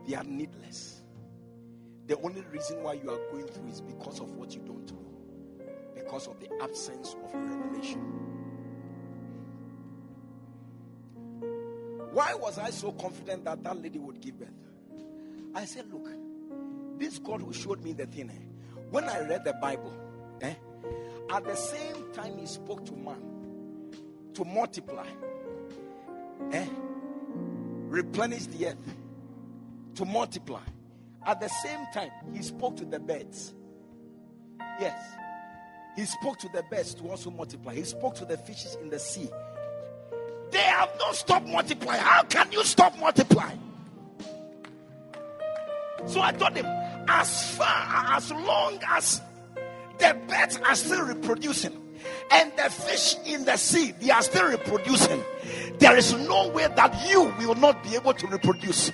they 0.10 0.16
are 0.16 0.24
needless. 0.24 1.02
The 2.08 2.20
only 2.22 2.42
reason 2.52 2.82
why 2.82 2.94
you 2.94 3.12
are 3.12 3.20
going 3.32 3.46
through 3.46 3.70
is 3.70 3.80
because 3.80 4.20
of 4.20 4.32
what 4.32 4.56
you 4.56 4.62
don't 4.62 4.92
know, 4.92 5.09
because 6.10 6.28
of 6.28 6.40
the 6.40 6.50
absence 6.64 7.16
of 7.24 7.34
revelation. 7.36 8.02
Why 12.12 12.34
was 12.34 12.58
I 12.58 12.72
so 12.72 12.92
confident 12.94 13.46
that 13.46 13.64
that 13.64 13.80
lady 13.80 14.00
would 14.00 14.20
give 14.20 14.40
birth? 14.40 14.50
I 15.54 15.66
said, 15.66 15.86
Look, 15.94 16.10
this 16.98 17.20
God 17.20 17.42
who 17.42 17.54
showed 17.54 17.84
me 17.84 17.94
the 17.94 18.08
thing, 18.08 18.32
eh, 18.32 18.82
when 18.90 19.04
I 19.04 19.20
read 19.20 19.46
the 19.46 19.54
Bible, 19.54 19.94
eh, 20.42 20.56
at 21.30 21.44
the 21.46 21.56
same 21.56 22.12
time 22.14 22.40
he 22.40 22.48
spoke 22.48 22.86
to 22.86 22.94
man 22.94 23.94
to 24.34 24.44
multiply, 24.44 25.06
eh, 26.52 26.66
replenish 27.88 28.48
the 28.48 28.70
earth, 28.70 28.96
to 29.94 30.06
multiply. 30.06 30.62
At 31.24 31.40
the 31.40 31.50
same 31.50 31.86
time, 31.94 32.12
he 32.34 32.42
spoke 32.42 32.78
to 32.78 32.86
the 32.86 33.00
birds. 33.00 33.54
Yes. 34.80 34.98
He 36.00 36.06
spoke 36.06 36.40
to 36.40 36.48
the 36.48 36.64
birds 36.64 36.94
to 36.94 37.10
also 37.10 37.30
multiply. 37.30 37.76
He 37.76 37.84
spoke 37.84 38.16
to 38.16 38.26
the 38.26 38.38
fishes 38.38 38.78
in 38.82 38.90
the 38.90 38.98
sea. 38.98 39.30
They 40.50 40.60
have 40.60 40.90
not 40.98 41.14
stopped 41.14 41.46
multiplying. 41.46 42.02
How 42.02 42.24
can 42.24 42.50
you 42.54 42.64
stop 42.64 42.98
multiplying? 42.98 43.60
So 46.06 46.22
I 46.22 46.32
told 46.32 46.56
him, 46.56 46.66
as 47.10 47.58
far 47.58 48.16
as 48.16 48.32
long 48.32 48.80
as 48.88 49.22
the 49.98 50.18
birds 50.26 50.58
are 50.60 50.76
still 50.76 51.06
reproducing 51.06 51.78
and 52.32 52.52
the 52.58 52.70
fish 52.70 53.16
in 53.26 53.46
the 53.46 53.58
sea 53.58 53.92
they 54.00 54.12
are 54.12 54.22
still 54.22 54.48
reproducing, 54.50 55.24
there 55.80 55.98
is 55.98 56.14
no 56.14 56.50
way 56.50 56.68
that 56.76 57.10
you 57.10 57.24
will 57.40 57.56
not 57.56 57.84
be 57.84 57.96
able 57.96 58.14
to 58.14 58.28
reproduce. 58.28 58.92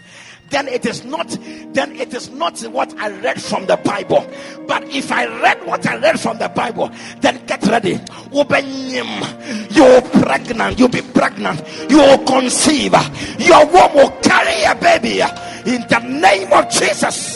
Then 0.50 0.68
it 0.68 0.86
is 0.86 1.04
not 1.04 1.28
then 1.74 1.96
it 1.96 2.14
is 2.14 2.30
not 2.30 2.60
what 2.64 2.96
i 3.00 3.10
read 3.10 3.42
from 3.42 3.66
the 3.66 3.78
bible. 3.78 4.30
But 4.68 4.84
if 4.86 5.12
i 5.12 5.26
read 5.42 5.66
what 5.66 5.86
i 5.88 5.98
read 5.98 6.20
from 6.20 6.38
the 6.38 6.50
bible 6.50 6.92
then 7.22 7.44
get 7.46 7.66
ready. 7.66 8.00
You're 8.32 10.02
pregnant. 10.02 10.80
You'll 10.80 10.90
be 10.90 11.02
pregnant. 11.02 11.64
You 11.90 11.98
will 11.98 12.24
conceive. 12.26 12.94
Your 13.40 13.66
womb 13.66 13.94
will 13.96 14.12
carry 14.22 14.64
a 14.64 14.76
baby. 14.76 15.22
In 15.66 15.82
the 15.88 16.00
name 16.00 16.54
of 16.54 16.70
jesus 16.70 17.35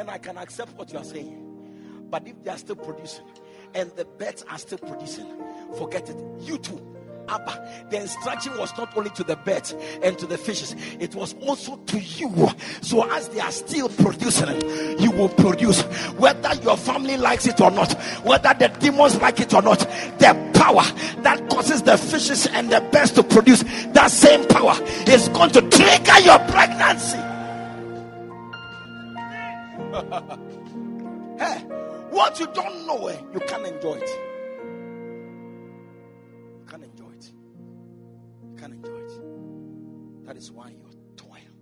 then 0.00 0.08
I 0.08 0.16
can 0.16 0.38
accept 0.38 0.72
what 0.78 0.90
you 0.92 0.98
are 0.98 1.04
saying. 1.04 1.36
But 2.08 2.26
if 2.26 2.42
they 2.42 2.50
are 2.50 2.56
still 2.56 2.76
producing 2.76 3.26
and 3.74 3.90
the 3.96 4.06
birds 4.06 4.42
are 4.50 4.56
still 4.56 4.78
producing, 4.78 5.26
forget 5.76 6.08
it. 6.08 6.16
You 6.40 6.56
too. 6.56 6.80
Abba, 7.28 7.86
the 7.90 8.00
instruction 8.00 8.56
was 8.56 8.76
not 8.78 8.96
only 8.96 9.10
to 9.10 9.22
the 9.22 9.36
birds 9.36 9.76
and 10.02 10.18
to 10.18 10.26
the 10.26 10.38
fishes, 10.38 10.74
it 10.98 11.14
was 11.14 11.34
also 11.46 11.76
to 11.76 12.00
you. 12.00 12.48
So, 12.80 13.08
as 13.12 13.28
they 13.28 13.40
are 13.40 13.52
still 13.52 13.90
producing, 13.90 14.98
you 14.98 15.10
will 15.10 15.28
produce 15.28 15.82
whether 16.16 16.54
your 16.62 16.78
family 16.78 17.18
likes 17.18 17.46
it 17.46 17.60
or 17.60 17.70
not, 17.70 17.92
whether 18.24 18.54
the 18.54 18.68
demons 18.80 19.20
like 19.20 19.38
it 19.38 19.52
or 19.52 19.60
not. 19.60 19.80
The 20.18 20.50
power 20.54 20.82
that 21.22 21.46
causes 21.50 21.82
the 21.82 21.98
fishes 21.98 22.46
and 22.46 22.72
the 22.72 22.80
birds 22.90 23.12
to 23.12 23.22
produce 23.22 23.62
that 23.92 24.10
same 24.10 24.48
power 24.48 24.76
is 25.06 25.28
going 25.28 25.50
to 25.50 25.60
trigger 25.60 26.20
your 26.20 26.38
pregnancy. 26.48 27.18
hey, 31.38 31.60
what 32.10 32.40
you 32.40 32.46
don't 32.54 32.86
know, 32.86 33.08
eh, 33.08 33.16
you 33.34 33.40
can't 33.40 33.66
enjoy 33.66 33.94
it. 33.96 34.08
You 36.58 36.64
can't 36.70 36.84
enjoy 36.84 37.10
it. 37.10 37.32
You 38.42 38.56
can't 38.58 38.72
enjoy 38.72 38.96
it. 38.96 39.12
That 40.26 40.36
is 40.38 40.50
why 40.50 40.70
your 40.70 40.90
toil, 41.16 41.52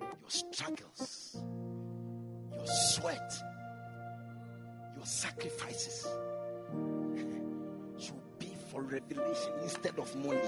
your 0.00 0.28
struggles, 0.28 1.36
your 2.56 2.66
sweat, 2.66 3.34
your 4.96 5.04
sacrifices 5.04 6.06
should 7.98 8.38
be 8.38 8.52
for 8.70 8.80
revelation 8.82 9.52
instead 9.62 9.98
of 9.98 10.14
money. 10.16 10.40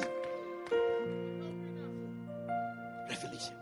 Revelation. 3.10 3.59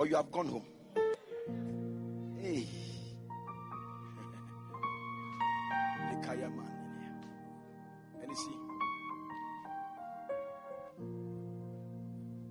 Or 0.00 0.06
you 0.06 0.16
have 0.16 0.32
gone 0.32 0.48
home? 0.48 0.64
Hey. 2.40 2.66
And 8.22 8.30
you 8.30 8.36
see, 8.36 8.56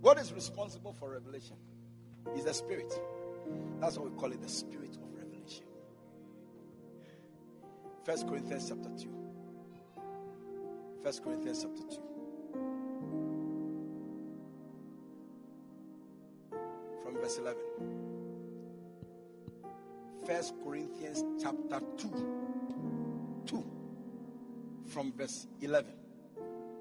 what 0.01 0.19
is 0.19 0.31
responsible 0.33 0.93
for 0.93 1.09
revelation 1.09 1.55
is 2.35 2.43
the 2.43 2.53
spirit. 2.53 2.93
That's 3.79 3.97
why 3.97 4.05
we 4.05 4.11
call 4.11 4.31
it 4.31 4.41
the 4.41 4.49
spirit 4.49 4.95
of 4.97 5.11
revelation. 5.15 5.65
First 8.05 8.27
Corinthians 8.27 8.69
chapter 8.69 8.89
2. 8.89 9.09
First 11.03 11.23
Corinthians 11.23 11.63
chapter 11.63 11.95
2. 11.95 12.08
Verse 17.29 17.37
11. 17.37 17.61
First 20.25 20.55
Corinthians 20.63 21.23
chapter 21.41 21.79
2. 21.97 23.43
2. 23.45 23.65
From 24.87 25.13
verse 25.13 25.47
11. 25.61 25.91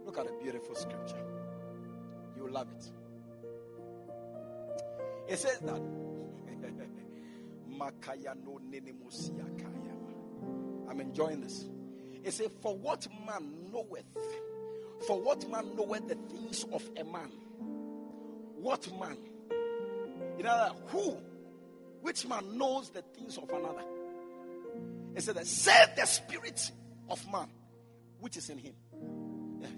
Look 0.07 0.19
at 0.19 0.27
a 0.27 0.33
beautiful 0.43 0.75
scripture. 0.75 1.23
You 2.37 2.49
love 2.49 2.69
it. 2.71 2.91
It 5.33 5.39
says 5.39 5.59
that. 5.61 5.81
I'm 10.89 11.01
enjoying 11.01 11.43
this. 11.43 11.69
It 12.25 12.33
says, 12.33 12.49
For 12.63 12.75
what 12.77 13.07
man 13.27 13.71
knoweth, 13.71 14.07
for 15.07 15.21
what 15.21 15.47
man 15.51 15.77
knoweth 15.77 16.09
the 16.09 16.15
things 16.15 16.65
of 16.73 16.83
a 16.99 17.05
man? 17.05 17.31
What 18.57 18.89
man? 18.99 19.19
Other 20.47 20.75
who? 20.87 21.17
Which 22.01 22.27
man 22.27 22.57
knows 22.57 22.91
the 22.91 23.03
things 23.03 23.37
of 23.39 23.51
another? 23.51 23.85
It 25.15 25.23
said 25.23 25.37
that 25.37 25.47
save 25.47 25.97
the 25.97 26.07
spirit 26.07 26.71
of 27.09 27.25
man 27.31 27.49
which 28.21 28.37
is 28.37 28.49
in 28.51 28.59
him. 28.59 28.75
Yes. 29.61 29.71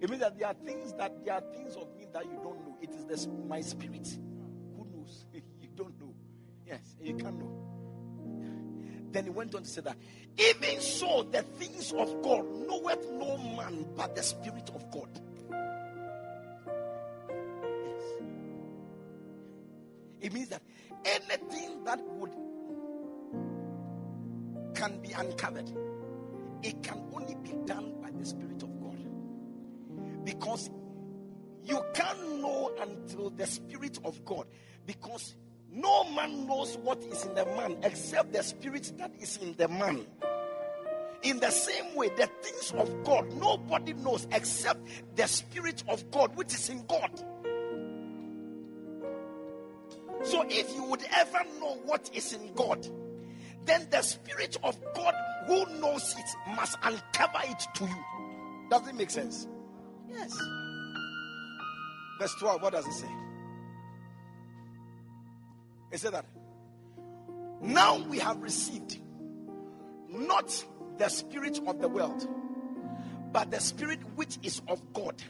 It 0.00 0.10
means 0.10 0.20
that 0.22 0.38
there 0.38 0.48
are 0.48 0.54
things 0.54 0.92
that 0.94 1.24
there 1.24 1.34
are 1.34 1.42
things 1.52 1.74
of 1.76 1.96
me 1.96 2.06
that 2.12 2.24
you 2.24 2.38
don't 2.42 2.60
know. 2.66 2.76
It 2.80 2.90
is 2.90 3.24
the, 3.24 3.30
my 3.48 3.60
spirit. 3.60 4.08
Who 4.76 4.86
knows? 4.92 5.24
you 5.32 5.68
don't 5.74 5.98
know. 6.00 6.14
Yes, 6.66 6.96
you 7.02 7.14
can't 7.14 7.38
know. 7.38 7.72
Then 9.12 9.24
he 9.24 9.30
went 9.30 9.54
on 9.54 9.62
to 9.62 9.68
say 9.68 9.82
that 9.82 9.96
even 10.38 10.80
so, 10.80 11.22
the 11.30 11.42
things 11.42 11.92
of 11.92 12.22
God 12.22 12.44
knoweth 12.66 13.06
no 13.10 13.36
man 13.36 13.86
but 13.94 14.16
the 14.16 14.22
Spirit 14.22 14.70
of 14.74 14.90
God. 14.90 15.20
It 20.22 20.32
means 20.32 20.48
that 20.48 20.62
anything 21.04 21.84
that 21.84 22.00
would 22.00 22.30
can 24.74 25.00
be 25.00 25.12
uncovered, 25.12 25.70
it 26.62 26.82
can 26.82 27.02
only 27.12 27.34
be 27.42 27.52
done 27.66 28.00
by 28.00 28.10
the 28.10 28.24
Spirit 28.24 28.62
of 28.62 28.80
God. 28.80 30.24
Because 30.24 30.70
you 31.64 31.84
can't 31.92 32.40
know 32.40 32.72
until 32.80 33.30
the 33.30 33.46
Spirit 33.46 33.98
of 34.04 34.24
God. 34.24 34.46
Because 34.86 35.34
no 35.70 36.04
man 36.10 36.46
knows 36.46 36.76
what 36.78 37.02
is 37.04 37.24
in 37.24 37.34
the 37.34 37.44
man 37.44 37.78
except 37.82 38.32
the 38.32 38.42
Spirit 38.42 38.92
that 38.98 39.12
is 39.18 39.38
in 39.38 39.54
the 39.56 39.68
man. 39.68 40.06
In 41.22 41.38
the 41.38 41.50
same 41.50 41.94
way, 41.94 42.08
the 42.10 42.28
things 42.42 42.72
of 42.76 43.04
God, 43.04 43.32
nobody 43.34 43.92
knows 43.92 44.26
except 44.32 44.80
the 45.16 45.26
Spirit 45.26 45.82
of 45.88 46.10
God, 46.10 46.34
which 46.36 46.52
is 46.52 46.68
in 46.68 46.84
God. 46.86 47.10
So, 50.32 50.46
if 50.48 50.74
you 50.74 50.82
would 50.84 51.02
ever 51.14 51.40
know 51.60 51.74
what 51.84 52.08
is 52.14 52.32
in 52.32 52.54
God, 52.54 52.88
then 53.66 53.86
the 53.90 54.00
Spirit 54.00 54.56
of 54.64 54.78
God 54.94 55.14
who 55.46 55.66
knows 55.78 56.14
it 56.16 56.54
must 56.56 56.78
uncover 56.82 57.40
it 57.44 57.62
to 57.74 57.84
you. 57.84 58.04
Does 58.70 58.88
it 58.88 58.94
make 58.94 59.10
sense? 59.10 59.46
Yes. 60.10 60.34
Verse 62.18 62.34
12, 62.40 62.62
what 62.62 62.72
does 62.72 62.86
it 62.86 62.94
say? 62.94 63.10
It 65.90 66.00
said 66.00 66.14
that 66.14 66.24
now 67.60 67.98
we 67.98 68.18
have 68.18 68.40
received 68.40 69.00
not 70.08 70.64
the 70.96 71.10
spirit 71.10 71.60
of 71.66 71.78
the 71.78 71.88
world, 71.88 72.26
but 73.32 73.50
the 73.50 73.60
spirit 73.60 74.00
which 74.14 74.38
is 74.42 74.62
of 74.66 74.80
God, 74.94 75.22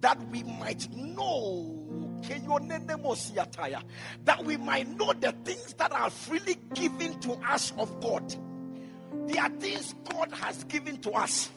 that 0.00 0.20
we 0.30 0.42
might 0.42 0.90
know 0.92 2.05
that 4.24 4.44
we 4.44 4.56
might 4.56 4.88
know 4.96 5.12
the 5.12 5.32
things 5.44 5.74
that 5.74 5.92
are 5.92 6.10
freely 6.10 6.56
given 6.74 7.18
to 7.20 7.32
us 7.48 7.72
of 7.78 8.00
God. 8.00 8.34
There 9.26 9.42
are 9.42 9.50
things 9.50 9.94
God 10.10 10.32
has 10.32 10.64
given 10.64 10.98
to 11.02 11.10
us. 11.12 11.50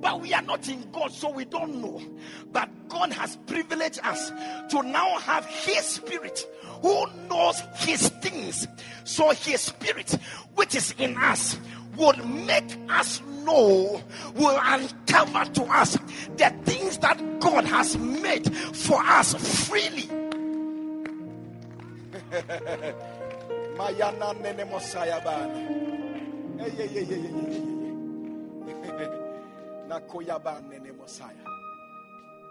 But 0.00 0.20
we 0.20 0.34
are 0.34 0.42
not 0.42 0.68
in 0.68 0.90
God, 0.90 1.12
so 1.12 1.30
we 1.30 1.44
don't 1.44 1.80
know. 1.80 2.02
But 2.50 2.88
God 2.88 3.12
has 3.12 3.36
privileged 3.46 4.00
us 4.02 4.30
to 4.70 4.82
now 4.82 5.18
have 5.20 5.46
His 5.46 5.84
Spirit 5.84 6.44
who 6.82 7.06
knows 7.28 7.62
His 7.76 8.08
things. 8.08 8.66
So 9.04 9.30
His 9.30 9.60
Spirit, 9.60 10.10
which 10.54 10.74
is 10.74 10.94
in 10.98 11.16
us, 11.16 11.58
will 11.96 12.16
make 12.26 12.76
us 12.88 13.20
know, 13.44 14.00
will 14.34 14.60
uncover 14.62 15.44
to 15.52 15.64
us 15.64 15.98
the 16.36 16.52
things 16.64 16.98
that 16.98 17.40
God 17.40 17.64
has 17.64 17.96
made 17.98 18.54
for 18.56 19.00
us 19.02 19.34
freely. 19.68 20.08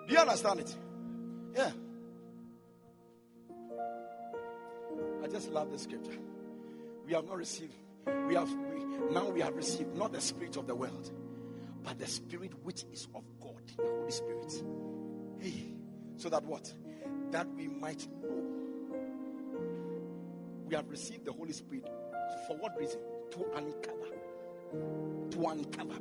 Do 0.08 0.14
you 0.14 0.20
understand 0.20 0.60
it? 0.60 0.76
Yeah. 1.56 1.72
I 5.24 5.28
just 5.28 5.50
love 5.52 5.72
the 5.72 5.80
scripture. 5.80 6.18
We 7.06 7.14
have 7.14 7.26
not 7.26 7.38
received, 7.38 7.74
we 8.28 8.36
have 8.36 8.50
now 9.12 9.30
we 9.30 9.41
have 9.41 9.56
received 9.56 9.96
not 9.96 10.14
the 10.14 10.22
spirit 10.22 10.58
of 10.58 10.68
the 10.68 10.76
world, 10.76 11.12
but 11.84 12.00
the 12.00 12.08
spirit 12.08 12.52
which 12.64 12.86
is 12.91 13.08
of 13.14 13.24
God, 13.41 13.62
the 13.78 13.84
Holy 13.84 14.12
Spirit. 14.12 14.64
Hey, 15.39 15.76
so 16.18 16.30
that 16.30 16.44
what? 16.46 16.74
That 17.32 17.48
we 17.56 17.68
might 17.68 18.08
know. 18.22 18.44
We 20.66 20.76
have 20.76 20.89
received 20.89 21.26
the 21.26 21.34
Holy 21.34 21.54
Spirit 21.54 21.89
for 22.48 22.58
what 22.58 22.78
reason? 22.78 23.00
To 23.32 23.46
uncover. 23.56 25.30
To 25.32 25.46
uncover 25.48 26.00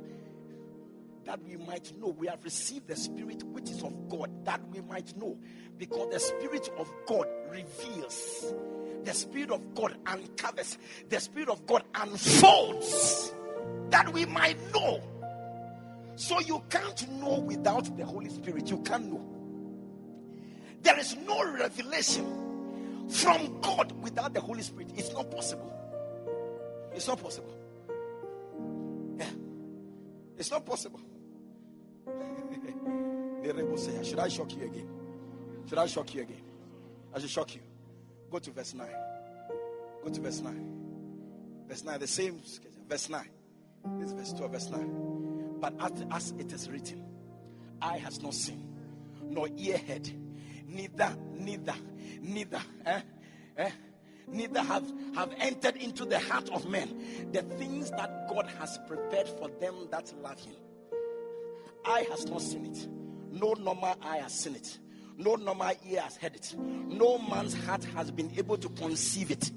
that 1.25 1.41
we 1.43 1.57
might 1.57 1.95
know. 1.97 2.09
We 2.09 2.27
have 2.27 2.43
received 2.43 2.87
the 2.87 2.95
Spirit 2.95 3.43
which 3.43 3.69
is 3.69 3.81
of 3.83 4.09
God, 4.09 4.45
that 4.45 4.61
we 4.69 4.81
might 4.81 5.15
know. 5.17 5.37
Because 5.77 6.11
the 6.11 6.19
Spirit 6.19 6.69
of 6.77 6.91
God 7.05 7.27
reveals, 7.49 8.53
the 9.03 9.13
Spirit 9.13 9.51
of 9.51 9.75
God 9.75 9.95
uncovers, 10.05 10.77
the 11.09 11.19
Spirit 11.19 11.49
of 11.49 11.65
God 11.65 11.83
unfolds, 11.95 13.33
that 13.89 14.11
we 14.13 14.25
might 14.25 14.57
know. 14.73 15.01
So 16.15 16.39
you 16.39 16.63
can't 16.69 17.09
know 17.19 17.39
without 17.39 17.95
the 17.97 18.05
Holy 18.05 18.29
Spirit. 18.29 18.69
You 18.69 18.77
can't 18.79 19.11
know. 19.11 19.25
There 20.81 20.97
is 20.99 21.15
no 21.25 21.43
revelation 21.53 23.07
from 23.09 23.59
God 23.61 23.91
without 24.01 24.33
the 24.33 24.41
Holy 24.41 24.61
Spirit. 24.61 24.91
It's 24.95 25.11
not 25.13 25.31
possible. 25.31 25.71
It's 26.93 27.07
not 27.07 27.21
possible. 27.21 27.57
Yeah. 29.17 29.25
It's 30.37 30.51
not 30.51 30.65
possible. 30.65 30.99
the 32.05 33.53
rebel 33.53 33.77
say, 33.77 34.03
Should 34.03 34.19
I 34.19 34.27
shock 34.27 34.55
you 34.55 34.63
again? 34.63 34.89
Should 35.67 35.77
I 35.77 35.87
shock 35.87 36.13
you 36.13 36.21
again? 36.21 36.41
I 37.13 37.19
should 37.19 37.29
shock 37.29 37.55
you. 37.55 37.61
Go 38.33 38.39
to 38.39 38.49
verse 38.49 38.73
9. 38.73 38.87
Go 40.03 40.09
to 40.09 40.19
verse 40.21 40.41
9. 40.41 41.65
Verse 41.67 41.83
9, 41.83 41.99
the 41.99 42.07
same 42.07 42.41
verse 42.89 43.07
9. 43.07 43.29
This 43.99 44.07
is 44.07 44.13
verse 44.13 44.33
12, 44.33 44.51
verse 44.51 44.69
9. 44.71 45.59
But 45.59 45.75
as, 45.79 46.05
as 46.09 46.33
it 46.39 46.51
is 46.51 46.67
written, 46.67 47.05
eye 47.79 47.99
has 47.99 48.23
not 48.23 48.33
seen, 48.33 48.75
nor 49.21 49.49
ear 49.55 49.77
heard, 49.77 50.09
neither, 50.67 51.15
neither, 51.31 51.75
neither, 52.23 52.61
eh, 52.87 53.01
eh, 53.55 53.69
neither 54.27 54.63
have, 54.63 54.91
have 55.13 55.31
entered 55.37 55.75
into 55.75 56.03
the 56.03 56.17
heart 56.17 56.49
of 56.49 56.67
men 56.67 57.29
the 57.31 57.43
things 57.43 57.91
that 57.91 58.27
God 58.29 58.49
has 58.57 58.79
prepared 58.87 59.27
for 59.27 59.47
them 59.61 59.75
that 59.91 60.11
love 60.23 60.39
Him. 60.39 60.55
Eye 61.85 62.07
has 62.09 62.25
not 62.25 62.41
seen 62.41 62.65
it, 62.65 62.87
no 63.31 63.53
normal 63.53 63.95
eye 64.01 64.17
has 64.17 64.33
seen 64.33 64.55
it. 64.55 64.79
No 65.17 65.35
normal 65.35 65.73
ear 65.87 66.01
has 66.01 66.17
heard 66.17 66.35
it. 66.35 66.55
No 66.57 67.17
man's 67.17 67.53
heart 67.65 67.83
has 67.95 68.09
been 68.11 68.31
able 68.35 68.57
to 68.57 68.69
conceive 68.69 69.31
it. 69.31 69.51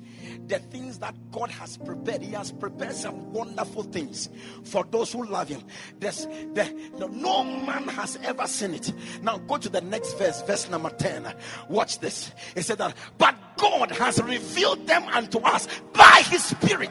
The 0.49 0.59
things 0.59 0.99
that 0.99 1.15
God 1.31 1.51
has 1.51 1.77
prepared, 1.79 2.23
He 2.23 2.33
has 2.33 2.53
prepared 2.53 2.95
some 2.95 3.33
wonderful 3.33 3.85
things 3.85 4.29
for 4.65 4.85
those 4.85 5.13
who 5.13 5.25
love 5.25 5.49
Him. 5.49 5.63
There's, 5.99 6.27
the, 6.27 6.91
no, 6.99 7.07
no 7.07 7.45
man 7.45 7.89
has 7.89 8.19
ever 8.23 8.47
seen 8.47 8.75
it. 8.75 8.93
Now 9.23 9.39
go 9.39 9.57
to 9.57 9.69
the 9.69 9.81
next 9.81 10.19
verse, 10.19 10.43
verse 10.43 10.69
number 10.69 10.91
10. 10.91 11.35
Watch 11.69 12.01
this. 12.01 12.33
It 12.55 12.63
said 12.63 12.79
that, 12.79 12.95
but 13.17 13.35
God 13.57 13.91
has 13.93 14.23
revealed 14.23 14.87
them 14.87 15.05
unto 15.05 15.39
us 15.39 15.69
by 15.93 16.23
His 16.27 16.45
Spirit. 16.45 16.91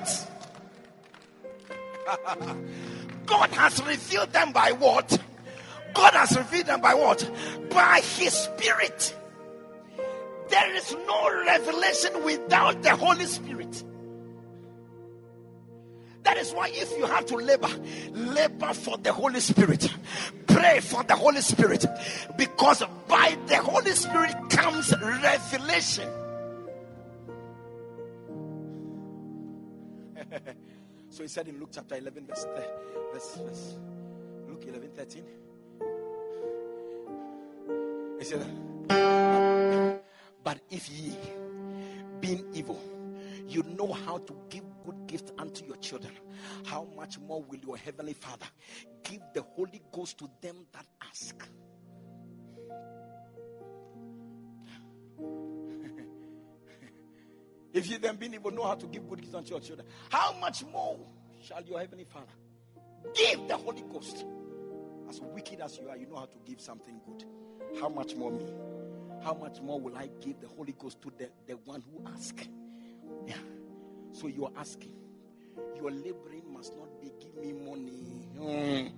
God 3.26 3.50
has 3.52 3.84
revealed 3.84 4.32
them 4.32 4.52
by 4.52 4.72
what? 4.72 5.20
God 5.96 6.14
has 6.14 6.38
revealed 6.38 6.68
them 6.68 6.82
by 6.82 6.94
what? 6.94 7.28
By 7.72 8.02
His 8.04 8.34
Spirit. 8.34 9.16
There 10.50 10.76
is 10.76 10.96
no 11.08 11.44
revelation 11.46 12.24
without 12.24 12.84
the 12.84 12.96
Holy 12.96 13.26
Spirit. 13.26 13.84
That 16.24 16.38
is 16.38 16.52
why, 16.52 16.70
if 16.74 16.92
you 16.98 17.06
have 17.06 17.26
to 17.28 17.36
labor, 17.36 17.70
labor 18.12 18.74
for 18.74 18.98
the 18.98 19.14
Holy 19.14 19.40
Spirit. 19.40 19.88
Pray 20.48 20.80
for 20.80 21.04
the 21.04 21.16
Holy 21.16 21.42
Spirit. 21.42 21.86
Because 22.38 22.84
by 23.08 23.38
the 23.48 23.58
Holy 23.58 23.92
Spirit 23.92 24.36
comes 24.50 24.94
revelation. 25.02 26.10
so 31.10 31.24
he 31.24 31.28
said 31.30 31.48
in 31.48 31.60
Luke 31.60 31.70
chapter 31.72 31.96
11, 31.96 32.26
verse, 32.26 32.46
verse, 33.14 33.38
verse 33.38 33.76
Luke 34.48 34.64
11, 34.68 34.90
13. 34.96 35.24
Said, 38.26 38.42
But 40.44 40.60
if 40.72 40.90
ye, 40.90 41.16
being 42.20 42.44
evil, 42.56 42.82
you 43.48 43.62
know 43.78 43.94
how 43.94 44.18
to 44.18 44.36
give 44.50 44.64
good 44.84 45.06
gifts 45.06 45.32
unto 45.38 45.64
your 45.64 45.76
children, 45.76 46.12
how 46.66 46.88
much 46.98 47.20
more 47.20 47.44
will 47.44 47.60
your 47.60 47.78
heavenly 47.78 48.14
Father 48.14 48.48
give 49.04 49.22
the 49.36 49.44
Holy 49.44 49.80
Ghost 49.92 50.18
to 50.18 50.30
them 50.42 50.66
that 50.74 50.88
ask? 51.08 51.36
if 57.74 57.92
you 57.92 58.00
then 58.00 58.16
being 58.16 58.34
evil 58.34 58.50
know 58.50 58.64
how 58.64 58.74
to 58.74 58.88
give 58.88 59.08
good 59.08 59.22
gifts 59.22 59.36
unto 59.36 59.52
your 59.52 59.60
children, 59.60 59.88
how 60.10 60.34
much 60.42 60.66
more 60.66 60.98
shall 61.44 61.62
your 61.62 61.78
heavenly 61.78 62.06
Father 62.06 62.34
give 63.14 63.48
the 63.48 63.56
Holy 63.56 63.84
Ghost? 63.84 64.26
As 65.08 65.22
wicked 65.22 65.62
as 65.62 65.78
you 65.78 65.90
are, 65.90 65.98
you 65.98 66.08
know 66.08 66.16
how 66.16 66.26
to 66.26 66.40
give 66.44 66.60
something 66.60 67.00
good. 67.06 67.24
How 67.80 67.90
much 67.90 68.16
more 68.16 68.32
me? 68.32 68.46
How 69.24 69.34
much 69.34 69.62
more 69.62 69.80
will 69.80 69.96
I 69.98 70.10
give 70.22 70.40
the 70.40 70.48
Holy 70.48 70.74
Ghost 70.74 71.02
to 71.02 71.12
the, 71.18 71.30
the 71.48 71.54
one 71.66 71.82
who 71.82 72.06
asks? 72.12 72.48
Yeah. 73.28 73.36
So 74.14 74.28
you're 74.28 74.52
asking. 74.58 74.94
Your 75.76 75.92
laboring 75.92 76.44
must 76.52 76.76
not 76.78 77.02
be 77.02 77.12
give 77.20 77.36
me 77.36 77.54
money. 77.54 78.28
Mm. 78.38 78.92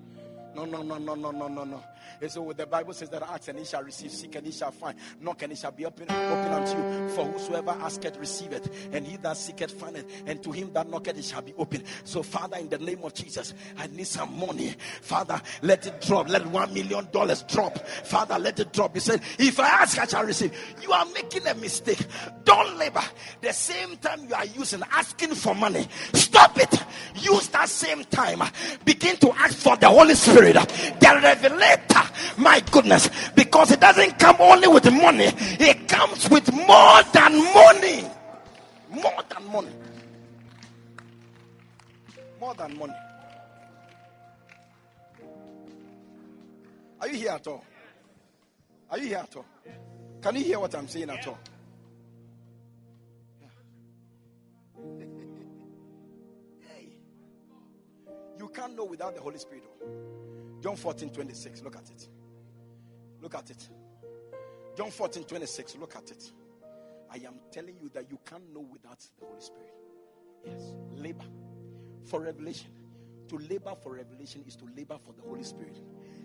No, 0.58 0.66
no, 0.66 0.82
no, 0.82 0.98
no, 0.98 1.14
no, 1.14 1.30
no, 1.30 1.48
no, 1.48 1.64
no. 1.66 1.84
And 2.20 2.32
so 2.32 2.52
the 2.52 2.66
Bible 2.66 2.92
says 2.94 3.10
that 3.10 3.22
ask 3.22 3.48
and 3.48 3.60
he 3.60 3.66
shall 3.66 3.84
receive, 3.84 4.10
seek 4.10 4.34
and 4.36 4.46
he 4.48 4.52
shall 4.52 4.72
find, 4.72 4.98
knock 5.22 5.44
and 5.44 5.52
he 5.52 5.56
shall 5.56 5.70
be 5.72 5.86
open, 5.86 6.08
open 6.10 6.52
unto 6.52 6.78
you. 6.80 6.86
For 7.06 7.26
whosoever 7.26 7.78
asketh 7.80 8.18
receiveth, 8.18 8.68
and 8.92 9.06
he 9.06 9.18
that 9.18 9.38
seeketh 9.38 9.72
findeth, 9.72 10.06
and 10.26 10.42
to 10.42 10.52
him 10.52 10.74
that 10.74 10.90
knocketh 10.90 11.20
it 11.20 11.26
shall 11.26 11.44
be 11.44 11.54
open. 11.60 11.84
So, 12.06 12.24
Father, 12.24 12.58
in 12.58 12.70
the 12.70 12.80
name 12.80 13.04
of 13.04 13.14
Jesus, 13.14 13.54
I 13.78 13.86
need 13.86 14.08
some 14.08 14.40
money. 14.40 14.74
Father, 15.02 15.40
let 15.62 15.86
it 15.86 16.02
drop. 16.02 16.28
Let 16.28 16.48
one 16.48 16.74
million 16.74 17.08
dollars 17.12 17.44
drop. 17.44 17.78
Father, 17.88 18.40
let 18.40 18.60
it 18.60 18.74
drop. 18.74 18.96
He 18.96 19.00
said, 19.00 19.22
If 19.38 19.60
I 19.60 19.68
ask, 19.68 20.00
I 20.00 20.08
shall 20.08 20.26
receive. 20.26 20.58
You 20.82 20.92
are 20.92 21.06
making 21.14 21.46
a 21.46 21.54
mistake. 21.54 22.04
Don't 22.46 22.78
labor. 22.80 23.04
The 23.42 23.54
same 23.54 23.96
time 23.98 24.28
you 24.28 24.34
are 24.34 24.46
using 24.46 24.82
asking 24.92 25.36
for 25.36 25.54
money, 25.54 25.86
stop 26.14 26.58
it. 26.58 26.84
Use 27.16 27.48
that 27.50 27.70
same 27.70 28.04
time. 28.06 28.42
Begin 28.86 29.18
to 29.18 29.32
ask 29.34 29.56
for 29.58 29.78
the 29.78 29.88
Holy 29.90 30.16
Spirit. 30.16 30.47
Spirit, 30.48 31.00
the 31.00 31.20
revelator. 31.22 32.04
My 32.38 32.60
goodness, 32.72 33.10
because 33.36 33.72
it 33.72 33.80
doesn't 33.80 34.20
come 34.20 34.36
only 34.40 34.68
with 34.68 34.92
money, 34.92 35.26
it 35.36 35.88
comes 35.88 36.30
with 36.30 36.52
more 36.54 37.04
than 37.12 37.44
money. 37.54 38.06
More 38.90 39.24
than 39.30 39.52
money. 39.52 39.72
More 42.40 42.54
than 42.54 42.78
money. 42.78 42.94
Are 47.00 47.08
you 47.08 47.16
here 47.16 47.32
at 47.32 47.48
all? 47.48 47.64
Are 48.90 48.98
you 48.98 49.08
here 49.08 49.18
at 49.18 49.36
all? 49.36 49.46
Can 50.22 50.36
you 50.36 50.44
hear 50.44 50.60
what 50.60 50.74
I'm 50.76 50.88
saying 50.88 51.10
at 51.10 51.28
all? 51.28 51.40
You 58.40 58.48
can't 58.50 58.76
know 58.78 58.86
without 58.86 59.16
the 59.16 59.22
Holy 59.22 59.40
Spirit. 59.40 59.64
John 60.62 60.76
14 60.76 61.10
26. 61.10 61.62
Look 61.64 61.76
at 61.76 61.90
it. 61.90 62.08
Look 63.22 63.36
at 63.36 63.50
it. 63.50 63.70
John 64.78 64.92
14, 64.92 65.24
26. 65.24 65.78
Look 65.78 65.96
at 65.96 66.12
it. 66.12 66.32
I 67.10 67.16
am 67.26 67.40
telling 67.52 67.78
you 67.82 67.90
that 67.94 68.12
you 68.12 68.20
can't 68.26 68.54
know 68.54 68.66
without 68.72 69.00
the 69.20 69.26
Holy 69.26 69.42
Spirit. 69.42 69.74
Yes. 70.46 70.74
Labor 70.92 71.26
for 72.06 72.22
revelation. 72.22 72.70
To 73.30 73.38
labor 73.38 73.74
for 73.82 73.96
revelation 73.96 74.44
is 74.48 74.56
to 74.58 74.66
labor 74.78 74.98
for 75.04 75.14
the 75.14 75.24
Holy 75.28 75.44
Spirit. 75.44 75.80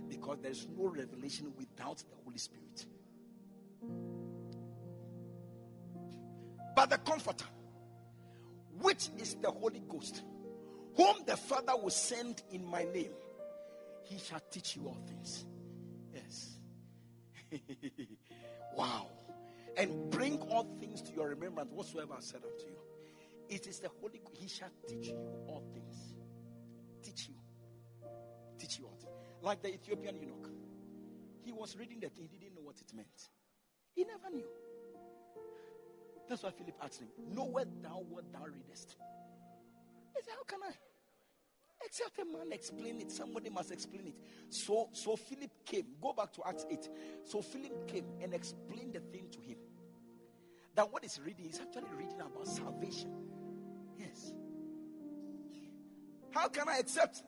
Because 0.08 0.38
there's 0.42 0.68
no 0.76 0.88
revelation 0.88 1.52
without 1.56 1.98
the 1.98 2.16
Holy 2.24 2.38
Spirit. 2.38 2.86
But 6.76 6.90
the 6.90 6.98
Comforter, 6.98 7.46
which 8.80 9.08
is 9.18 9.34
the 9.36 9.50
Holy 9.50 9.82
Ghost, 9.88 10.22
whom 10.96 11.16
the 11.26 11.36
Father 11.36 11.72
will 11.80 11.90
send 11.90 12.42
in 12.50 12.64
my 12.64 12.84
name, 12.84 13.12
he 14.02 14.18
shall 14.18 14.40
teach 14.50 14.76
you 14.76 14.86
all 14.86 15.00
things. 15.06 15.44
Yes. 16.12 16.58
wow. 18.76 19.08
And 19.76 20.10
bring 20.10 20.38
all 20.42 20.76
things 20.80 21.02
to 21.02 21.12
your 21.12 21.28
remembrance, 21.28 21.70
whatsoever 21.72 22.14
I 22.16 22.20
said 22.20 22.42
unto 22.44 22.66
you. 22.66 22.76
It 23.48 23.66
is 23.66 23.80
the 23.80 23.88
Holy. 24.00 24.20
He 24.32 24.48
shall 24.48 24.70
teach 24.88 25.08
you 25.08 25.16
all 25.46 25.64
things. 25.72 26.14
Teach 27.02 27.28
you. 27.28 27.34
Teach 28.58 28.78
you 28.78 28.86
all 28.86 28.96
things. 29.00 29.12
Like 29.40 29.62
the 29.62 29.74
Ethiopian 29.74 30.16
eunuch. 30.18 30.48
He 31.44 31.52
was 31.52 31.76
reading 31.76 32.00
thing, 32.00 32.28
he 32.30 32.38
didn't 32.38 32.54
know 32.54 32.62
what 32.62 32.76
it 32.80 32.94
meant. 32.94 33.28
He 33.94 34.04
never 34.04 34.30
knew. 34.34 34.46
That's 36.28 36.42
why 36.42 36.50
Philip 36.50 36.76
asked 36.82 37.00
him, 37.00 37.08
Knowest 37.34 37.82
thou 37.82 38.04
what 38.08 38.32
thou 38.32 38.44
readest? 38.46 38.96
He 40.14 40.22
said, 40.22 40.34
How 40.36 40.44
can 40.44 40.60
I? 40.62 40.72
Except 41.84 42.18
a 42.18 42.24
man 42.24 42.52
explain 42.52 43.00
it, 43.00 43.10
somebody 43.10 43.50
must 43.50 43.72
explain 43.72 44.08
it. 44.08 44.14
So, 44.48 44.88
so 44.92 45.16
Philip 45.16 45.50
came. 45.64 45.86
Go 46.00 46.12
back 46.12 46.32
to 46.34 46.42
Acts 46.46 46.66
8. 46.70 46.88
So 47.24 47.42
Philip 47.42 47.88
came 47.88 48.04
and 48.22 48.32
explained 48.34 48.94
the 48.94 49.00
thing 49.00 49.28
to 49.32 49.40
him. 49.40 49.58
That 50.74 50.90
what 50.92 51.02
he's 51.02 51.20
reading 51.24 51.46
is 51.46 51.60
actually 51.60 51.90
reading 51.96 52.20
about 52.20 52.46
salvation. 52.46 53.12
Yes. 53.98 54.32
How 56.30 56.48
can 56.48 56.68
I 56.68 56.78
accept 56.78 57.22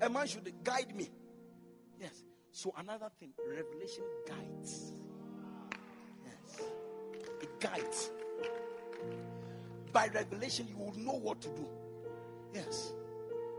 a 0.00 0.10
man 0.10 0.26
should 0.26 0.52
guide 0.62 0.94
me? 0.94 1.10
Yes. 2.00 2.24
So 2.50 2.74
another 2.76 3.10
thing, 3.18 3.32
revelation 3.48 4.04
guides. 4.26 4.92
Yes. 6.24 6.62
It 7.40 7.60
guides. 7.60 8.10
By 9.92 10.08
revelation, 10.08 10.68
you 10.68 10.76
will 10.76 10.96
know 10.96 11.18
what 11.18 11.40
to 11.42 11.48
do. 11.48 11.66
Yes. 12.52 12.92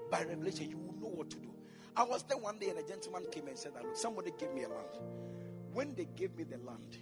By 0.09 0.23
revelation, 0.23 0.69
you 0.69 0.77
will 0.77 0.93
know 0.99 1.15
what 1.15 1.29
to 1.31 1.37
do. 1.37 1.49
I 1.95 2.03
was 2.03 2.23
there 2.23 2.37
one 2.37 2.59
day 2.59 2.69
and 2.69 2.79
a 2.79 2.83
gentleman 2.83 3.25
came 3.31 3.47
and 3.47 3.57
said 3.57 3.73
that, 3.75 3.83
look, 3.83 3.97
somebody 3.97 4.31
gave 4.37 4.53
me 4.53 4.63
a 4.63 4.69
land. 4.69 4.97
When 5.73 5.95
they 5.95 6.07
gave 6.15 6.35
me 6.35 6.43
the 6.43 6.57
land, 6.57 6.97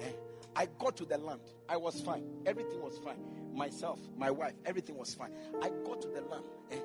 eh, 0.00 0.12
I 0.54 0.66
got 0.78 0.96
to 0.98 1.04
the 1.04 1.18
land. 1.18 1.40
I 1.68 1.76
was 1.78 2.00
fine. 2.00 2.24
Everything 2.44 2.82
was 2.82 2.98
fine. 2.98 3.18
Myself, 3.54 4.00
my 4.16 4.30
wife, 4.30 4.54
everything 4.66 4.96
was 4.96 5.14
fine. 5.14 5.32
I 5.62 5.70
got 5.84 6.02
to 6.02 6.08
the 6.08 6.20
land. 6.22 6.44
Eh, 6.70 6.76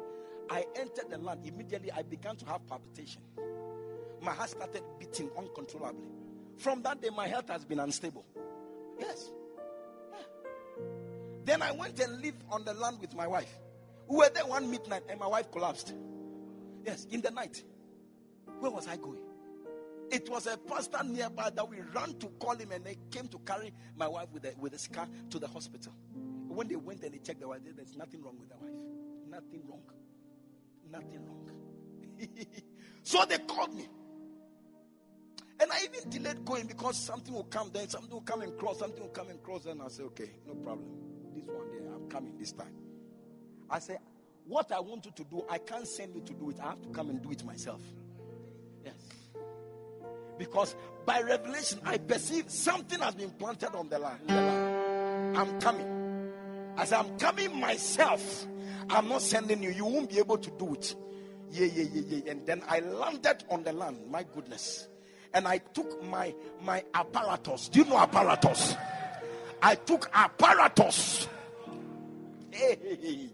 I 0.49 0.65
entered 0.75 1.09
the 1.09 1.17
land. 1.17 1.45
Immediately, 1.45 1.91
I 1.91 2.01
began 2.01 2.37
to 2.37 2.45
have 2.45 2.65
palpitation. 2.67 3.21
My 4.21 4.31
heart 4.31 4.49
started 4.49 4.83
beating 4.97 5.29
uncontrollably. 5.37 6.07
From 6.57 6.81
that 6.83 7.01
day, 7.01 7.09
my 7.15 7.27
health 7.27 7.49
has 7.49 7.65
been 7.65 7.79
unstable. 7.79 8.25
Yes. 8.99 9.29
Yeah. 10.11 10.17
Then 11.45 11.61
I 11.61 11.71
went 11.71 11.99
and 11.99 12.21
lived 12.21 12.43
on 12.49 12.63
the 12.65 12.73
land 12.73 12.99
with 12.99 13.13
my 13.15 13.27
wife. 13.27 13.53
We 14.07 14.17
were 14.17 14.29
there 14.33 14.45
one 14.45 14.69
midnight 14.69 15.03
and 15.09 15.19
my 15.19 15.27
wife 15.27 15.51
collapsed. 15.51 15.93
Yes, 16.85 17.05
in 17.11 17.21
the 17.21 17.31
night. 17.31 17.63
Where 18.59 18.71
was 18.71 18.87
I 18.87 18.95
going? 18.97 19.19
It 20.09 20.29
was 20.29 20.47
a 20.47 20.57
pastor 20.57 21.03
nearby 21.03 21.49
that 21.49 21.69
we 21.69 21.77
ran 21.93 22.17
to 22.19 22.27
call 22.39 22.55
him 22.55 22.71
and 22.71 22.85
they 22.85 22.97
came 23.11 23.27
to 23.27 23.39
carry 23.39 23.73
my 23.97 24.07
wife 24.07 24.27
with 24.31 24.45
a, 24.45 24.53
with 24.57 24.73
a 24.73 24.79
scar 24.79 25.07
to 25.29 25.39
the 25.39 25.47
hospital. 25.47 25.93
When 26.47 26.67
they 26.67 26.77
went 26.77 27.03
and 27.03 27.13
they 27.13 27.17
checked 27.17 27.41
the 27.41 27.47
wife, 27.47 27.59
there's 27.75 27.97
nothing 27.97 28.23
wrong 28.23 28.37
with 28.39 28.49
the 28.49 28.55
wife. 28.55 28.73
Nothing 29.29 29.61
wrong. 29.67 29.81
Nothing 30.89 31.25
wrong. 31.25 31.51
so 33.03 33.25
they 33.25 33.37
called 33.39 33.75
me. 33.75 33.87
And 35.59 35.71
I 35.71 35.79
even 35.83 36.09
delayed 36.09 36.45
going 36.45 36.67
because 36.67 36.97
something 36.97 37.33
will 37.33 37.43
come 37.43 37.71
then, 37.73 37.89
something 37.89 38.11
will 38.11 38.21
come 38.21 38.41
and 38.41 38.57
cross, 38.57 38.79
something 38.79 39.01
will 39.01 39.09
come 39.09 39.29
and 39.29 39.41
cross. 39.43 39.65
And 39.65 39.81
I 39.81 39.87
said, 39.89 40.05
okay, 40.05 40.29
no 40.47 40.53
problem. 40.55 40.87
This 41.35 41.45
one 41.45 41.69
day, 41.71 41.85
I'm 41.93 42.07
coming 42.09 42.37
this 42.37 42.53
time. 42.53 42.73
I 43.69 43.79
said, 43.79 43.99
What 44.45 44.71
I 44.71 44.79
want 44.79 45.05
you 45.05 45.11
to 45.11 45.23
do, 45.23 45.43
I 45.49 45.57
can't 45.57 45.87
send 45.87 46.15
you 46.15 46.21
to 46.21 46.33
do 46.33 46.49
it. 46.49 46.57
I 46.61 46.69
have 46.69 46.81
to 46.81 46.89
come 46.89 47.09
and 47.09 47.21
do 47.21 47.31
it 47.31 47.43
myself. 47.43 47.81
Yes. 48.83 48.95
Because 50.37 50.75
by 51.05 51.21
revelation, 51.21 51.79
I 51.85 51.97
perceive 51.97 52.49
something 52.49 52.99
has 52.99 53.15
been 53.15 53.31
planted 53.31 53.75
on 53.75 53.89
the 53.89 53.99
land. 53.99 55.37
I'm 55.37 55.59
coming. 55.59 55.97
Said, 56.85 56.99
I'm 56.99 57.17
coming 57.17 57.59
myself. 57.59 58.47
I'm 58.89 59.09
not 59.09 59.21
sending 59.21 59.63
you. 59.63 59.71
You 59.71 59.85
won't 59.85 60.09
be 60.09 60.19
able 60.19 60.37
to 60.37 60.51
do 60.51 60.73
it. 60.75 60.95
Yeah, 61.51 61.65
yeah, 61.65 61.85
yeah, 61.91 62.01
yeah. 62.07 62.31
And 62.31 62.45
then 62.45 62.61
I 62.67 62.79
landed 62.79 63.43
on 63.49 63.63
the 63.63 63.73
land. 63.73 64.09
My 64.09 64.23
goodness. 64.23 64.87
And 65.33 65.47
I 65.47 65.57
took 65.57 66.03
my 66.03 66.33
my 66.61 66.83
apparatus. 66.93 67.69
Do 67.69 67.79
you 67.79 67.85
know 67.85 67.97
apparatus? 67.97 68.75
I 69.61 69.75
took 69.75 70.09
apparatus. 70.13 71.27
Hey. 72.51 73.29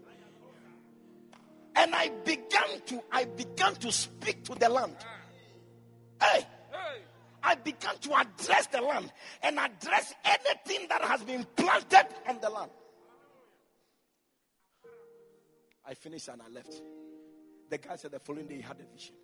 And 1.76 1.94
I 1.94 2.10
began 2.24 2.80
to, 2.86 3.02
I 3.10 3.24
began 3.24 3.74
to 3.76 3.90
speak 3.92 4.44
to 4.44 4.54
the 4.54 4.68
land. 4.68 4.96
Hey, 6.20 6.46
I 7.42 7.54
began 7.56 7.96
to 7.98 8.14
address 8.18 8.66
the 8.68 8.80
land 8.80 9.12
and 9.42 9.58
address 9.58 10.14
anything 10.24 10.88
that 10.88 11.02
has 11.02 11.22
been 11.22 11.44
planted 11.56 12.06
on 12.28 12.40
the 12.40 12.48
land. 12.48 12.70
I 15.86 15.94
finished 15.94 16.28
and 16.28 16.40
I 16.40 16.48
left. 16.48 16.80
The 17.68 17.78
guy 17.78 17.96
said 17.96 18.12
the 18.12 18.20
following 18.20 18.46
day 18.46 18.56
he 18.56 18.62
had 18.62 18.78
a 18.80 18.94
vision. 18.94 19.14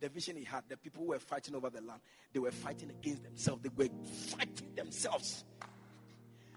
The 0.00 0.08
vision 0.08 0.36
he 0.36 0.44
had, 0.44 0.64
the 0.68 0.76
people 0.76 1.06
were 1.06 1.18
fighting 1.18 1.54
over 1.54 1.70
the 1.70 1.80
land, 1.80 2.00
they 2.32 2.38
were 2.38 2.50
fighting 2.50 2.90
against 2.90 3.24
themselves. 3.24 3.62
They 3.62 3.70
were 3.74 3.90
fighting 4.36 4.74
themselves. 4.76 5.44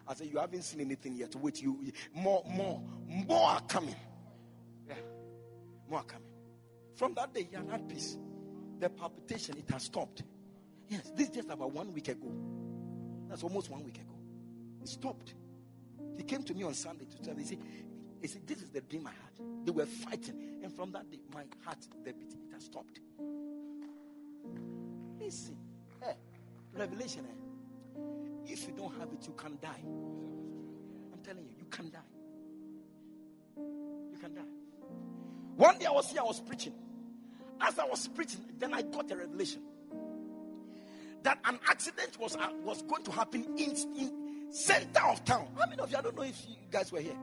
I 0.08 0.14
said, 0.14 0.28
You 0.28 0.40
haven't 0.40 0.64
seen 0.64 0.82
anything 0.82 1.16
yet. 1.16 1.36
Wait, 1.36 1.62
you 1.62 1.92
more, 2.14 2.44
more, 2.48 2.84
more 3.08 3.50
are 3.50 3.62
coming. 3.62 3.96
More 5.92 6.04
coming. 6.04 6.32
From 6.96 7.14
that 7.16 7.34
day, 7.34 7.48
he 7.50 7.56
had 7.56 7.70
had 7.70 7.90
peace. 7.90 8.18
The 8.80 8.90
palpitation, 8.90 9.58
it 9.58 9.70
has 9.74 9.84
stopped. 9.84 10.24
Yes, 10.88 11.12
this 11.16 11.30
just 11.30 11.50
about 11.50 11.74
one 11.74 11.94
week 11.94 12.08
ago. 12.08 12.32
That's 13.28 13.44
almost 13.44 13.70
one 13.70 13.84
week 13.84 13.98
ago. 13.98 14.16
It 14.82 14.88
stopped. 14.88 15.34
He 16.16 16.24
came 16.24 16.44
to 16.44 16.54
me 16.54 16.64
on 16.64 16.74
Sunday 16.74 17.06
to 17.06 17.22
tell 17.22 17.36
me, 17.36 17.44
he 17.44 17.50
said, 17.50 17.60
he 18.22 18.28
said, 18.28 18.48
This 18.48 18.62
is 18.62 18.70
the 18.70 18.80
dream 18.80 19.06
I 19.06 19.10
had. 19.10 19.66
They 19.66 19.72
were 19.72 19.86
fighting. 19.86 20.62
And 20.64 20.74
from 20.74 20.94
that 20.94 21.12
day, 21.12 21.20
my 21.34 21.44
heart, 21.66 21.80
the 22.06 22.14
beat, 22.14 22.36
it 22.36 22.54
has 22.54 22.64
stopped. 22.64 23.02
Listen. 25.20 25.58
Hey, 26.02 26.16
revelation. 26.74 27.26
Eh? 27.28 28.52
If 28.54 28.66
you 28.66 28.74
don't 28.78 28.98
have 28.98 29.12
it, 29.12 29.28
you 29.28 29.34
can 29.34 29.58
die. 29.62 29.84
I'm 31.14 31.20
telling 31.22 31.44
you, 31.44 31.52
you 31.58 31.66
can 31.66 31.90
die. 31.90 32.00
You 33.58 34.18
can 34.18 34.34
die. 34.36 34.61
One 35.62 35.78
day 35.78 35.86
I 35.86 35.92
was 35.92 36.10
here, 36.10 36.22
I 36.22 36.24
was 36.24 36.40
preaching. 36.40 36.74
As 37.62 37.78
I 37.78 37.86
was 37.86 38.08
preaching, 38.08 38.42
then 38.58 38.74
I 38.74 38.82
got 38.82 39.12
a 39.12 39.16
revelation 39.16 39.62
that 41.22 41.38
an 41.46 41.60
accident 41.70 42.20
was 42.20 42.36
uh, 42.36 42.50
was 42.64 42.82
going 42.82 43.04
to 43.04 43.12
happen 43.12 43.44
in, 43.60 43.76
in 43.96 44.48
center 44.50 45.06
of 45.06 45.24
town. 45.24 45.48
How 45.56 45.68
many 45.68 45.80
of 45.80 45.92
you 45.92 45.98
I 46.00 46.02
don't 46.02 46.16
know 46.16 46.24
if 46.24 46.44
you 46.50 46.56
guys 46.72 46.92
were 46.92 47.00
here? 47.00 47.16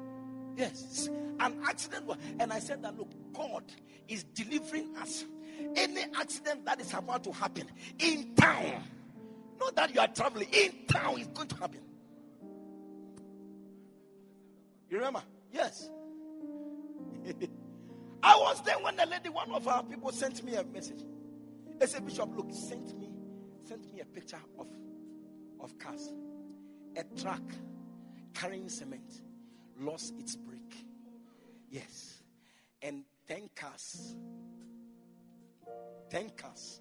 Yes, 0.57 1.11
an 1.41 1.59
accident 1.67 2.07
was, 2.07 2.17
and 2.39 2.53
I 2.53 2.61
said 2.61 2.81
that 2.85 2.97
look, 2.97 3.09
God 3.35 3.65
is 4.07 4.23
delivering 4.23 4.95
us. 4.99 5.25
Any 5.75 6.03
accident 6.17 6.65
that 6.65 6.81
is 6.81 6.95
about 6.95 7.25
to 7.25 7.33
happen 7.33 7.65
in 7.99 8.37
town, 8.37 8.85
not 9.59 9.75
that 9.75 9.93
you 9.93 10.01
are 10.01 10.07
traveling 10.07 10.47
in 10.53 10.87
town, 10.87 11.19
is 11.19 11.27
going 11.27 11.49
to 11.49 11.57
happen. 11.57 11.81
You 14.89 14.99
remember? 14.99 15.25
Yes. 15.53 15.91
I 18.23 18.37
was 18.37 18.63
there 18.63 18.79
when 18.79 18.97
the 18.97 19.07
lady, 19.07 19.29
one 19.29 19.51
of 19.53 19.67
our 19.69 19.83
people, 19.83 20.11
sent 20.13 20.43
me 20.43 20.55
a 20.55 20.65
message. 20.65 21.05
They 21.79 21.87
said, 21.87 22.05
Bishop, 22.05 22.31
look, 22.37 22.53
sent 22.53 22.99
me, 22.99 23.11
sent 23.65 23.93
me 23.93 24.01
a 24.01 24.05
picture 24.05 24.41
of, 24.59 24.67
of 25.61 25.79
cars. 25.79 26.13
A 26.97 27.05
truck 27.21 27.43
carrying 28.35 28.69
cement 28.69 29.23
lost 29.81 30.15
its 30.19 30.37
brake. 30.37 30.87
Yes. 31.71 32.23
And 32.83 33.05
10 33.29 33.51
cars, 33.55 34.17
10 36.11 36.31
cars 36.31 36.81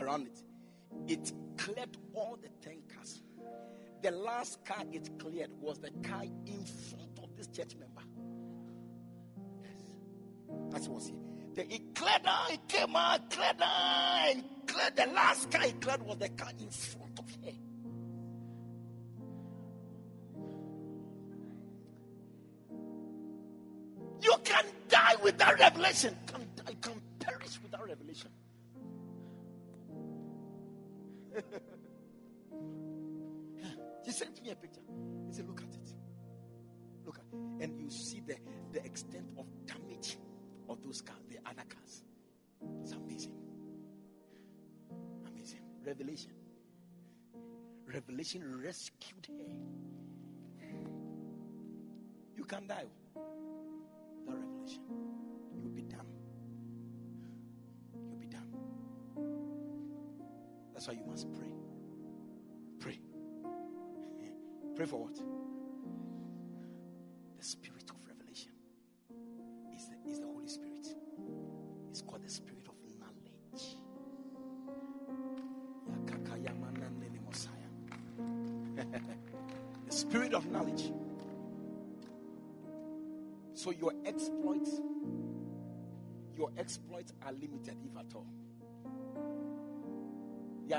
around 0.00 0.26
it. 0.26 0.42
It 1.08 1.32
cleared 1.56 1.96
all 2.14 2.38
the 2.40 2.48
10 2.68 2.82
cars. 2.94 3.22
The 4.02 4.10
last 4.10 4.64
car 4.64 4.84
it 4.92 5.18
cleared 5.18 5.50
was 5.60 5.78
the 5.78 5.90
car 6.06 6.22
in 6.22 6.64
front 6.64 7.18
of 7.22 7.34
this 7.36 7.46
church 7.48 7.74
member. 7.78 8.02
That 10.70 10.88
was 10.88 11.08
it. 11.08 11.14
Then 11.54 11.70
he 11.70 11.78
cleared 11.94 12.22
down, 12.22 12.50
he 12.50 12.58
came 12.68 12.94
out, 12.94 13.30
cleared 13.30 13.58
down, 13.58 14.28
and 14.28 14.44
cleared, 14.66 14.94
the 14.94 15.06
last 15.06 15.50
car 15.50 15.62
he 15.62 15.72
cleared 15.72 16.02
was 16.02 16.18
the 16.18 16.28
car 16.28 16.50
in 16.58 16.68
front 16.68 17.18
of 17.18 17.24
her. 17.44 17.52
You 24.20 24.34
can 24.44 24.64
die 24.88 25.16
without 25.22 25.58
revelation. 25.58 26.14
Can, 26.26 26.42
you 26.68 26.76
can 26.80 27.00
perish 27.20 27.58
without 27.62 27.86
revelation. 27.86 28.30
he 34.04 34.12
sent 34.12 34.42
me 34.42 34.50
a 34.50 34.56
picture. 34.56 34.80
He 35.28 35.32
said, 35.32 35.46
Look 35.46 35.62
at 35.62 35.68
it. 35.68 35.94
Look 37.04 37.18
at 37.18 37.24
it. 37.32 37.38
And 37.62 37.80
you 37.80 37.88
see 37.90 38.20
the, 38.20 38.36
the 38.72 38.84
extent 38.84 39.26
of 39.38 39.46
damage 39.66 40.18
of 40.68 40.82
those 40.82 41.00
cars, 41.00 41.20
the 41.28 41.38
other 41.48 41.62
cars. 41.68 42.02
It's 42.82 42.92
amazing. 42.92 43.34
Amazing. 45.26 45.60
Revelation. 45.84 46.32
Revelation 47.86 48.62
rescued 48.62 49.26
her. 49.28 50.66
You 52.36 52.44
can 52.44 52.66
die 52.66 52.84
oh. 53.16 53.20
without 54.26 54.38
revelation. 54.42 54.82
You'll 55.54 55.70
be 55.70 55.82
done. 55.82 56.06
You'll 58.10 58.18
be 58.18 58.26
done. 58.26 58.48
That's 60.72 60.88
why 60.88 60.94
you 60.94 61.04
must 61.06 61.32
pray. 61.32 61.50
Pray. 62.78 63.00
Pray 64.76 64.86
for 64.86 65.04
what? 65.04 65.16
The 67.38 67.44
spirit 67.44 67.85
the 72.26 72.32
spirit 72.32 72.66
of 72.68 72.74
knowledge. 72.98 73.76
the 79.86 79.92
spirit 79.92 80.34
of 80.34 80.46
knowledge. 80.50 80.92
So 83.54 83.70
your 83.70 83.92
exploits, 84.04 84.80
your 86.36 86.50
exploits 86.58 87.12
are 87.24 87.32
limited, 87.32 87.76
if 87.84 87.96
at 87.96 88.12
all. 88.14 88.26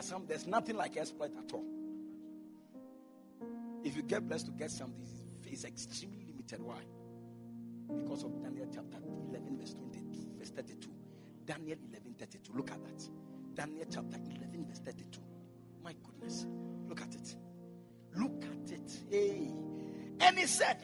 Some 0.02 0.26
there's 0.28 0.46
nothing 0.46 0.76
like 0.76 0.98
exploit 0.98 1.32
at 1.38 1.52
all. 1.54 1.66
If 3.84 3.96
you 3.96 4.04
get 4.04 4.28
blessed 4.28 4.48
to 4.48 4.52
get 4.52 4.70
something, 4.70 5.08
it's 5.46 5.64
extremely 5.64 6.26
limited. 6.28 6.62
Why? 6.62 6.82
Because 7.96 8.24
of 8.24 8.38
Daniel 8.42 8.68
chapter 8.72 8.98
11, 9.30 9.58
verse 9.58 9.74
22, 9.74 10.04
verse 10.38 10.50
32. 10.50 10.97
Daniel 11.48 11.78
11, 11.90 12.16
32. 12.20 12.54
Look 12.54 12.72
at 12.72 12.84
that. 12.84 13.10
Daniel 13.56 13.86
chapter 13.90 14.18
11, 14.18 14.66
verse 14.68 14.80
32. 14.80 15.20
My 15.82 15.96
goodness. 16.04 16.46
Look 16.88 17.02
at 17.02 17.16
it. 17.16 17.36
Look 18.16 18.44
at 18.44 18.72
it. 18.72 19.04
Hey. 19.10 19.52
And 20.20 20.38
he 20.38 20.46
said, 20.46 20.78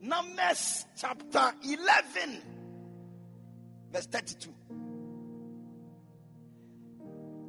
Numbers 0.00 0.84
chapter 0.96 1.54
11, 1.62 2.42
verse 3.92 4.06
32. 4.06 4.52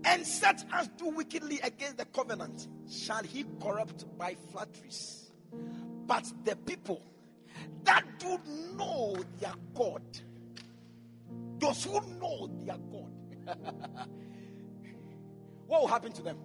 And 0.05 0.28
such 0.28 0.61
as 0.72 0.88
do 0.89 1.09
wickedly 1.09 1.59
against 1.64 1.97
the 1.97 2.05
covenant 2.05 2.68
shall 2.89 3.24
he 3.24 3.45
corrupt 3.59 4.05
by 4.18 4.36
flatteries. 4.51 5.32
But 6.05 6.32
the 6.43 6.55
people 6.57 7.01
that 7.86 8.03
do 8.20 8.38
know 8.78 9.16
their 9.39 9.53
God, 9.74 10.03
those 11.64 11.84
who 11.86 11.99
know 12.20 12.49
their 12.66 12.78
God, 12.78 13.11
what 15.68 15.82
will 15.82 15.88
happen 15.88 16.11
to 16.14 16.22
them? 16.22 16.38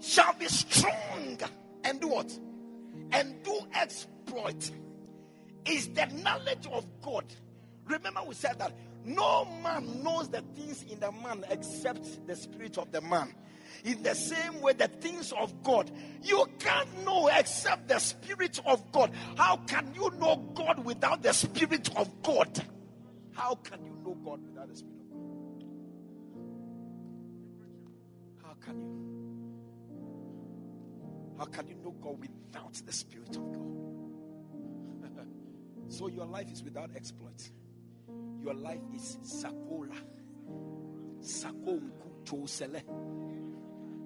Shall 0.00 0.34
be 0.34 0.46
strong 0.46 1.38
and 1.84 2.00
do 2.00 2.08
what? 2.08 2.38
And 3.12 3.42
do 3.42 3.60
exploit. 3.74 4.70
Is 5.66 5.88
the 5.88 6.06
knowledge 6.22 6.66
of 6.70 6.86
God. 7.00 7.24
Remember, 7.86 8.20
we 8.26 8.34
said 8.34 8.58
that 8.58 8.76
no 9.04 9.46
man 9.62 10.02
knows 10.02 10.28
the 10.28 10.42
things 10.54 10.82
in 10.90 11.00
the 11.00 11.10
man 11.12 11.44
except 11.50 12.26
the 12.26 12.36
spirit 12.36 12.76
of 12.78 12.92
the 12.92 13.00
man. 13.00 13.34
In 13.84 14.02
the 14.02 14.14
same 14.14 14.60
way, 14.60 14.72
the 14.72 14.88
things 14.88 15.32
of 15.32 15.62
God, 15.62 15.90
you 16.22 16.46
can't 16.58 17.04
know 17.04 17.28
except 17.28 17.88
the 17.88 17.98
spirit 17.98 18.60
of 18.66 18.92
God. 18.92 19.10
How 19.36 19.56
can 19.56 19.92
you 19.94 20.10
know 20.18 20.36
God 20.54 20.84
without 20.84 21.22
the 21.22 21.32
spirit 21.32 21.94
of 21.96 22.22
God? 22.22 22.62
How 23.34 23.56
can 23.56 23.84
you 23.84 23.96
know 24.04 24.14
God 24.24 24.40
without 24.44 24.68
the 24.68 24.76
spirit 24.76 25.00
of 25.00 25.10
God? 25.10 25.64
How 28.42 28.54
can 28.64 28.80
you? 28.80 28.88
How 31.38 31.44
can 31.46 31.68
you 31.68 31.74
know 31.74 31.90
God 32.00 32.20
without 32.20 32.74
the 32.74 32.92
spirit 32.92 33.36
of 33.36 33.52
God? 33.52 35.26
so 35.88 36.06
your 36.08 36.26
life 36.26 36.50
is 36.52 36.62
without 36.62 36.90
exploit. 36.94 37.50
Your 38.40 38.54
life 38.54 38.82
is 38.94 39.18
sakora. 39.22 39.96
Sakonku 41.20 42.24
chosele. 42.24 42.82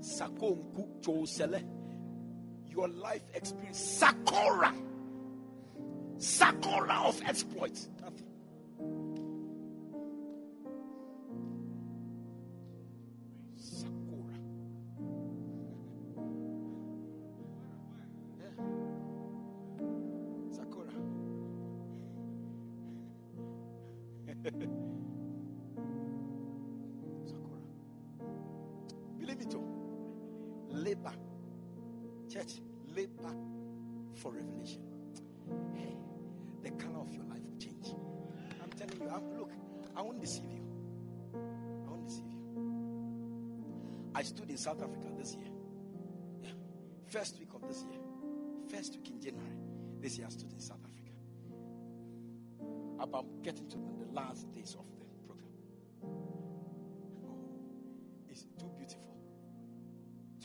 Sakonku 0.01 1.01
chosele. 1.03 1.63
Your 2.69 2.89
life 2.89 3.25
experience 3.35 4.01
sakora. 4.01 4.73
Sakora 6.17 7.05
of 7.09 7.21
exploits. 7.27 7.89
Nothing. 8.01 8.28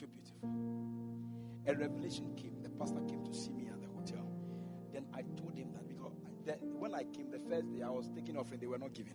Beautiful. 0.06 0.36
A 1.66 1.74
revelation 1.74 2.34
came. 2.36 2.62
The 2.62 2.68
pastor 2.70 3.00
came 3.08 3.24
to 3.24 3.32
see 3.32 3.52
me 3.52 3.68
at 3.68 3.80
the 3.80 3.88
hotel. 3.88 4.28
Then 4.92 5.06
I 5.14 5.22
told 5.40 5.56
him 5.56 5.72
that 5.72 5.88
because 5.88 6.12
the, 6.44 6.52
when 6.78 6.94
I 6.94 7.04
came 7.04 7.30
the 7.30 7.38
first 7.38 7.72
day, 7.72 7.82
I 7.82 7.88
was 7.88 8.10
taking 8.14 8.36
offering, 8.36 8.60
they 8.60 8.66
were 8.66 8.78
not 8.78 8.92
giving. 8.92 9.14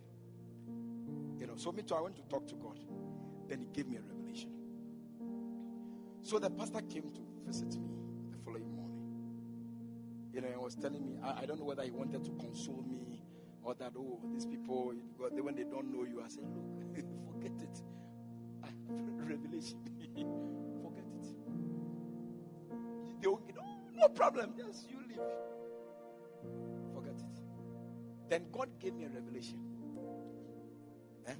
You 1.38 1.46
know, 1.46 1.54
so 1.56 1.70
me 1.70 1.82
too, 1.82 1.94
I 1.94 2.00
went 2.00 2.16
to 2.16 2.22
talk 2.22 2.46
to 2.48 2.54
God. 2.56 2.78
Then 3.48 3.60
he 3.60 3.66
gave 3.72 3.86
me 3.86 3.98
a 3.98 4.00
revelation. 4.00 4.50
So 6.22 6.38
the 6.38 6.50
pastor 6.50 6.80
came 6.82 7.10
to 7.10 7.20
visit 7.46 7.78
me 7.78 7.90
the 8.32 8.38
following 8.44 8.74
morning. 8.74 9.00
You 10.32 10.40
know, 10.40 10.48
he 10.48 10.56
was 10.56 10.74
telling 10.74 11.04
me, 11.04 11.18
I, 11.22 11.42
I 11.42 11.46
don't 11.46 11.58
know 11.58 11.66
whether 11.66 11.84
he 11.84 11.90
wanted 11.92 12.24
to 12.24 12.30
console 12.32 12.84
me 12.88 13.22
or 13.62 13.74
that, 13.74 13.92
oh, 13.96 14.20
these 14.32 14.46
people, 14.46 14.92
when 15.18 15.54
they 15.54 15.64
don't 15.64 15.92
know 15.92 16.04
you, 16.04 16.22
I 16.24 16.28
said, 16.28 16.44
look, 16.52 16.96
forget 17.32 17.52
it. 17.62 17.82
I 18.64 18.68
revelation. 19.22 19.89
Problem. 24.20 24.52
Just 24.54 24.90
you 24.90 24.98
leave. 25.08 25.16
Forget 26.94 27.14
it. 27.14 27.40
Then 28.28 28.44
God 28.52 28.68
gave 28.78 28.94
me 28.94 29.04
a 29.04 29.08
revelation. 29.08 29.58
Eh? 31.26 31.32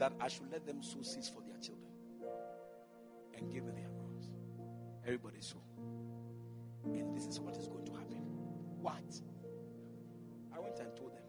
That 0.00 0.12
I 0.20 0.26
should 0.26 0.50
let 0.50 0.66
them 0.66 0.82
sow 0.82 1.02
seeds 1.02 1.28
for 1.28 1.42
their 1.46 1.56
children 1.58 1.92
and 3.36 3.48
give 3.52 3.64
it 3.64 3.76
their 3.76 3.90
arms. 4.02 4.32
Everybody 5.04 5.40
sow. 5.40 5.62
And 6.84 7.16
this 7.16 7.26
is 7.28 7.38
what 7.38 7.56
is 7.56 7.68
going 7.68 7.84
to 7.84 7.92
happen. 7.92 8.22
What? 8.80 8.94
I 10.52 10.58
went 10.58 10.80
and 10.80 10.96
told 10.96 11.12
them. 11.12 11.22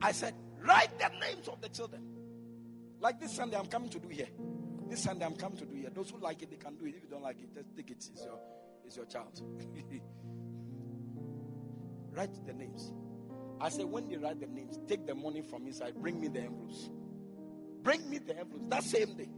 I 0.00 0.12
said, 0.12 0.34
write 0.60 0.96
the 1.00 1.08
names 1.18 1.48
of 1.48 1.60
the 1.60 1.70
children. 1.70 2.02
Like 3.00 3.18
this 3.18 3.32
Sunday, 3.32 3.56
I'm 3.56 3.66
coming 3.66 3.90
to 3.90 3.98
do 3.98 4.08
here. 4.08 4.28
This 4.88 5.02
Sunday, 5.02 5.24
I'm 5.24 5.34
coming 5.36 5.58
to 5.58 5.64
do 5.64 5.74
here. 5.74 5.90
Those 5.92 6.10
who 6.10 6.18
like 6.18 6.42
it, 6.42 6.50
they 6.50 6.56
can 6.56 6.76
do 6.76 6.86
it. 6.86 6.94
If 6.96 7.02
you 7.02 7.08
don't 7.10 7.22
like 7.22 7.40
it, 7.40 7.52
just 7.54 7.74
take 7.76 7.90
it. 7.90 7.96
It's 7.96 8.24
your, 8.24 8.38
it's 8.84 8.96
your 8.96 9.06
child. 9.06 9.40
write 12.16 12.46
the 12.46 12.52
names. 12.52 12.92
I 13.60 13.68
said, 13.68 13.84
when 13.86 14.08
they 14.08 14.16
write 14.16 14.40
the 14.40 14.46
names, 14.46 14.78
take 14.88 15.06
the 15.06 15.14
money 15.14 15.42
from 15.42 15.66
inside, 15.66 15.94
bring 15.96 16.20
me 16.20 16.28
the 16.28 16.40
envelopes. 16.40 16.90
Bring 17.82 18.08
me 18.08 18.18
the 18.18 18.38
envelopes 18.38 18.64
that 18.68 18.82
same 18.82 19.16
day. 19.16 19.28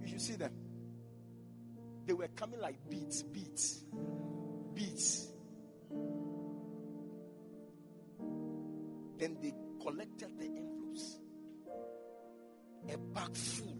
You 0.00 0.08
should 0.08 0.20
see 0.20 0.34
them. 0.34 0.52
They 2.06 2.12
were 2.12 2.28
coming 2.28 2.60
like 2.60 2.76
beats, 2.88 3.22
beats, 3.22 3.84
beats. 4.74 5.28
Then 9.18 9.36
they 9.42 9.54
collected 9.82 10.38
the 10.38 10.44
bag 13.16 13.34
full, 13.34 13.76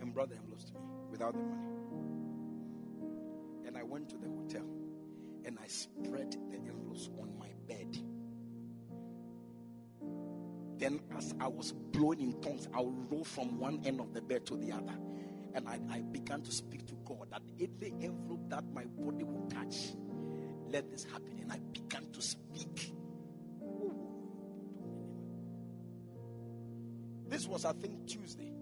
and 0.00 0.12
brought 0.12 0.28
the 0.28 0.36
envelopes 0.36 0.64
to 0.64 0.72
me 0.74 0.80
without 1.08 1.32
the 1.34 1.42
money. 1.42 1.68
And 3.64 3.76
I 3.76 3.84
went 3.84 4.08
to 4.10 4.16
the 4.16 4.28
hotel 4.28 4.66
and 5.44 5.56
I 5.62 5.68
spread 5.68 6.32
the 6.50 6.56
envelopes 6.56 7.08
on 7.20 7.38
my 7.38 7.48
bed. 7.68 7.96
Then, 10.78 11.00
as 11.16 11.34
I 11.40 11.46
was 11.46 11.72
blowing 11.72 12.20
in 12.20 12.40
tongues, 12.40 12.68
I 12.74 12.80
would 12.80 13.10
roll 13.10 13.24
from 13.24 13.58
one 13.58 13.82
end 13.84 14.00
of 14.00 14.12
the 14.14 14.20
bed 14.20 14.44
to 14.46 14.56
the 14.56 14.72
other. 14.72 14.96
And 15.54 15.68
I, 15.68 15.80
I 15.90 16.00
began 16.00 16.42
to 16.42 16.52
speak 16.52 16.86
to 16.86 16.94
God 17.04 17.28
that 17.30 17.42
any 17.58 17.94
envelope 18.02 18.48
that 18.50 18.64
my 18.72 18.84
body 18.84 19.24
would 19.24 19.50
touch, 19.50 19.76
let 20.68 20.90
this 20.90 21.04
happen. 21.04 21.38
And 21.40 21.52
I 21.52 21.58
began 21.72 22.10
to 22.12 22.22
speak. 22.22 22.92
Was, 27.48 27.64
I 27.64 27.72
think, 27.72 28.06
Tuesday 28.06 28.52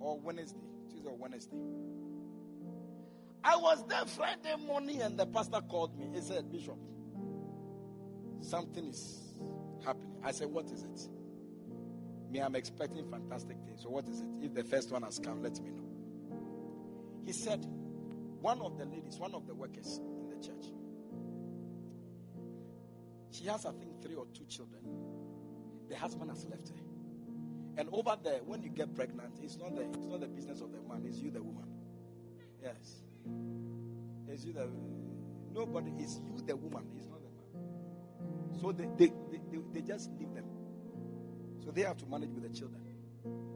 or 0.00 0.18
Wednesday. 0.18 0.58
Tuesday 0.90 1.08
or 1.08 1.16
Wednesday. 1.16 1.56
I 3.44 3.56
was 3.56 3.84
there 3.88 4.04
Friday 4.06 4.56
morning 4.66 5.00
and 5.00 5.18
the 5.18 5.26
pastor 5.26 5.60
called 5.60 5.98
me. 5.98 6.08
He 6.12 6.20
said, 6.20 6.50
Bishop, 6.50 6.78
something 8.40 8.86
is 8.86 9.32
happening. 9.84 10.16
I 10.24 10.32
said, 10.32 10.48
What 10.48 10.66
is 10.70 10.82
it? 10.82 11.08
Me, 12.30 12.40
I'm 12.40 12.56
expecting 12.56 13.08
fantastic 13.10 13.56
things. 13.64 13.82
So, 13.82 13.90
what 13.90 14.06
is 14.08 14.20
it? 14.20 14.26
If 14.42 14.54
the 14.54 14.64
first 14.64 14.90
one 14.90 15.02
has 15.02 15.18
come, 15.18 15.42
let 15.42 15.60
me 15.60 15.70
know. 15.70 15.88
He 17.24 17.32
said, 17.32 17.64
One 18.40 18.60
of 18.60 18.76
the 18.76 18.84
ladies, 18.84 19.18
one 19.18 19.34
of 19.34 19.46
the 19.46 19.54
workers 19.54 20.00
in 20.20 20.28
the 20.28 20.36
church, 20.46 20.66
she 23.30 23.44
has, 23.46 23.64
I 23.66 23.72
think, 23.72 24.02
three 24.02 24.14
or 24.14 24.26
two 24.34 24.44
children. 24.46 24.82
The 25.88 25.96
husband 25.96 26.30
has 26.30 26.44
left 26.46 26.68
her. 26.68 26.74
And 27.78 27.88
over 27.92 28.16
there, 28.22 28.40
when 28.44 28.62
you 28.62 28.70
get 28.70 28.94
pregnant, 28.94 29.38
it's 29.42 29.56
not 29.56 29.74
the 29.74 29.82
it's 29.82 30.06
not 30.06 30.20
the 30.20 30.26
business 30.26 30.60
of 30.60 30.72
the 30.72 30.80
man, 30.82 31.04
it's 31.06 31.18
you 31.18 31.30
the 31.30 31.42
woman. 31.42 31.68
Yes. 32.62 33.02
It's 34.28 34.44
you 34.44 34.52
the 34.52 34.68
nobody, 35.52 35.92
it's 35.98 36.20
you 36.24 36.42
the 36.44 36.56
woman, 36.56 36.84
it's 36.96 37.06
not 37.06 37.20
the 37.22 37.30
man. 37.30 38.60
So 38.60 38.72
they 38.72 38.88
they, 38.96 39.12
they, 39.30 39.40
they, 39.50 39.62
they 39.74 39.80
just 39.80 40.10
leave 40.18 40.34
them. 40.34 40.44
So 41.64 41.70
they 41.70 41.82
have 41.82 41.96
to 41.98 42.06
manage 42.06 42.30
with 42.30 42.50
the 42.50 42.58
children. 42.58 42.82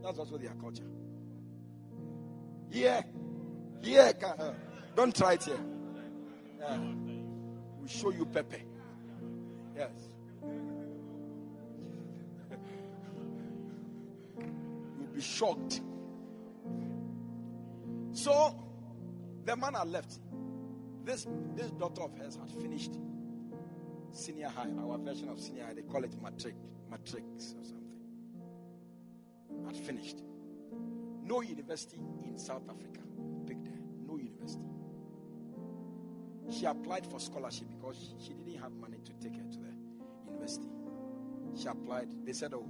That's 0.03 0.19
also 0.19 0.39
their 0.39 0.55
culture. 0.61 0.89
Yeah. 2.71 3.03
Yeah. 3.83 4.13
Uh, 4.23 4.53
don't 4.95 5.15
try 5.15 5.35
it 5.35 5.45
here. 5.45 5.61
Yeah. 6.61 6.79
We'll 7.79 7.89
show 7.89 8.11
you 8.11 8.25
Pepe. 8.27 8.63
Yes. 9.77 10.12
Be 15.15 15.21
shocked. 15.21 15.81
So 18.13 18.59
the 19.45 19.57
man 19.57 19.75
had 19.75 19.89
left. 19.89 20.19
This 21.05 21.27
this 21.57 21.71
daughter 21.73 22.03
of 22.03 22.17
hers 22.17 22.37
had 22.37 22.51
finished 22.63 22.93
senior 24.13 24.49
high, 24.49 24.69
our 24.81 24.99
version 24.99 25.29
of 25.29 25.41
senior 25.41 25.65
high, 25.65 25.75
they 25.75 25.83
call 25.83 26.05
it 26.05 26.15
matric, 26.23 26.55
matrix 26.91 27.55
or 27.59 27.65
something. 27.65 27.99
Had 29.67 29.77
finished. 29.77 30.23
No 31.25 31.41
university 31.41 32.01
in 32.25 32.39
South 32.39 32.69
Africa 32.69 33.01
picked 33.47 33.67
her. 33.67 33.79
No 34.07 34.19
university. 34.19 34.65
She 36.51 36.67
applied 36.67 37.07
for 37.07 37.19
scholarship 37.19 37.69
because 37.71 37.97
she, 37.97 38.27
she 38.27 38.35
didn't 38.35 38.61
have 38.61 38.73
money 38.73 38.99
to 39.05 39.13
take 39.15 39.37
her 39.37 39.45
to 39.45 39.59
the 39.59 39.73
university. 40.27 40.69
She 41.57 41.69
applied. 41.69 42.09
They 42.25 42.33
said, 42.33 42.55
"Oh, 42.55 42.67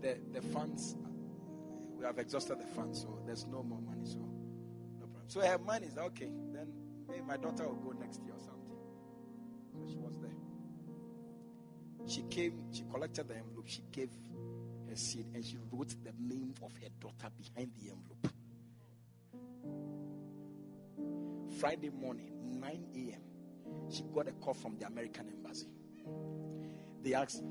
the 0.00 0.18
the 0.32 0.42
funds, 0.42 0.96
we 1.98 2.04
have 2.04 2.18
exhausted 2.18 2.60
the 2.60 2.66
funds, 2.66 3.00
so 3.02 3.18
there's 3.26 3.46
no 3.46 3.62
more 3.62 3.80
money." 3.80 4.04
So 4.04 4.18
no 4.18 5.06
problem. 5.06 5.28
So 5.28 5.40
her 5.40 5.58
mind 5.58 5.84
is 5.84 5.98
okay. 5.98 6.30
Then 6.52 6.72
maybe 7.08 7.22
my 7.22 7.36
daughter 7.36 7.66
will 7.68 7.92
go 7.92 7.98
next 7.98 8.22
year 8.22 8.34
or 8.34 8.40
something. 8.40 8.76
So 9.72 9.86
she 9.90 9.98
was 9.98 10.16
there. 10.20 10.30
She 12.06 12.22
came, 12.22 12.72
she 12.72 12.84
collected 12.90 13.28
the 13.28 13.36
envelope, 13.36 13.66
she 13.66 13.82
gave 13.92 14.08
her 14.88 14.96
seed, 14.96 15.26
and 15.34 15.44
she 15.44 15.58
wrote 15.70 15.94
the 16.02 16.12
name 16.18 16.54
of 16.62 16.72
her 16.78 16.88
daughter 17.00 17.30
behind 17.36 17.70
the 17.78 17.90
envelope. 17.90 18.28
Friday 21.60 21.90
morning, 21.90 22.30
9 22.60 22.86
a.m., 22.94 23.20
she 23.90 24.02
got 24.14 24.28
a 24.28 24.32
call 24.32 24.54
from 24.54 24.78
the 24.78 24.86
American 24.86 25.28
embassy. 25.28 25.66
They 27.02 27.14
asked, 27.14 27.42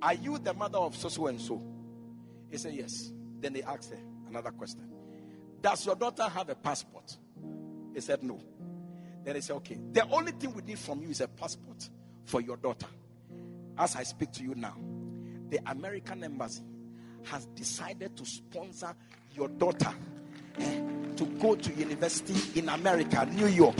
Are 0.00 0.14
you 0.14 0.38
the 0.38 0.54
mother 0.54 0.78
of 0.78 0.94
so 0.96 1.08
so 1.08 1.26
and 1.26 1.40
so? 1.40 1.60
He 2.50 2.58
said, 2.58 2.74
Yes. 2.74 3.12
Then 3.40 3.52
they 3.52 3.62
asked 3.62 3.90
her 3.90 3.98
another 4.28 4.50
question 4.50 4.82
Does 5.60 5.86
your 5.86 5.96
daughter 5.96 6.24
have 6.24 6.48
a 6.48 6.54
passport? 6.54 7.16
He 7.94 8.00
said, 8.00 8.22
No. 8.22 8.40
Then 9.24 9.34
they 9.34 9.40
said, 9.40 9.56
Okay, 9.56 9.78
the 9.92 10.06
only 10.08 10.32
thing 10.32 10.54
we 10.54 10.62
need 10.62 10.78
from 10.78 11.02
you 11.02 11.08
is 11.08 11.20
a 11.20 11.28
passport 11.28 11.88
for 12.24 12.40
your 12.40 12.56
daughter. 12.56 12.86
As 13.78 13.96
I 13.96 14.02
speak 14.04 14.32
to 14.32 14.42
you 14.42 14.54
now, 14.54 14.76
the 15.50 15.60
American 15.66 16.24
embassy 16.24 16.62
has 17.24 17.46
decided 17.46 18.16
to 18.16 18.24
sponsor 18.24 18.94
your 19.34 19.48
daughter 19.48 19.92
eh, 20.58 20.80
to 21.16 21.24
go 21.40 21.54
to 21.54 21.72
university 21.74 22.58
in 22.58 22.68
America, 22.68 23.26
New 23.32 23.46
York, 23.48 23.76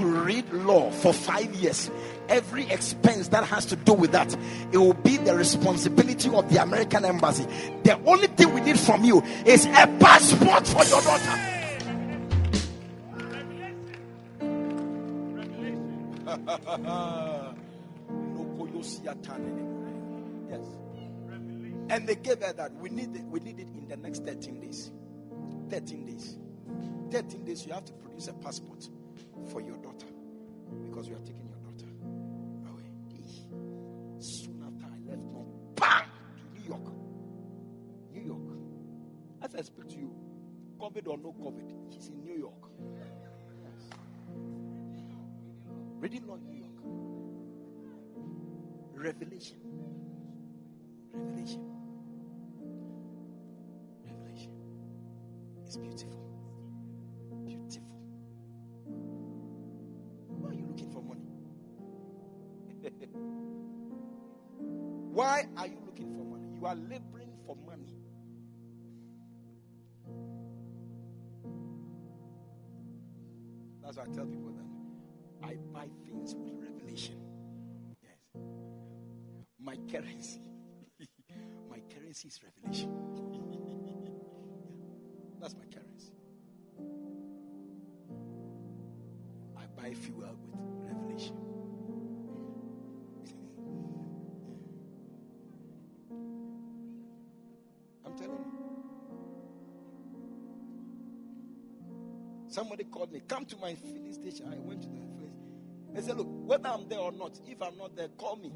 to 0.00 0.06
read 0.06 0.50
law 0.52 0.90
for 0.90 1.12
five 1.12 1.54
years. 1.54 1.90
Every 2.28 2.64
expense 2.70 3.28
that 3.28 3.44
has 3.44 3.66
to 3.66 3.76
do 3.76 3.92
with 3.92 4.12
that, 4.12 4.34
it 4.72 4.78
will 4.78 4.94
be 4.94 5.18
the 5.18 5.34
responsibility 5.36 6.30
of 6.30 6.50
the 6.50 6.62
American 6.62 7.04
embassy. 7.04 7.46
The 7.84 8.00
only 8.06 8.28
thing 8.28 8.54
we 8.54 8.62
need 8.62 8.78
from 8.78 9.04
you 9.04 9.22
is 9.44 9.66
a 9.66 9.86
passport 10.00 10.66
for 10.66 10.84
your 10.84 11.02
daughter. 11.02 11.46
yes. 20.48 20.64
And 21.90 22.08
they 22.08 22.14
gave 22.14 22.42
her 22.42 22.52
that. 22.54 22.72
We 22.76 22.88
need 22.88 23.14
it, 23.16 23.24
we 23.24 23.40
need 23.40 23.58
it 23.60 23.68
in 23.68 23.86
the 23.88 23.96
next 23.98 24.24
13 24.24 24.60
days. 24.60 24.92
13 25.68 26.06
days. 26.06 26.38
13 27.10 27.44
days, 27.44 27.66
you 27.66 27.72
have 27.74 27.84
to 27.84 27.92
produce 27.92 28.28
a 28.28 28.32
passport 28.34 28.88
for 29.50 29.60
your 29.60 29.76
daughter. 29.76 30.06
Because 30.88 31.08
we 31.08 31.14
are 31.14 31.20
taking 31.20 31.46
your 31.48 31.58
daughter 31.58 31.90
away. 32.68 32.90
Soon 34.18 34.62
after 34.66 34.86
I 34.86 34.98
left 35.10 35.22
home, 35.32 35.52
bang! 35.74 36.04
To 36.36 36.60
New 36.60 36.66
York. 36.66 36.92
New 38.12 38.22
York. 38.22 38.48
As 39.42 39.54
I 39.54 39.62
speak 39.62 39.88
to 39.88 39.96
you, 39.96 40.14
COVID 40.78 41.06
or 41.08 41.18
no 41.18 41.32
COVID, 41.32 41.92
she's 41.92 42.08
in 42.08 42.22
New 42.22 42.36
York. 42.38 42.70
Yes. 42.94 43.08
Reading 45.98 46.26
law 46.26 46.36
New 46.36 46.56
York. 46.56 46.80
Revelation. 48.94 49.58
Revelation. 51.12 51.64
Revelation. 54.04 54.52
It's. 55.64 55.76
Beautiful. 55.76 56.29
Why 65.20 65.44
are 65.58 65.66
you 65.66 65.76
looking 65.84 66.14
for 66.16 66.24
money? 66.24 66.48
You 66.58 66.64
are 66.64 66.74
laboring 66.74 67.28
for 67.46 67.54
money. 67.54 67.92
That's 73.82 73.98
why 73.98 74.04
I 74.04 74.06
tell 74.14 74.24
people 74.24 74.52
that 74.52 75.46
I 75.46 75.56
buy 75.74 75.88
things 76.06 76.34
with 76.34 76.54
revelation. 76.58 77.20
Yes. 78.02 78.42
My 79.60 79.76
currency. 79.92 80.40
my 81.70 81.82
currency 81.94 82.28
is 82.28 82.40
revelation. 82.42 82.90
yeah. 83.84 84.10
That's 85.38 85.54
my 85.54 85.66
currency. 85.66 86.14
I 89.54 89.66
buy 89.76 89.92
fuel 89.92 90.34
with 90.46 90.79
Somebody 102.50 102.82
called 102.84 103.12
me, 103.12 103.22
come 103.28 103.44
to 103.46 103.56
my 103.58 103.76
filling 103.76 104.12
station. 104.12 104.52
I 104.52 104.58
went 104.58 104.82
to 104.82 104.88
the 104.88 104.98
place. 105.16 105.30
I 105.96 106.00
said, 106.00 106.16
Look, 106.16 106.26
whether 106.28 106.68
I'm 106.68 106.88
there 106.88 106.98
or 106.98 107.12
not, 107.12 107.38
if 107.46 107.62
I'm 107.62 107.78
not 107.78 107.94
there, 107.94 108.08
call 108.08 108.36
me. 108.36 108.52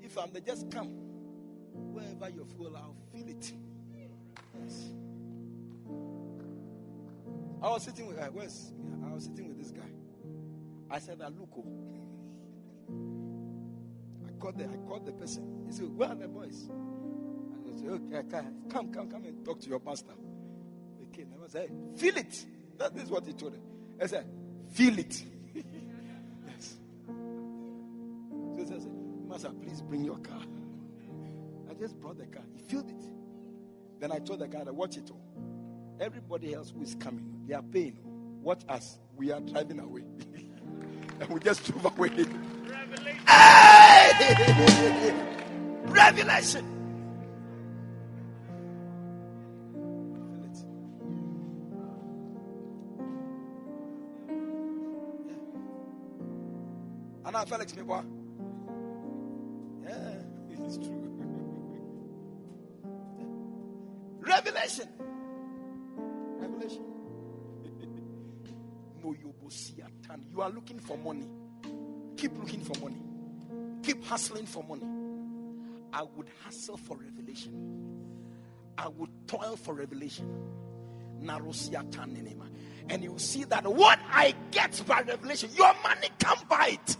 If 0.00 0.16
I'm 0.16 0.32
there, 0.32 0.42
just 0.42 0.70
come. 0.70 0.86
Wherever 1.92 2.28
you 2.30 2.46
feel, 2.56 2.76
I'll 2.76 2.94
feel 3.12 3.28
it. 3.28 3.52
Yes. 4.62 4.90
I 7.62 7.68
was 7.68 7.82
sitting 7.82 8.06
with 8.06 8.18
uh, 8.18 8.26
where's 8.26 8.72
I 9.04 9.12
was 9.12 9.24
sitting 9.24 9.48
with 9.48 9.58
this 9.58 9.72
guy. 9.72 9.90
I 10.88 10.98
said, 11.00 11.20
"I 11.20 11.28
look." 11.28 11.50
Oh. 11.56 11.64
I 14.26 14.30
called 14.40 14.56
the 14.56 14.64
I 14.64 14.76
called 14.88 15.04
the 15.04 15.12
person. 15.12 15.64
He 15.66 15.72
said, 15.72 15.96
"Where 15.96 16.08
are 16.10 16.14
the 16.14 16.28
boys?" 16.28 16.70
I 17.66 17.76
said, 17.76 17.88
"Okay, 17.88 18.22
come, 18.70 18.92
come, 18.92 19.10
come 19.10 19.24
and 19.24 19.44
talk 19.44 19.60
to 19.60 19.68
your 19.68 19.80
pastor." 19.80 20.14
They 20.98 21.06
came. 21.16 21.32
I 21.44 21.48
said, 21.48 21.70
"Feel 21.96 22.16
it." 22.16 22.46
That 22.80 22.96
is 22.96 23.10
what 23.10 23.26
he 23.26 23.34
told 23.34 23.52
them. 23.52 23.60
I 24.00 24.06
said, 24.06 24.24
"Feel 24.72 24.98
it." 24.98 25.22
yes. 25.54 26.78
So 27.06 28.62
I 28.62 28.64
said, 28.64 28.90
"Master, 29.28 29.50
please 29.50 29.82
bring 29.82 30.02
your 30.02 30.16
car." 30.16 30.40
I 31.70 31.74
just 31.74 32.00
brought 32.00 32.16
the 32.16 32.24
car. 32.24 32.42
He 32.54 32.62
filled 32.62 32.88
it. 32.88 33.04
Then 34.00 34.12
I 34.12 34.18
told 34.18 34.38
the 34.38 34.48
guy, 34.48 34.62
"Watch 34.62 34.96
it 34.96 35.10
all." 35.10 35.20
Everybody 36.00 36.54
else 36.54 36.70
who 36.70 36.80
is 36.80 36.94
coming, 36.94 37.42
they 37.46 37.52
are 37.52 37.62
paying. 37.62 37.98
Watch 38.42 38.62
us. 38.66 38.98
We 39.14 39.30
are 39.30 39.40
driving 39.40 39.80
away. 39.80 40.04
and 41.20 41.28
we 41.28 41.38
just 41.40 41.62
drove 41.70 41.84
away. 41.84 42.08
Revelation. 42.64 43.26
Hey! 43.26 45.12
Revelation. 45.84 46.79
Anna 57.40 57.48
Felix 57.48 57.72
Mibwa. 57.72 58.04
Yeah, 59.82 60.14
it's 60.66 60.76
true. 60.76 61.06
Revelation. 64.20 64.88
Revelation. 66.38 66.84
You 70.30 70.42
are 70.42 70.50
looking 70.50 70.78
for 70.78 70.96
money. 70.98 71.26
Keep 72.16 72.38
looking 72.38 72.60
for 72.62 72.78
money. 72.78 73.02
Keep 73.82 74.04
hustling 74.04 74.46
for 74.46 74.62
money. 74.62 74.86
I 75.92 76.04
would 76.14 76.28
hustle 76.44 76.76
for 76.76 76.96
revelation. 76.96 77.52
I 78.78 78.86
would 78.86 79.10
toil 79.26 79.56
for 79.56 79.74
revelation. 79.74 80.30
And 82.88 83.02
you 83.02 83.10
will 83.10 83.18
see 83.18 83.44
that 83.44 83.66
what 83.66 83.98
I 84.08 84.34
get 84.52 84.80
by 84.86 85.00
revelation, 85.00 85.50
your 85.56 85.74
money 85.82 86.08
can't 86.20 86.48
buy 86.48 86.78
it. 86.80 86.96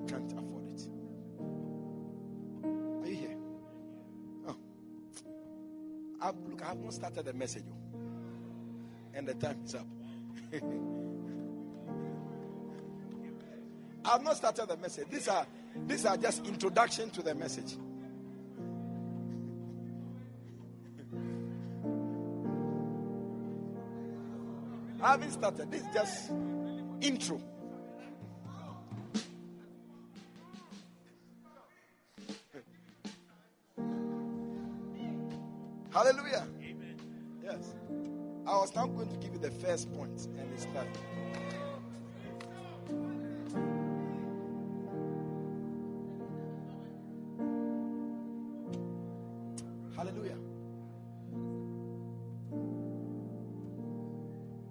Money 0.00 0.12
can't 0.12 0.32
afford 0.32 0.64
it. 0.68 0.88
Are 3.02 3.08
you 3.08 3.16
here? 3.16 3.36
Oh. 4.48 4.56
I've, 6.20 6.36
look, 6.48 6.62
I 6.62 6.68
have 6.68 6.78
not 6.78 6.94
started 6.94 7.24
the 7.24 7.32
message. 7.32 7.64
Oh 7.70 7.76
and 9.14 9.26
the 9.26 9.34
time 9.34 9.58
is 9.64 9.74
up. 9.74 9.86
I've 14.04 14.22
not 14.22 14.36
started 14.36 14.68
the 14.68 14.76
message. 14.76 15.08
These 15.10 15.26
are 15.28 15.46
these 15.86 16.04
are 16.06 16.16
just 16.16 16.44
introduction 16.46 17.10
to 17.10 17.22
the 17.22 17.34
message. 17.34 17.74
I 25.02 25.12
haven't 25.12 25.30
started. 25.32 25.70
This 25.70 25.80
is 25.82 25.88
just 25.94 26.30
intro. 27.00 27.40
First 39.60 39.92
point, 39.94 40.26
and 40.38 40.52
it's 40.54 40.64
that. 40.66 40.86
Hallelujah. 49.94 50.38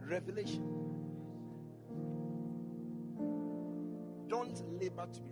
Revelation. 0.10 0.64
Don't 4.28 4.80
labor 4.80 5.08
to 5.14 5.22
be 5.22 5.30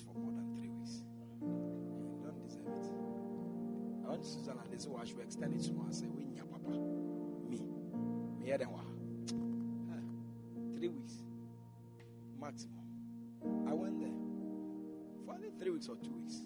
for 0.00 0.14
more 0.14 0.30
than 0.30 0.54
three 0.54 0.68
weeks. 0.68 1.02
You 1.40 2.22
don't 2.22 2.40
deserve 2.46 2.68
it. 2.68 2.86
I 4.06 4.10
went 4.10 4.22
to 4.22 4.28
Switzerland. 4.28 4.68
They 4.70 4.78
said, 4.78 4.92
well, 4.92 5.04
should 5.04 5.18
extend 5.18 5.54
it 5.54 5.62
to 5.64 5.84
I 5.88 5.92
said, 5.92 6.08
We 6.14 6.22
your 6.36 6.44
papa. 6.44 6.70
Me. 7.48 7.58
Me 8.38 8.46
here 8.46 8.58
Three 10.76 10.88
weeks. 10.88 11.14
Maximum. 12.40 12.78
I 13.68 13.72
went 13.72 13.98
there 13.98 14.14
for 15.26 15.34
only 15.34 15.50
three 15.58 15.70
weeks 15.70 15.88
or 15.88 15.96
two 15.96 16.12
weeks. 16.12 16.42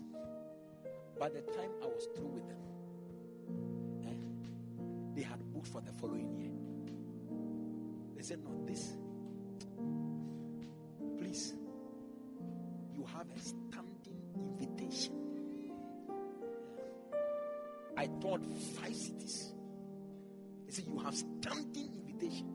By 1.18 1.28
the 1.28 1.40
time 1.40 1.70
I 1.82 1.86
was 1.86 2.08
through 2.16 2.28
with 2.28 2.46
them, 2.48 2.58
eh, 4.04 5.14
they 5.14 5.22
had 5.22 5.40
booked 5.52 5.68
for 5.68 5.82
the 5.82 5.92
following 5.92 6.34
year. 6.36 6.52
They 8.16 8.22
said, 8.22 8.42
No, 8.42 8.64
this, 8.66 8.96
have 13.16 13.26
a 13.34 13.40
standing 13.40 14.20
invitation. 14.34 15.14
I 17.96 18.08
thought 18.20 18.44
five 18.78 18.94
cities. 18.94 19.52
They 20.66 20.72
said, 20.72 20.84
You 20.86 20.98
have 20.98 21.14
standing 21.14 21.90
invitation. 22.06 22.46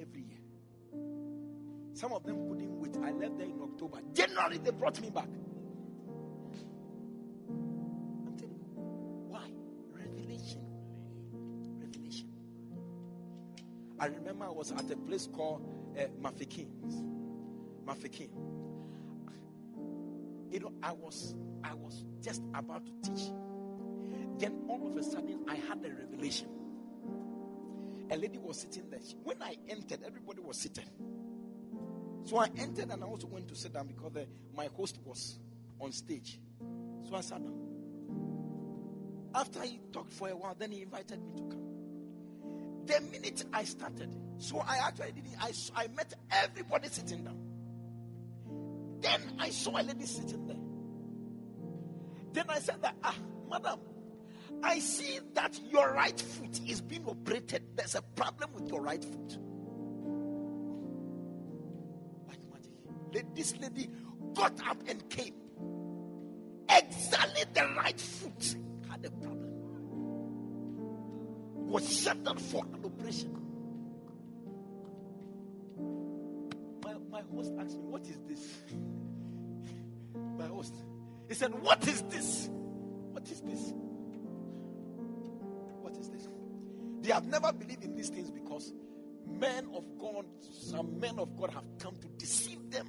Every 0.00 0.22
year. 0.22 0.40
Some 1.94 2.12
of 2.12 2.24
them 2.24 2.48
couldn't 2.48 2.80
wait. 2.80 2.96
I 2.96 3.12
left 3.12 3.38
there 3.38 3.46
in 3.46 3.60
October. 3.62 3.98
January, 4.12 4.58
they 4.58 4.70
brought 4.72 5.00
me 5.00 5.10
back. 5.10 5.28
I'm 7.48 8.36
telling 8.36 8.58
you. 8.58 8.66
Why? 9.28 9.48
Revelation. 9.92 10.64
Revelation. 11.80 12.28
I 14.00 14.06
remember 14.06 14.46
I 14.46 14.50
was 14.50 14.72
at 14.72 14.90
a 14.90 14.96
place 14.96 15.28
called 15.32 15.64
uh, 15.96 16.02
Mafikeng. 16.20 17.17
Mafikeng. 17.88 18.28
You 20.50 20.60
know, 20.60 20.72
I 20.82 20.92
was 20.92 21.34
I 21.64 21.74
was 21.74 22.04
just 22.22 22.42
about 22.54 22.84
to 22.86 22.92
teach. 23.02 23.30
Then 24.38 24.62
all 24.68 24.86
of 24.86 24.96
a 24.96 25.02
sudden 25.02 25.44
I 25.48 25.54
had 25.54 25.84
a 25.84 25.90
revelation. 25.90 26.48
A 28.10 28.16
lady 28.16 28.38
was 28.38 28.60
sitting 28.60 28.88
there. 28.90 29.00
When 29.24 29.42
I 29.42 29.56
entered, 29.68 30.00
everybody 30.06 30.40
was 30.40 30.58
sitting. 30.58 30.84
So 32.24 32.38
I 32.38 32.48
entered 32.58 32.90
and 32.90 33.02
I 33.02 33.06
also 33.06 33.26
went 33.26 33.48
to 33.48 33.54
sit 33.54 33.72
down 33.72 33.86
because 33.86 34.12
the, 34.12 34.26
my 34.54 34.68
host 34.76 34.98
was 35.04 35.38
on 35.80 35.92
stage. 35.92 36.38
So 37.08 37.14
I 37.14 37.20
sat 37.20 37.42
down. 37.42 37.54
After 39.34 39.62
he 39.62 39.80
talked 39.92 40.12
for 40.12 40.28
a 40.28 40.36
while, 40.36 40.56
then 40.58 40.72
he 40.72 40.82
invited 40.82 41.22
me 41.22 41.32
to 41.36 41.42
come. 41.42 41.64
The 42.86 43.00
minute 43.12 43.44
I 43.52 43.64
started, 43.64 44.14
so 44.38 44.58
I 44.60 44.78
actually 44.78 45.12
did 45.12 45.24
I, 45.40 45.52
I 45.76 45.88
met 45.88 46.14
everybody 46.30 46.88
sitting 46.88 47.24
down. 47.24 47.47
Then 49.00 49.20
I 49.38 49.50
saw 49.50 49.78
a 49.78 49.82
lady 49.82 50.06
sitting 50.06 50.46
there. 50.46 50.56
Then 52.32 52.44
I 52.48 52.58
said 52.58 52.82
that, 52.82 52.96
ah, 53.02 53.16
madam, 53.48 53.80
I 54.62 54.78
see 54.80 55.20
that 55.34 55.58
your 55.70 55.92
right 55.92 56.18
foot 56.20 56.60
is 56.66 56.80
being 56.80 57.06
operated. 57.06 57.62
There's 57.76 57.94
a 57.94 58.02
problem 58.02 58.50
with 58.54 58.68
your 58.68 58.80
right 58.80 59.04
foot. 59.04 59.38
this 63.34 63.56
lady 63.58 63.88
got 64.34 64.52
up 64.66 64.76
and 64.88 65.08
came. 65.10 65.34
Exactly 66.68 67.44
the 67.54 67.62
right 67.76 68.00
foot 68.00 68.56
had 68.90 69.04
a 69.04 69.10
problem. 69.10 69.48
Was 71.68 71.86
scheduled 71.88 72.40
for 72.40 72.64
an 72.64 72.84
operation. 72.84 73.47
Said, 81.38 81.54
What 81.62 81.86
is 81.86 82.02
this? 82.02 82.48
What 82.50 83.30
is 83.30 83.40
this? 83.40 83.72
What 85.80 85.96
is 85.96 86.10
this? 86.10 86.28
They 87.00 87.12
have 87.12 87.26
never 87.26 87.52
believed 87.52 87.84
in 87.84 87.94
these 87.94 88.08
things 88.08 88.30
because 88.30 88.72
men 89.26 89.68
of 89.74 89.84
God, 89.98 90.26
some 90.40 90.98
men 90.98 91.18
of 91.18 91.36
God 91.36 91.50
have 91.50 91.64
come 91.78 91.96
to 91.96 92.08
deceive 92.18 92.70
them 92.70 92.88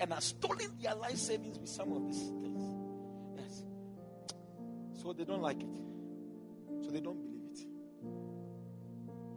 and 0.00 0.12
are 0.12 0.20
stolen 0.20 0.76
their 0.82 0.96
life 0.96 1.16
savings 1.16 1.58
with 1.58 1.68
some 1.68 1.92
of 1.92 2.04
these 2.06 2.28
things. 2.42 2.62
Yes. 3.36 3.62
So 5.00 5.12
they 5.12 5.24
don't 5.24 5.42
like 5.42 5.62
it. 5.62 5.76
So 6.84 6.90
they 6.90 7.00
don't 7.00 7.20
believe 7.22 7.44
it. 7.52 7.58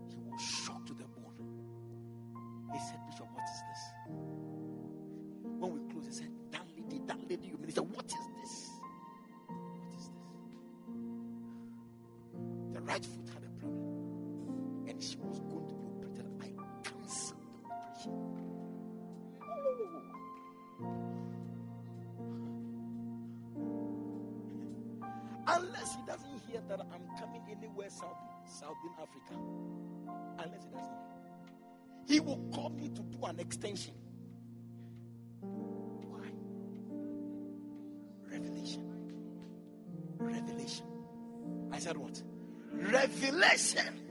He 0.09 0.17
was 0.17 0.41
shocked 0.41 0.87
to 0.87 0.93
the 0.95 1.03
bone. 1.03 1.35
He 2.73 2.79
said, 2.79 2.97
Bishop, 3.07 3.27
what 3.31 3.43
is 3.43 3.61
this? 3.69 4.24
Doesn't 26.67 26.87
that 26.89 26.93
I'm 26.93 27.17
coming 27.19 27.41
anywhere 27.49 27.89
south, 27.89 28.17
Southern 28.45 28.75
Africa. 29.01 29.35
Unless 30.39 30.63
he 30.63 30.69
doesn't. 30.69 30.91
He 32.07 32.19
will 32.19 32.39
call 32.53 32.69
me 32.69 32.89
to 32.89 33.01
do 33.01 33.25
an 33.25 33.39
extension. 33.39 33.93
Why? 35.41 36.27
Revelation. 38.31 38.83
Revelation. 40.17 40.85
I 41.71 41.79
said 41.79 41.97
what? 41.97 42.21
Revelation. 42.71 44.04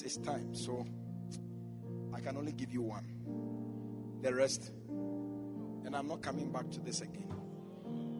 Time. 0.00 0.06
It's 0.06 0.16
time. 0.18 0.54
So 0.54 0.86
I 2.14 2.20
can 2.20 2.36
only 2.36 2.52
give 2.52 2.72
you 2.72 2.82
one. 2.82 3.06
The 4.22 4.34
rest. 4.34 4.72
And 4.88 5.94
I'm 5.94 6.08
not 6.08 6.22
coming 6.22 6.50
back 6.50 6.70
to 6.72 6.80
this 6.80 7.00
again. 7.00 7.32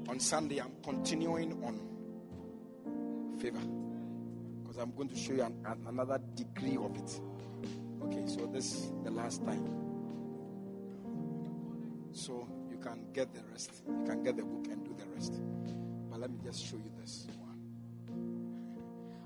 On 0.09 0.21
Sunday, 0.21 0.59
I'm 0.59 0.73
continuing 0.85 1.53
on 1.65 1.81
favor. 3.41 3.59
Because 4.63 4.77
I'm 4.79 4.93
going 4.95 5.09
to 5.09 5.17
show 5.17 5.33
you 5.33 5.43
an, 5.43 5.57
an- 5.67 5.85
another 5.89 6.21
degree 6.35 6.77
of 6.77 6.95
it. 6.97 7.21
Okay, 8.05 8.23
so 8.27 8.47
this 8.47 8.73
is 8.73 8.93
the 9.03 9.11
last 9.11 9.45
time. 9.45 9.67
So 12.13 12.47
you 12.71 12.79
can 12.79 13.07
get 13.13 13.35
the 13.35 13.41
rest. 13.51 13.83
You 13.89 14.05
can 14.07 14.23
get 14.23 14.37
the 14.37 14.45
book 14.45 14.67
and 14.71 14.85
do 14.85 14.95
the 14.97 15.07
rest. 15.15 15.41
But 16.11 16.21
let 16.21 16.31
me 16.31 16.39
just 16.45 16.65
show 16.65 16.77
you 16.77 16.91
this 17.01 17.27
one. 17.39 17.59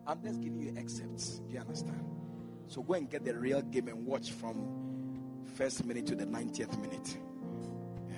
I'm 0.07 0.23
just 0.23 0.41
giving 0.41 0.63
you 0.63 0.75
excerpts. 0.77 1.41
Do 1.47 1.53
you 1.55 1.61
understand? 1.61 2.20
So 2.71 2.83
go 2.83 2.95
and 2.95 3.11
get 3.11 3.25
the 3.25 3.35
real 3.35 3.63
game 3.63 3.89
and 3.89 4.07
watch 4.07 4.31
from 4.31 5.43
first 5.57 5.85
minute 5.85 6.07
to 6.07 6.15
the 6.15 6.25
90th 6.25 6.81
minute. 6.81 7.19
Yeah. 8.09 8.15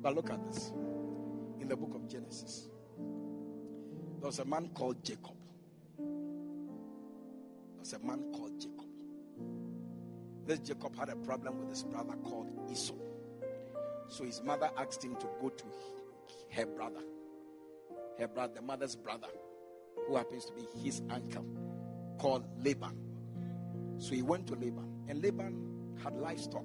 But 0.00 0.14
look 0.14 0.30
at 0.30 0.42
this. 0.46 0.72
In 1.60 1.68
the 1.68 1.76
book 1.76 1.94
of 1.94 2.08
Genesis, 2.08 2.70
there 2.96 4.26
was 4.26 4.38
a 4.38 4.46
man 4.46 4.70
called 4.72 5.04
Jacob. 5.04 5.36
There 5.98 6.06
was 7.80 7.92
a 7.92 7.98
man 7.98 8.32
called 8.32 8.58
Jacob. 8.58 8.86
This 10.46 10.60
Jacob 10.60 10.96
had 10.98 11.10
a 11.10 11.16
problem 11.16 11.58
with 11.58 11.68
his 11.68 11.82
brother 11.82 12.14
called 12.24 12.48
Esau. 12.72 12.94
So 14.08 14.24
his 14.24 14.40
mother 14.42 14.70
asked 14.78 15.04
him 15.04 15.16
to 15.16 15.26
go 15.42 15.50
to 15.50 15.64
her 16.52 16.64
brother, 16.64 17.02
her 18.18 18.28
brother, 18.28 18.54
the 18.54 18.62
mother's 18.62 18.96
brother, 18.96 19.28
who 20.08 20.16
happens 20.16 20.46
to 20.46 20.54
be 20.54 20.66
his 20.82 21.02
uncle, 21.10 21.44
called 22.18 22.44
Laban. 22.64 22.96
So 23.98 24.14
he 24.14 24.22
went 24.22 24.46
to 24.48 24.54
Laban, 24.54 25.04
and 25.08 25.22
Laban 25.22 25.94
had 26.02 26.14
livestock. 26.14 26.64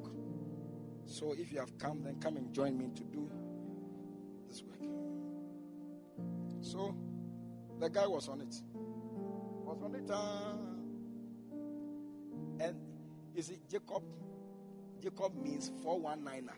So 1.06 1.34
if 1.38 1.52
you 1.52 1.60
have 1.60 1.78
come, 1.78 2.04
then 2.04 2.20
come 2.20 2.38
and 2.38 2.54
join 2.54 2.78
me 2.78 2.90
to 2.96 3.04
do 3.04 3.30
this 4.48 4.64
work. 4.64 4.80
So 6.62 6.96
the 7.80 7.90
guy 7.90 8.08
was 8.08 8.28
on 8.28 8.42
it. 8.42 8.56
Was 8.74 9.82
on 9.84 9.96
it. 9.96 10.10
uh, 10.10 10.54
and 12.64 12.76
you 13.36 13.42
see, 13.42 13.58
Jacob, 13.70 14.04
Jacob 15.02 15.36
means 15.36 15.72
419er. 15.84 16.50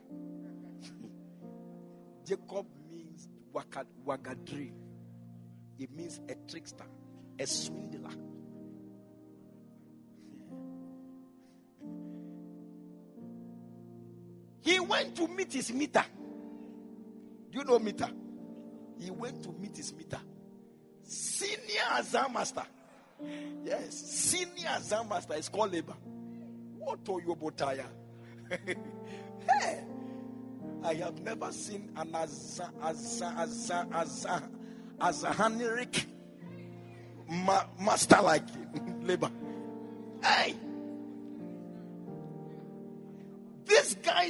Jacob 2.25 2.65
means 2.91 3.27
wagadri. 3.53 4.73
It 5.79 5.91
means 5.91 6.19
a 6.29 6.35
trickster, 6.49 6.85
a 7.39 7.47
swindler. 7.47 8.11
Went 14.93 15.15
to 15.15 15.27
meet 15.27 15.51
his 15.53 15.73
meter. 15.73 16.05
Do 17.49 17.57
you 17.57 17.63
know 17.65 17.79
meter? 17.79 18.07
He 18.99 19.09
went 19.09 19.41
to 19.41 19.51
meet 19.51 19.75
his 19.75 19.91
meter. 19.91 20.19
Senior 21.01 21.81
Azam 21.93 22.31
Master. 22.31 22.63
Yes, 23.65 23.95
senior 23.95 24.67
Azam 24.67 25.09
Master 25.09 25.33
is 25.33 25.49
called 25.49 25.73
Laban. 25.73 25.95
What 26.77 26.99
are 27.09 27.19
you 27.21 27.35
botaya? 27.35 27.85
hey, 29.49 29.83
I 30.83 30.93
have 30.93 31.19
never 31.21 31.51
seen 31.51 31.91
an 31.95 32.11
Azza 32.11 32.71
Azza 32.79 33.35
Azza 33.35 33.89
Azza 33.89 34.49
Azahanirik 34.99 36.05
ma- 37.29 37.65
master 37.79 38.21
like 38.21 38.45
labor. 39.01 39.31
Hey, 40.23 40.55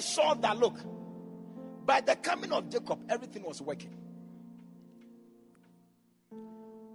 saw 0.04 0.34
that 0.36 0.58
look. 0.58 0.78
By 1.86 2.02
the 2.02 2.16
coming 2.16 2.52
of 2.52 2.70
Jacob, 2.70 3.00
everything 3.10 3.44
was 3.44 3.62
working. 3.62 3.96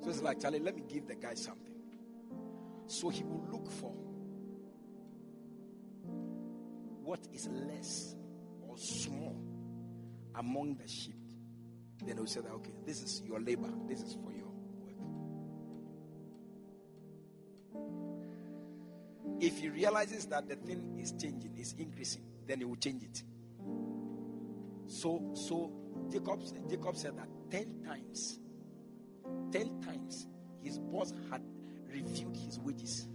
So 0.02 0.10
it's 0.10 0.22
like, 0.22 0.40
Charlie, 0.40 0.60
let 0.60 0.74
me 0.76 0.82
give 0.88 1.06
the 1.06 1.14
guy 1.14 1.34
something. 1.34 1.74
So 2.86 3.10
he 3.10 3.22
will 3.24 3.44
look 3.52 3.70
for 3.70 3.92
what 7.02 7.20
is 7.32 7.48
less 7.48 8.14
or 8.62 8.76
small 8.78 9.36
among 10.34 10.76
the 10.76 10.88
sheep. 10.88 11.16
Then 12.04 12.16
he'll 12.16 12.26
say 12.26 12.40
that, 12.40 12.52
okay, 12.52 12.72
this 12.86 13.02
is 13.02 13.22
your 13.26 13.40
labor, 13.40 13.70
this 13.88 14.00
is 14.00 14.14
for 14.14 14.32
your 14.32 14.46
work. 14.80 14.94
If 19.40 19.58
he 19.58 19.68
realizes 19.68 20.26
that 20.26 20.48
the 20.48 20.56
thing 20.56 20.98
is 20.98 21.12
changing, 21.12 21.56
is 21.58 21.74
increasing, 21.78 22.24
then 22.48 22.58
he 22.58 22.64
will 22.64 22.76
change 22.76 23.04
it. 23.04 23.22
So, 24.86 25.30
so 25.34 25.70
Jacob, 26.10 26.40
Jacob 26.68 26.96
said 26.96 27.16
that 27.18 27.28
ten 27.50 27.82
times, 27.86 28.40
ten 29.52 29.80
times 29.82 30.26
his 30.62 30.78
boss 30.78 31.12
had 31.30 31.42
reviewed 31.86 32.34
his 32.34 32.58
wages, 32.58 33.06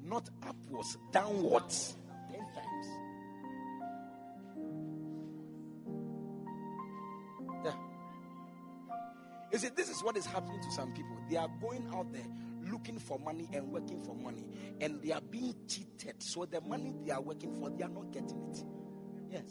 not 0.00 0.30
upwards, 0.46 0.96
downwards, 1.10 1.96
ten 2.30 2.40
times. 2.40 2.86
Yeah. 7.64 7.74
You 9.52 9.58
see, 9.58 9.68
this 9.74 9.90
is 9.90 10.02
what 10.04 10.16
is 10.16 10.24
happening 10.24 10.60
to 10.62 10.70
some 10.70 10.92
people. 10.92 11.16
They 11.28 11.36
are 11.36 11.50
going 11.60 11.84
out 11.92 12.12
there 12.12 12.26
looking 12.72 12.98
for 12.98 13.18
money 13.18 13.48
and 13.52 13.70
working 13.70 14.02
for 14.02 14.14
money, 14.16 14.46
and 14.80 15.00
they 15.02 15.12
are 15.12 15.20
being 15.20 15.54
cheated. 15.68 16.22
So 16.22 16.46
the 16.46 16.60
money 16.62 16.94
they 17.04 17.12
are 17.12 17.20
working 17.20 17.52
for, 17.60 17.70
they 17.70 17.84
are 17.84 17.88
not 17.88 18.10
getting 18.10 18.42
it. 18.50 18.64
Yes, 19.30 19.44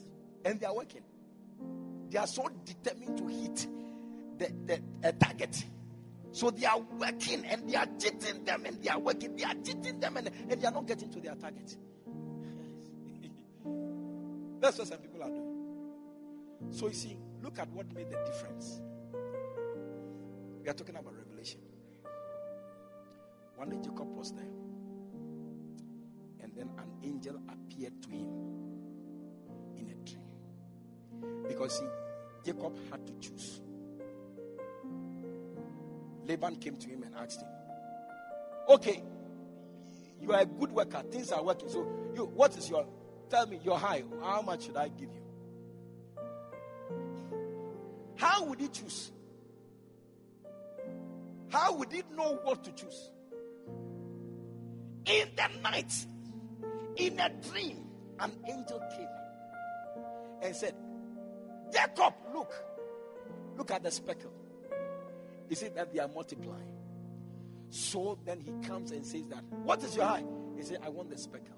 and 0.43 0.59
they 0.59 0.65
are 0.65 0.75
working. 0.75 1.03
They 2.09 2.17
are 2.17 2.27
so 2.27 2.49
determined 2.65 3.17
to 3.19 3.27
hit 3.27 3.67
the, 4.37 4.51
the 4.65 4.81
a 5.07 5.13
target. 5.13 5.63
So 6.33 6.49
they 6.49 6.65
are 6.65 6.79
working 6.79 7.45
and 7.45 7.69
they 7.69 7.75
are 7.75 7.87
cheating 7.99 8.45
them 8.45 8.65
and 8.65 8.81
they 8.81 8.89
are 8.89 8.99
working. 8.99 9.35
They 9.35 9.43
are 9.43 9.53
cheating 9.53 9.99
them 9.99 10.15
and, 10.17 10.29
and 10.49 10.61
they 10.61 10.67
are 10.67 10.71
not 10.71 10.87
getting 10.87 11.09
to 11.11 11.19
their 11.19 11.35
target. 11.35 11.75
That's 14.61 14.77
what 14.77 14.87
some 14.87 14.99
people 14.99 15.21
are 15.23 15.29
doing. 15.29 16.71
So 16.71 16.87
you 16.87 16.93
see, 16.93 17.17
look 17.43 17.59
at 17.59 17.69
what 17.71 17.93
made 17.93 18.09
the 18.09 18.17
difference. 18.25 18.79
We 20.63 20.69
are 20.69 20.73
talking 20.73 20.95
about 20.95 21.13
revelation. 21.15 21.30
One 23.61 23.69
day 23.69 23.77
Jacob 23.77 24.07
was 24.17 24.31
there, 24.31 24.43
and 26.41 26.51
then 26.55 26.71
an 26.79 26.89
angel 27.03 27.39
appeared 27.47 27.93
to 28.01 28.09
him 28.09 28.27
in 29.77 29.87
a 29.87 29.93
dream. 30.03 31.43
Because 31.47 31.77
see, 31.77 31.85
Jacob 32.43 32.75
had 32.89 33.05
to 33.05 33.13
choose. 33.19 33.61
Laban 36.25 36.55
came 36.55 36.75
to 36.75 36.89
him 36.89 37.03
and 37.03 37.13
asked 37.15 37.43
him, 37.43 37.49
Okay, 38.67 39.03
you 40.19 40.33
are 40.33 40.41
a 40.41 40.45
good 40.47 40.71
worker, 40.71 41.03
things 41.11 41.31
are 41.31 41.43
working. 41.43 41.69
So, 41.69 41.87
you, 42.15 42.25
what 42.33 42.57
is 42.57 42.67
your, 42.67 42.87
tell 43.29 43.45
me, 43.45 43.59
your 43.63 43.77
high? 43.77 44.03
How 44.23 44.41
much 44.41 44.65
should 44.65 44.77
I 44.77 44.87
give 44.87 45.09
you? 45.13 45.21
How 48.15 48.43
would 48.43 48.59
he 48.59 48.69
choose? 48.69 49.11
How 51.49 51.75
would 51.75 51.91
he 51.91 52.01
know 52.15 52.39
what 52.43 52.63
to 52.63 52.71
choose? 52.71 53.11
In 55.05 55.29
the 55.35 55.61
night, 55.61 55.93
in 56.95 57.19
a 57.19 57.29
dream, 57.49 57.85
an 58.19 58.31
angel 58.47 58.81
came 58.95 59.07
and 60.43 60.55
said, 60.55 60.75
Jacob, 61.71 62.13
look, 62.33 62.53
look 63.57 63.71
at 63.71 63.83
the 63.83 63.91
speckle. 63.91 64.31
Is 65.49 65.63
it 65.63 65.75
that 65.75 65.93
they 65.93 65.99
are 65.99 66.07
multiplying? 66.07 66.71
So 67.69 68.19
then 68.25 68.41
he 68.41 68.51
comes 68.67 68.91
and 68.91 69.05
says 69.05 69.27
that, 69.29 69.43
What 69.63 69.83
is 69.83 69.95
your 69.95 70.05
eye? 70.05 70.23
He 70.55 70.63
said, 70.63 70.79
I 70.83 70.89
want 70.89 71.09
the 71.09 71.17
speckle. 71.17 71.55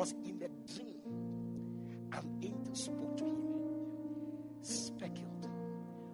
Because 0.00 0.14
in 0.24 0.38
the 0.38 0.48
dream, 0.74 0.96
an 2.12 2.38
angel 2.40 2.74
spoke 2.74 3.18
to 3.18 3.24
him, 3.24 3.42
speckled, 4.62 5.46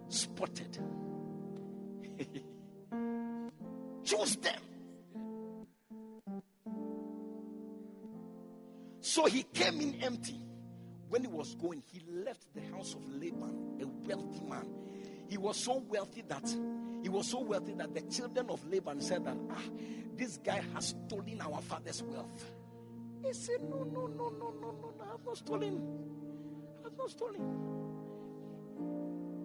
spotted. 0.09 0.77
choose 4.03 4.35
them. 4.35 4.59
So 8.99 9.23
he 9.27 9.43
came 9.43 9.79
in 9.79 10.03
empty. 10.03 10.41
When 11.07 11.21
he 11.21 11.29
was 11.29 11.55
going, 11.55 11.81
he 11.89 12.03
left 12.11 12.53
the 12.53 12.59
house 12.75 12.93
of 12.93 13.09
Laban, 13.09 13.79
a 13.81 13.87
wealthy 14.05 14.41
man. 14.41 14.67
He 15.29 15.37
was 15.37 15.55
so 15.55 15.81
wealthy 15.87 16.23
that 16.27 16.53
he 17.03 17.07
was 17.07 17.29
so 17.29 17.39
wealthy 17.39 17.71
that 17.75 17.95
the 17.95 18.01
children 18.01 18.47
of 18.49 18.69
Laban 18.69 18.99
said 18.99 19.23
that 19.23 19.37
ah, 19.49 19.61
this 20.17 20.39
guy 20.43 20.61
has 20.73 20.93
stolen 21.07 21.39
our 21.39 21.61
father's 21.61 22.03
wealth. 22.03 22.51
He 23.27 23.33
said, 23.33 23.61
No, 23.69 23.83
no, 23.83 24.07
no, 24.07 24.29
no, 24.29 24.53
no, 24.61 24.71
no, 24.71 24.71
no, 24.71 24.93
I 25.03 25.11
have 25.11 25.25
not 25.25 25.37
stolen. 25.37 25.81
I 26.79 26.83
have 26.85 26.97
not 26.97 27.09
stolen. 27.11 27.41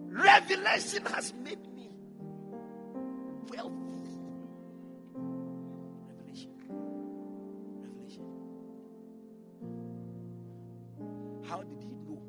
Revelation 0.09 1.05
has 1.07 1.35
made 1.43 1.59
me 1.75 1.91
wealthy. 3.49 4.21
Revelation. 6.07 6.53
Revelation. 7.83 8.25
How 11.49 11.63
did 11.65 11.83
he 11.83 11.89
know? 12.07 12.23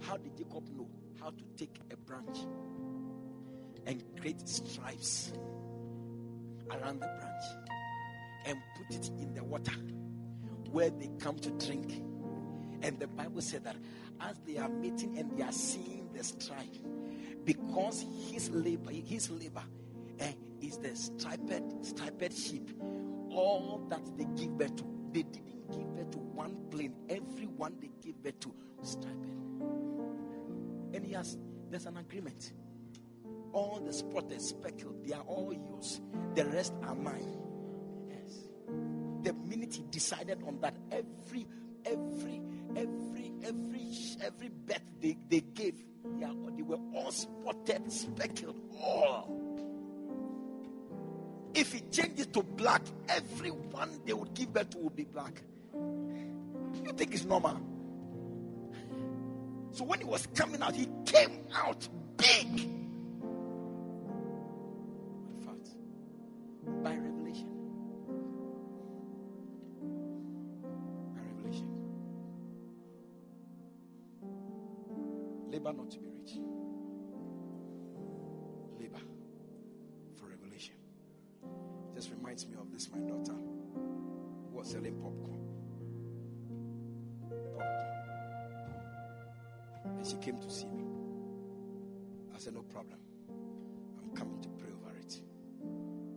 How 0.00 0.16
did 0.16 0.34
Jacob 0.38 0.66
know 0.74 0.88
how 1.20 1.28
to 1.28 1.44
take 1.58 1.78
a 1.92 1.96
branch 1.98 2.38
and 3.84 4.02
create 4.18 4.48
stripes 4.48 5.32
around 6.70 7.00
the 7.00 7.06
branch 7.06 7.44
and 8.46 8.56
put 8.78 8.96
it 8.96 9.10
in 9.20 9.34
the 9.34 9.44
water 9.44 9.74
where 10.68 10.90
they 10.90 11.10
come 11.18 11.38
to 11.38 11.50
drink? 11.52 12.02
And 12.82 12.98
the 12.98 13.06
Bible 13.06 13.40
said 13.40 13.64
that 13.64 13.76
as 14.20 14.38
they 14.46 14.58
are 14.58 14.68
meeting 14.68 15.18
and 15.18 15.36
they 15.36 15.42
are 15.42 15.52
seeing 15.52 16.10
the 16.12 16.22
stripe, 16.22 16.76
because 17.44 18.04
his 18.30 18.50
labor, 18.50 18.90
his 18.90 19.30
labor 19.30 19.62
eh, 20.20 20.32
is 20.60 20.78
the 20.78 20.94
striped, 20.94 21.84
striped 21.84 22.36
sheep, 22.36 22.70
all 23.30 23.86
that 23.88 24.00
they 24.16 24.26
give 24.36 24.56
birth 24.56 24.76
to, 24.76 24.84
they 25.12 25.22
didn't 25.22 25.70
give 25.70 25.94
birth 25.94 26.10
to 26.12 26.18
one 26.18 26.56
plain. 26.70 26.94
Every 27.08 27.46
one 27.46 27.76
they 27.80 27.90
give 28.02 28.22
birth 28.22 28.40
to 28.40 28.54
striped. 28.82 29.26
And 30.94 31.06
has, 31.14 31.38
there's 31.70 31.86
an 31.86 31.96
agreement. 31.96 32.52
All 33.52 33.80
the 33.84 33.92
spotted, 33.92 34.40
speckled, 34.40 35.06
they 35.06 35.14
are 35.14 35.22
all 35.22 35.52
yours. 35.52 36.00
The 36.34 36.44
rest 36.46 36.74
are 36.82 36.94
mine. 36.94 37.45
The 39.26 39.32
minute 39.32 39.74
he 39.74 39.82
decided 39.90 40.40
on 40.46 40.60
that, 40.60 40.76
every, 40.92 41.48
every, 41.84 42.40
every, 42.76 43.32
every, 43.44 43.90
every 44.22 44.48
bet 44.50 44.82
they, 45.02 45.18
they 45.28 45.40
gave, 45.40 45.74
are, 46.24 46.32
they 46.54 46.62
were 46.62 46.78
all 46.94 47.10
spotted, 47.10 47.90
speckled, 47.90 48.54
all. 48.80 49.28
If 51.56 51.72
he 51.72 51.80
changes 51.90 52.28
to 52.28 52.44
black, 52.44 52.82
everyone 53.08 54.00
they 54.06 54.12
would 54.12 54.32
give 54.32 54.52
birth 54.52 54.70
to 54.70 54.78
would 54.78 54.94
be 54.94 55.02
black. 55.02 55.42
You 55.74 56.92
think 56.96 57.12
it's 57.12 57.24
normal? 57.24 57.60
So 59.72 59.82
when 59.82 59.98
he 59.98 60.04
was 60.04 60.28
coming 60.36 60.62
out, 60.62 60.76
he 60.76 60.88
came 61.04 61.48
out 61.52 61.88
big. 62.16 62.75
Selling 84.76 85.00
popcorn. 85.00 85.40
Popcorn. 87.30 87.66
And 89.84 90.06
she 90.06 90.16
came 90.16 90.38
to 90.38 90.50
see 90.50 90.66
me. 90.66 90.84
I 92.34 92.38
said, 92.38 92.54
No 92.54 92.62
problem. 92.62 92.98
I'm 93.98 94.10
coming 94.14 94.40
to 94.42 94.48
pray 94.50 94.68
over 94.70 94.94
it. 94.98 95.20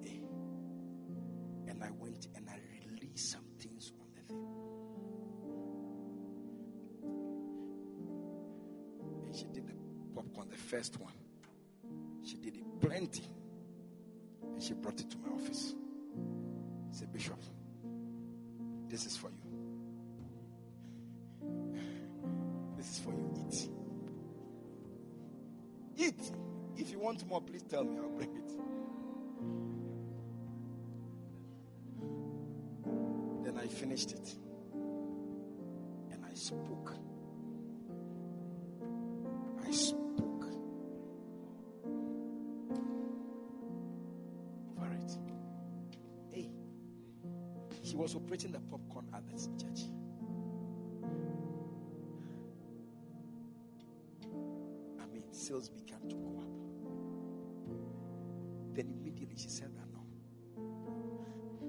Eh. 0.05 1.69
And 1.69 1.83
I 1.83 1.89
went 1.99 2.27
and 2.35 2.49
I 2.49 2.59
released 2.91 3.31
some 3.31 3.45
things 3.59 3.93
on 4.01 4.07
the 4.15 4.21
thing. 4.27 4.45
And 9.27 9.35
she 9.35 9.45
did 9.53 9.67
the 9.67 9.73
popcorn, 10.13 10.49
the 10.49 10.57
first 10.57 10.99
one. 10.99 11.13
She 12.25 12.35
did 12.37 12.57
it 12.57 12.81
plenty. 12.81 13.23
And 14.43 14.61
she 14.61 14.73
brought 14.73 14.99
it 14.99 15.09
to 15.11 15.17
my 15.17 15.29
office. 15.29 15.73
Said, 16.91 17.13
Bishop, 17.13 17.41
this 18.89 19.05
is 19.05 19.15
for 19.15 19.29
you. 19.29 19.37
This 22.75 22.89
is 22.91 22.99
for 22.99 23.11
you. 23.11 23.29
Eat. 23.47 23.69
Eat. 25.97 26.31
If 26.77 26.91
you 26.91 26.99
want 26.99 27.25
more, 27.27 27.41
please 27.41 27.63
tell 27.63 27.83
me. 27.83 27.97
I'll 27.97 28.09
bring 28.09 28.35
it. 28.35 28.51
Then 33.45 33.57
I 33.57 33.67
finished 33.67 34.11
it. 34.11 34.35
She 47.89 47.95
was 47.95 48.15
operating 48.15 48.51
the 48.51 48.59
popcorn 48.59 49.07
at 49.15 49.27
the 49.27 49.35
church. 49.57 49.85
I 55.01 55.05
mean, 55.11 55.23
sales 55.31 55.69
began 55.69 55.99
to 56.07 56.15
go 56.15 56.37
up. 56.39 56.45
Then 58.75 58.89
immediately 58.89 59.35
she 59.37 59.49
said 59.49 59.71
that 59.75 59.87
no. 59.91 60.01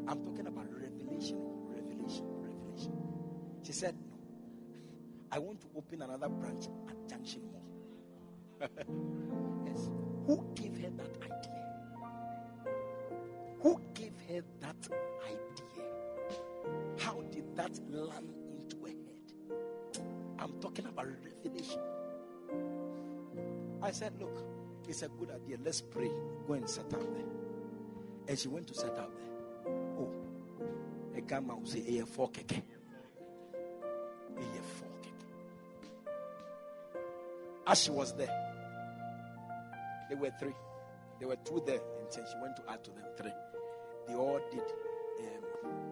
I'm 0.08 0.22
talking 0.22 0.46
about 0.46 0.66
revelation, 0.70 1.38
revelation, 1.68 2.26
revelation. 2.42 2.92
She 3.62 3.72
said, 3.72 3.94
No. 4.10 4.16
I 5.32 5.38
want 5.38 5.62
to 5.62 5.68
open 5.74 6.02
another 6.02 6.28
branch 6.28 6.66
at 6.90 7.08
Junction 7.08 7.42
Mall. 7.50 8.68
yes. 9.66 9.88
Who 10.26 10.44
gave 10.54 10.76
her 10.82 10.90
that 10.90 11.16
idea? 11.22 11.49
That 17.78 18.04
land 18.04 18.32
into 18.60 18.76
her 18.82 18.88
head? 18.88 20.04
I'm 20.38 20.52
talking 20.60 20.86
about 20.86 21.06
revelation. 21.06 21.80
I 23.82 23.90
said, 23.92 24.12
Look, 24.18 24.42
it's 24.88 25.02
a 25.02 25.08
good 25.08 25.30
idea. 25.30 25.56
Let's 25.64 25.80
pray. 25.80 26.10
Go 26.46 26.54
and 26.54 26.68
set 26.68 26.92
up 26.92 27.00
there. 27.00 27.24
And 28.28 28.38
she 28.38 28.48
went 28.48 28.66
to 28.68 28.74
set 28.74 28.96
up 28.98 29.10
there. 29.16 29.72
Oh, 29.98 30.10
a 31.16 31.20
gamma 31.20 31.56
will 31.56 31.66
say, 31.66 31.98
A 31.98 32.06
four 32.06 32.30
keke. 32.30 32.62
A. 34.36 34.42
As 37.70 37.82
she 37.82 37.90
was 37.90 38.14
there, 38.16 38.34
there 40.08 40.18
were 40.18 40.32
three. 40.40 40.54
There 41.20 41.28
were 41.28 41.36
two 41.44 41.62
there, 41.66 41.80
and 42.00 42.12
she 42.12 42.20
went 42.40 42.56
to 42.56 42.62
add 42.68 42.82
to 42.84 42.90
them 42.90 43.04
three. 43.16 43.32
They 44.08 44.14
all 44.14 44.40
did. 44.50 44.62
Um, 45.20 45.89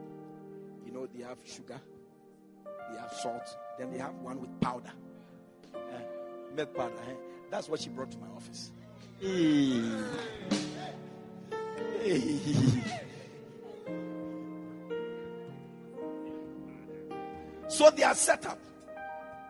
know, 0.98 1.08
they 1.14 1.22
have 1.22 1.38
sugar, 1.44 1.80
they 2.92 2.98
have 2.98 3.12
salt, 3.12 3.56
then 3.78 3.92
they 3.92 3.98
have 3.98 4.14
one 4.14 4.40
with 4.40 4.60
powder, 4.60 4.90
uh, 5.74 5.78
milk 6.54 6.74
powder. 6.74 6.94
Eh? 7.08 7.14
That's 7.50 7.68
what 7.68 7.80
she 7.80 7.88
brought 7.88 8.10
to 8.10 8.18
my 8.18 8.28
office. 8.36 8.72
So 17.70 17.90
they 17.90 18.02
are 18.02 18.14
set 18.14 18.46
up. 18.46 18.58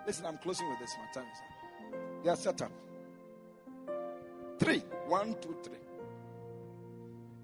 Listen, 0.07 0.27
I'm 0.27 0.39
closing 0.39 0.69
with 0.69 0.81
this. 0.81 0.93
My 0.99 1.23
time 1.23 1.31
is 1.33 1.39
up. 1.39 2.25
They 2.25 2.31
are 2.31 2.37
set 2.37 2.63
up. 2.63 2.73
Three. 4.59 4.83
One, 5.07 5.37
two, 5.41 5.57
three. 5.63 5.79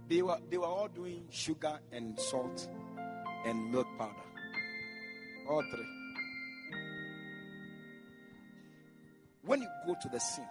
They 0.09 0.21
were 0.21 0.39
they 0.51 0.59
were 0.59 0.67
all 0.67 0.89
doing 0.89 1.27
sugar 1.31 1.79
and 1.93 2.19
salt 2.19 2.69
and 3.45 3.71
milk 3.71 3.87
powder. 3.99 4.13
All 5.49 5.63
three. 5.63 5.87
When 9.43 9.61
you 9.61 9.69
go 9.87 9.95
to 10.01 10.09
the 10.09 10.19
scene, 10.19 10.49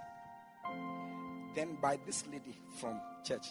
then 1.56 1.78
by 1.82 1.98
this 2.06 2.24
lady 2.32 2.56
from 2.80 3.00
church, 3.24 3.48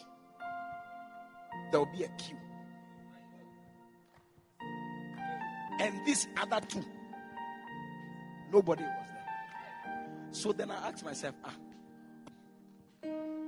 there 1.70 1.80
will 1.80 1.92
be 1.92 2.04
a 2.04 2.08
queue. 2.08 2.36
And 5.80 6.06
these 6.06 6.28
other 6.40 6.64
two, 6.66 6.84
nobody 8.52 8.84
was 8.84 9.08
there. 9.08 10.28
So 10.30 10.52
then 10.52 10.70
I 10.70 10.88
asked 10.88 11.04
myself, 11.04 11.34
ah, 11.44 11.54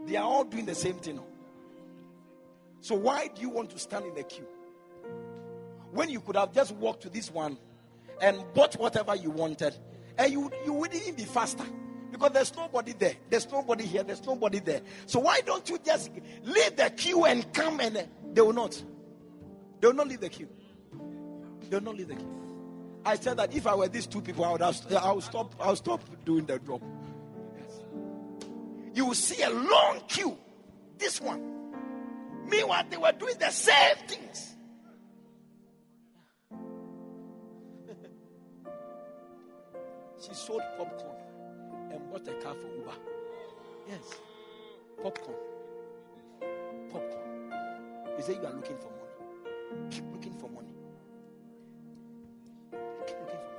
they 0.07 0.17
are 0.17 0.25
all 0.25 0.45
doing 0.45 0.67
the 0.67 0.75
same 0.75 0.97
thing. 0.97 1.21
So 2.81 2.97
why 2.97 3.29
do 3.33 3.41
you 3.41 3.51
want 3.51 3.71
to 3.71 3.79
stand 3.79 4.07
in 4.07 4.15
the 4.15 4.25
queue? 4.25 4.47
When 5.95 6.11
you 6.11 6.21
could 6.21 6.35
have 6.35 6.53
just 6.53 6.73
walked 6.73 7.05
to 7.05 7.09
this 7.09 7.31
one 7.31 7.57
and 8.21 8.45
bought 8.53 8.75
whatever 8.75 9.15
you 9.15 9.31
wanted, 9.31 9.77
and 10.19 10.33
you, 10.33 10.51
you 10.65 10.73
wouldn't 10.73 11.01
even 11.01 11.15
be 11.15 11.25
faster. 11.25 11.65
Because 12.11 12.33
there's 12.33 12.57
nobody 12.57 12.93
there. 12.93 13.15
There's 13.31 13.51
nobody 13.51 13.85
here. 13.87 14.03
There's 14.03 14.25
nobody 14.27 14.59
there. 14.59 14.81
So 15.07 15.21
why 15.21 15.41
don't 15.41 15.69
you 15.69 15.79
just 15.85 16.11
leave 16.43 16.77
the 16.77 16.93
queue 16.97 17.25
and 17.27 17.53
come 17.53 17.81
and 17.81 18.09
they 18.33 18.41
will 18.41 18.53
not. 18.53 18.83
They 19.81 19.87
will 19.87 19.95
not 19.95 20.09
leave 20.09 20.21
the 20.21 20.29
queue. 20.29 20.49
They 21.71 21.77
will 21.77 21.85
not 21.85 21.97
leave 21.97 22.09
the 22.09 22.17
queue. 22.17 22.31
I 23.05 23.15
said 23.15 23.37
that 23.37 23.55
if 23.55 23.67
I 23.67 23.77
were 23.77 23.89
these 23.89 24.07
two 24.07 24.21
people, 24.21 24.45
I 24.45 24.53
would 24.53 24.63
have, 24.63 24.93
I 24.97 25.13
would 25.13 25.23
stop. 25.23 25.55
I 25.61 25.69
would 25.69 25.79
stop 25.79 26.01
doing 26.25 26.45
the 26.47 26.59
job. 26.59 26.83
You 28.95 29.07
will 29.07 29.15
see 29.15 29.43
a 29.43 29.51
long 29.51 30.01
queue. 30.09 30.37
This 30.99 31.21
one. 31.21 31.41
Meanwhile, 32.49 32.85
they 32.91 32.97
were 32.97 33.13
doing 33.13 33.39
the 33.39 33.51
same 33.51 33.97
things. 34.09 34.54
She 40.27 40.35
sold 40.35 40.63
popcorn 40.79 41.17
and 41.91 42.11
bought 42.11 42.27
a 42.29 42.33
car 42.35 42.55
for 42.55 42.69
Uber. 42.77 42.95
Yes. 43.89 44.15
Popcorn. 45.03 45.37
Popcorn. 46.91 47.53
He 48.17 48.23
said, 48.23 48.37
You 48.37 48.47
are 48.47 48.55
looking 48.55 48.79
for 48.79 48.91
money. 48.91 49.91
Keep 49.91 50.05
looking 50.13 50.35
for 50.35 50.49
money. 50.49 50.73
Keep 53.07 53.17
looking 53.21 53.39
for 53.45 53.53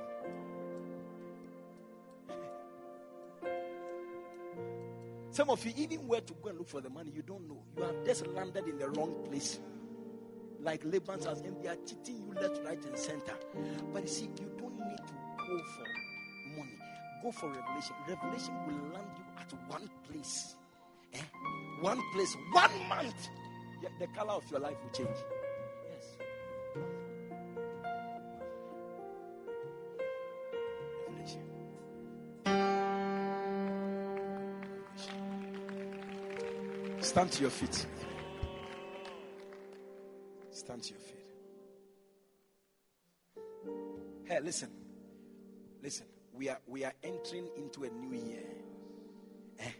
money. 3.42 3.50
Some 5.30 5.50
of 5.50 5.64
you, 5.64 5.72
even 5.76 6.06
where 6.08 6.20
to 6.20 6.34
go 6.42 6.48
and 6.48 6.58
look 6.58 6.68
for 6.68 6.80
the 6.80 6.90
money, 6.90 7.12
you 7.14 7.22
don't 7.22 7.46
know. 7.48 7.62
You 7.76 7.84
have 7.84 8.04
just 8.04 8.26
landed 8.28 8.66
in 8.66 8.78
the 8.78 8.88
wrong 8.90 9.14
place. 9.28 9.60
Like 10.60 10.82
Laban's 10.84 11.26
house, 11.26 11.42
and 11.42 11.62
they 11.62 11.68
are 11.68 11.76
cheating 11.86 12.24
you 12.26 12.34
left, 12.40 12.60
right, 12.64 12.84
and 12.84 12.98
center. 12.98 13.34
But 13.92 14.02
you 14.02 14.08
see, 14.08 14.24
you 14.24 14.50
don't 14.58 14.74
need 14.74 14.96
to 14.96 15.12
go 15.38 15.58
for. 15.58 16.05
Go 17.26 17.32
for 17.32 17.48
revelation. 17.48 17.96
Revelation 18.06 18.54
will 18.68 18.92
land 18.94 19.10
you 19.18 19.24
at 19.36 19.52
one 19.68 19.90
place. 20.08 20.54
Eh? 21.12 21.18
One 21.80 22.00
place, 22.14 22.36
one 22.52 22.88
month. 22.88 23.30
The 23.98 24.06
color 24.06 24.34
of 24.34 24.48
your 24.48 24.60
life 24.60 24.76
will 24.80 24.90
change. 24.90 25.18
Yes. 25.90 26.16
Revelation. 31.08 31.42
Stand 37.00 37.32
to 37.32 37.40
your 37.40 37.50
feet. 37.50 37.86
We 46.76 46.84
are 46.84 46.92
entering 47.02 47.48
into 47.56 47.84
a 47.84 47.88
new 47.88 48.12
year. 48.14 48.44
Eh? 49.60 49.70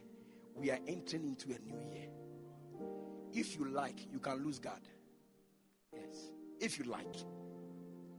We 0.55 0.71
are 0.71 0.79
entering 0.89 1.25
into 1.25 1.49
a 1.49 1.59
new 1.59 1.79
year. 1.93 2.09
If 3.35 3.59
you 3.59 3.67
like, 3.67 4.11
you 4.11 4.19
can 4.19 4.43
lose 4.43 4.59
God. 4.59 4.81
Yes. 5.93 6.31
If 6.59 6.79
you 6.79 6.87
like. 6.87 7.13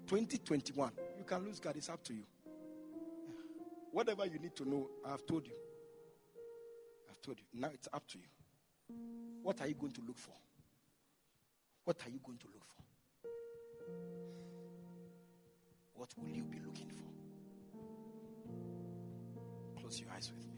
2021, 0.06 0.92
you 1.18 1.24
can 1.24 1.44
lose 1.44 1.60
God. 1.60 1.76
It's 1.76 1.90
up 1.90 2.04
to 2.04 2.14
you. 2.14 2.24
Whatever 3.92 4.28
you 4.28 4.38
need 4.38 4.56
to 4.58 4.70
know, 4.70 4.88
I 5.04 5.10
have 5.10 5.26
told 5.26 5.48
you. 5.48 5.56
I've 7.10 7.20
told 7.24 7.40
you. 7.40 7.60
Now 7.60 7.72
it's 7.74 7.88
up 7.92 8.08
to 8.10 8.20
you. 8.20 8.96
What 9.42 9.60
are 9.60 9.68
you 9.68 9.74
going 9.74 9.94
to 9.94 10.02
look 10.06 10.20
for? 10.20 10.36
What 11.84 11.98
are 12.06 12.12
you 12.12 12.20
going 12.24 12.38
to 12.38 12.48
look 12.54 12.68
for? 12.68 12.84
What 15.96 16.10
will 16.16 16.30
you 16.30 16.44
be 16.44 16.60
looking 16.64 16.90
for? 16.90 17.17
Close 19.88 20.02
your 20.02 20.10
eyes 20.14 20.30
with 20.36 20.46
me. 20.46 20.52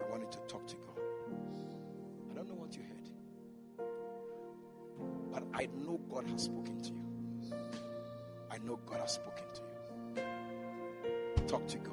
I 0.00 0.10
want 0.10 0.22
you 0.22 0.28
to 0.28 0.38
talk 0.52 0.66
to 0.66 0.74
God. 0.74 0.98
I 2.32 2.34
don't 2.34 2.48
know 2.48 2.54
what 2.54 2.74
you 2.74 2.82
heard, 2.82 3.08
but 5.32 5.44
I 5.54 5.68
know 5.84 6.00
God 6.10 6.26
has 6.26 6.42
spoken 6.42 6.82
to 6.82 6.90
you. 6.90 7.04
I 8.50 8.58
know 8.58 8.80
God 8.86 8.98
has 9.02 9.12
spoken 9.12 9.44
to 9.54 9.60
you. 10.16 11.46
Talk 11.46 11.68
to 11.68 11.78
God. 11.78 11.92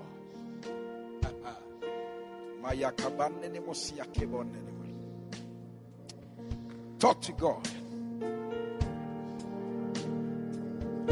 Talk 6.98 7.22
to 7.22 7.32
God. 7.34 7.70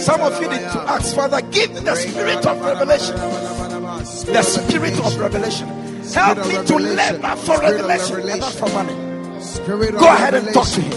Some 0.00 0.20
of 0.20 0.40
you 0.40 0.48
need 0.48 0.60
to 0.60 0.80
ask, 0.88 1.14
Father, 1.14 1.40
give 1.42 1.70
me 1.72 1.80
the 1.80 1.94
spirit 1.96 2.46
of 2.46 2.60
revelation. 2.60 3.16
The 3.16 4.42
spirit 4.42 4.98
of 5.00 5.18
revelation. 5.18 5.68
Help 6.14 6.38
me 6.48 6.54
to 6.66 6.76
labor 6.76 7.36
for 7.36 7.60
revelation 7.60 8.20
and 8.28 8.40
not 8.40 8.52
for 8.52 8.68
money. 8.70 8.94
Go 9.98 10.06
ahead 10.06 10.34
and 10.34 10.52
talk 10.54 10.66
to 10.68 10.80
him. 10.80 10.92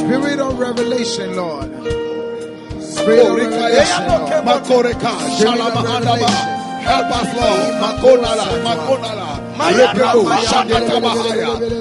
Spirit 0.00 0.40
of 0.40 0.58
revelation, 0.58 1.36
Lord. 1.36 2.03
Of 3.06 3.36
revelation, 3.36 4.06
Lord. 4.08 4.44
Makoreka, 4.44 5.12
Shalamahandaba. 5.36 6.30
Help 9.72 9.96
us, 10.00 10.14
Lord. 10.14 10.44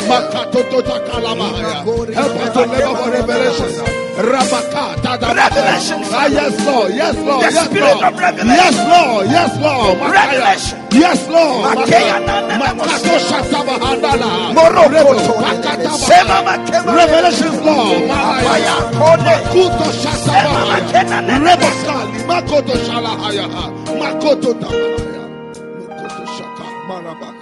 Makonala, 0.07 1.35
Makonala. 1.35 2.13
Help 2.13 2.35
us 2.35 2.53
to 2.53 2.67
for 2.95 3.11
revelation. 3.11 3.69
Rabaka, 4.17 5.01
Revelation. 5.35 5.99
Ah, 6.13 6.27
yes, 6.27 6.65
Lord. 6.65 6.93
Yes, 6.93 7.15
Lord. 7.17 7.41
The 7.43 7.51
yes, 7.51 7.65
spirit 7.65 7.97
Lord. 7.97 8.13
of 8.13 8.19
revelation. 8.19 8.47
Yes, 8.55 8.75
Lord. 8.93 9.25
Yes, 9.27 9.51
Lord. 9.59 9.97
Revelation. 10.11 10.77
Yes, 10.91 11.19
Lord. 11.29 11.77
Makaya 11.77 12.17
Makaya. 12.21 12.25
na 12.25 12.35
na 12.47 12.57
na 12.57 12.73
Makato 12.77 13.15
shataba 13.27 13.75
handala. 13.81 14.29
Moroko 14.53 15.33
makataba. 15.41 15.97
Sema 15.97 16.37
Lord. 17.65 18.07
Mahaya. 18.07 18.75
Makuto 19.01 19.87
shataba. 20.01 20.29
Sema 20.29 20.61
makena 20.69 21.17
na 21.25 21.35
na. 21.39 21.49
Rebo 21.49 21.69
kali. 21.85 22.19
Makoto 22.29 22.75
shalahaya. 22.85 23.45
Makoto 23.97 24.53
tabalaya. 24.61 25.23
Makoto 25.89 26.23
shaka. 26.37 26.65
Marabaka. 26.87 27.32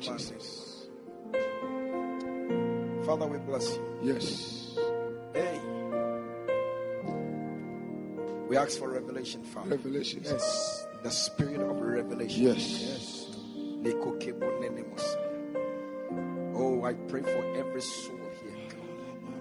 Jesus. 0.00 0.86
Father, 3.04 3.26
we 3.26 3.36
bless 3.36 3.76
you. 3.76 3.84
Yes. 4.02 4.78
Hey. 5.34 5.60
We 8.48 8.56
ask 8.56 8.78
for 8.78 8.88
revelation, 8.88 9.44
Father. 9.44 9.76
Revelation. 9.76 10.22
Yes. 10.24 10.86
The 11.02 11.10
spirit 11.10 11.60
of 11.60 11.82
revelation. 11.82 12.44
Yes. 12.44 12.80
Yes. 12.80 13.26
Oh, 16.54 16.82
I 16.84 16.94
pray 16.94 17.20
for 17.20 17.54
every 17.54 17.82
soul 17.82 18.18
here. 18.42 18.56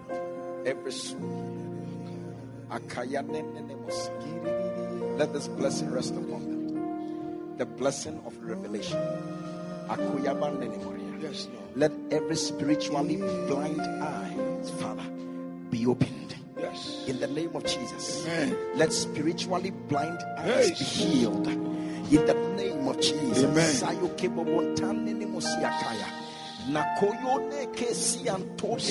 God. 0.09 0.67
Every 0.67 0.91
soul. 0.91 1.55
Let 5.17 5.31
this 5.31 5.47
blessing 5.47 5.89
rest 5.89 6.15
upon 6.15 6.41
them. 6.43 7.57
The 7.57 7.65
blessing 7.65 8.21
of 8.25 8.37
revelation. 8.43 8.99
Yes, 9.89 11.47
Lord. 11.53 11.75
Let 11.75 11.91
every 12.11 12.35
spiritually 12.35 13.17
blind 13.47 13.81
eye, 13.81 14.35
Father, 14.79 15.03
be 15.69 15.85
opened. 15.85 16.35
Yes. 16.59 17.03
In 17.07 17.19
the 17.19 17.27
name 17.27 17.55
of 17.55 17.63
Jesus. 17.65 18.25
Amen. 18.25 18.57
Let 18.75 18.91
spiritually 18.93 19.71
blind 19.71 20.19
eyes 20.37 20.69
Yes. 20.69 20.97
be 20.97 21.03
healed. 21.05 21.47
In 21.47 22.25
the 22.25 22.33
name 22.55 22.87
of 22.87 22.99
Jesus. 22.99 23.43
Amen. 23.43 23.73
Sayo 23.75 24.09
kebo 24.17 24.43
wontane 24.45 25.13
ni 25.13 25.25
mo 25.25 25.39
siakaya. 25.39 26.07
Nakoyo 26.69 27.49
ne 27.49 27.67
kesi 27.75 28.27
antone. 28.29 28.81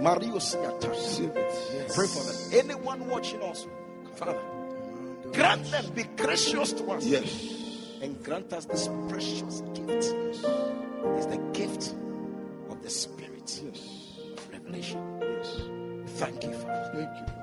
Mario 0.00 0.38
siata. 0.38 0.88
Pray 1.94 2.06
for 2.06 2.22
them. 2.24 2.70
Anyone 2.70 3.08
watching 3.08 3.42
us, 3.42 3.66
Father, 4.16 4.36
grant 5.32 5.64
them, 5.70 5.86
be 5.94 6.02
gracious 6.16 6.72
to 6.74 6.84
us, 6.92 7.04
Yes. 7.06 7.63
And 8.04 8.22
grant 8.22 8.52
us 8.52 8.66
this 8.66 8.88
precious 9.08 9.62
gift. 9.72 10.14
It's 11.16 11.26
the 11.26 11.40
gift 11.54 11.94
of 12.68 12.82
the 12.82 12.90
Spirit 12.90 13.62
of 13.64 14.52
revelation. 14.52 15.00
Yes. 15.22 15.62
Thank 16.18 16.44
you, 16.44 16.52
Father. 16.52 16.90
Thank 16.92 17.16
you. 17.16 17.34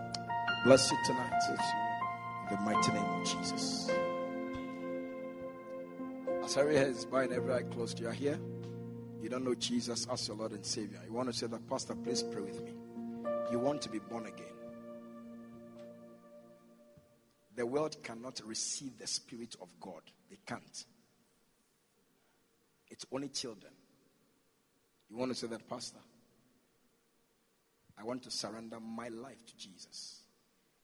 Bless 0.64 0.92
you 0.92 0.98
tonight. 1.04 1.34
In 1.50 2.56
the 2.56 2.62
mighty 2.62 2.92
name 2.92 3.04
of 3.04 3.26
Jesus. 3.26 3.90
As 6.44 6.58
every 6.58 6.76
head 6.76 6.90
is 6.90 7.06
bowed 7.06 7.26
and 7.26 7.34
every 7.34 7.54
eye 7.56 7.64
closed, 7.64 8.00
you 8.00 8.08
are 8.08 8.14
here. 8.14 8.40
You 9.20 9.30
don't 9.30 9.44
know 9.44 9.56
Jesus 9.56 10.06
as 10.12 10.28
your 10.28 10.38
Lord 10.38 10.52
and 10.52 10.66
Savior. 10.66 11.00
You 11.08 11.14
want 11.14 11.32
to 11.32 11.34
say 11.34 11.48
that, 11.48 11.68
Pastor, 11.70 11.96
please 11.96 12.22
pray 12.22 12.42
with 12.42 12.64
me. 12.64 12.74
You 13.52 13.58
want 13.58 13.82
to 13.82 13.90
be 13.90 13.98
born 13.98 14.28
again. 14.28 14.46
The 17.56 17.66
world 17.66 17.98
cannot 18.04 18.42
receive 18.46 19.00
the 19.00 19.08
Spirit 19.08 19.56
of 19.60 19.70
God. 19.80 20.02
Can't. 20.52 20.86
It's 22.90 23.06
only 23.10 23.30
children. 23.30 23.72
You 25.10 25.16
want 25.16 25.32
to 25.32 25.38
say 25.38 25.48
that, 25.48 25.70
Pastor? 25.70 26.00
I 27.98 28.04
want 28.04 28.24
to 28.24 28.32
surrender 28.32 28.78
my 28.82 29.08
life 29.08 29.46
to 29.46 29.56
Jesus. 29.56 30.24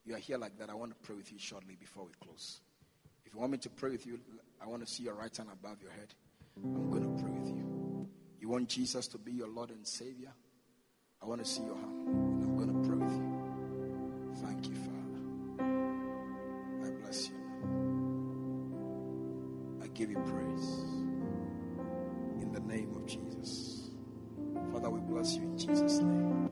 You 0.06 0.15
are 0.15 0.19
here 0.19 0.38
like 0.38 0.57
that. 0.60 0.69
I 0.69 0.73
want 0.73 0.91
to 0.91 0.98
pray 1.06 1.18
with 1.18 1.34
you 1.34 1.38
shortly 1.38 1.76
before 1.77 2.06
we 2.06 2.14
close. 2.23 2.61
If 3.26 3.34
you 3.34 3.41
want 3.41 3.52
me 3.52 3.57
to 3.57 3.69
pray 3.69 3.89
with 3.89 4.06
you, 4.06 4.22
I 4.61 4.68
want 4.68 4.88
to 4.88 4.89
see 4.89 5.03
your 5.03 5.15
right 5.15 5.35
hand 5.35 5.49
above 5.52 5.81
your 5.81 5.91
head. 5.91 6.14
I'm 6.56 6.89
going 6.89 7.03
to 7.03 7.22
pray 7.22 7.31
with 7.31 7.49
you. 7.49 8.07
You 8.39 8.48
want 8.48 8.69
Jesus 8.69 9.10
to 9.10 9.18
be 9.18 9.34
your 9.34 9.49
Lord 9.49 9.72
and 9.72 9.85
Savior? 9.85 10.31
I 11.22 11.26
want 11.26 11.44
to 11.44 11.49
see 11.49 11.64
your 11.64 11.76
hand. 11.76 12.07
And 12.07 12.44
I'm 12.44 12.56
going 12.56 12.81
to 12.81 12.88
pray 12.88 12.98
with 12.98 13.11
you. 13.11 14.48
Thank 14.48 14.69
you, 14.69 14.76
Father. 14.76 15.65
I 16.85 17.02
bless 17.02 17.27
you. 17.27 17.46
Give 19.97 20.11
you 20.11 20.19
praise. 20.19 20.67
In 22.39 22.51
the 22.53 22.59
name 22.59 22.95
of 22.95 23.07
Jesus. 23.07 23.89
Father, 24.71 24.91
we 24.91 24.99
bless 24.99 25.33
you 25.33 25.41
in 25.41 25.57
Jesus' 25.57 25.97
name. 26.01 26.51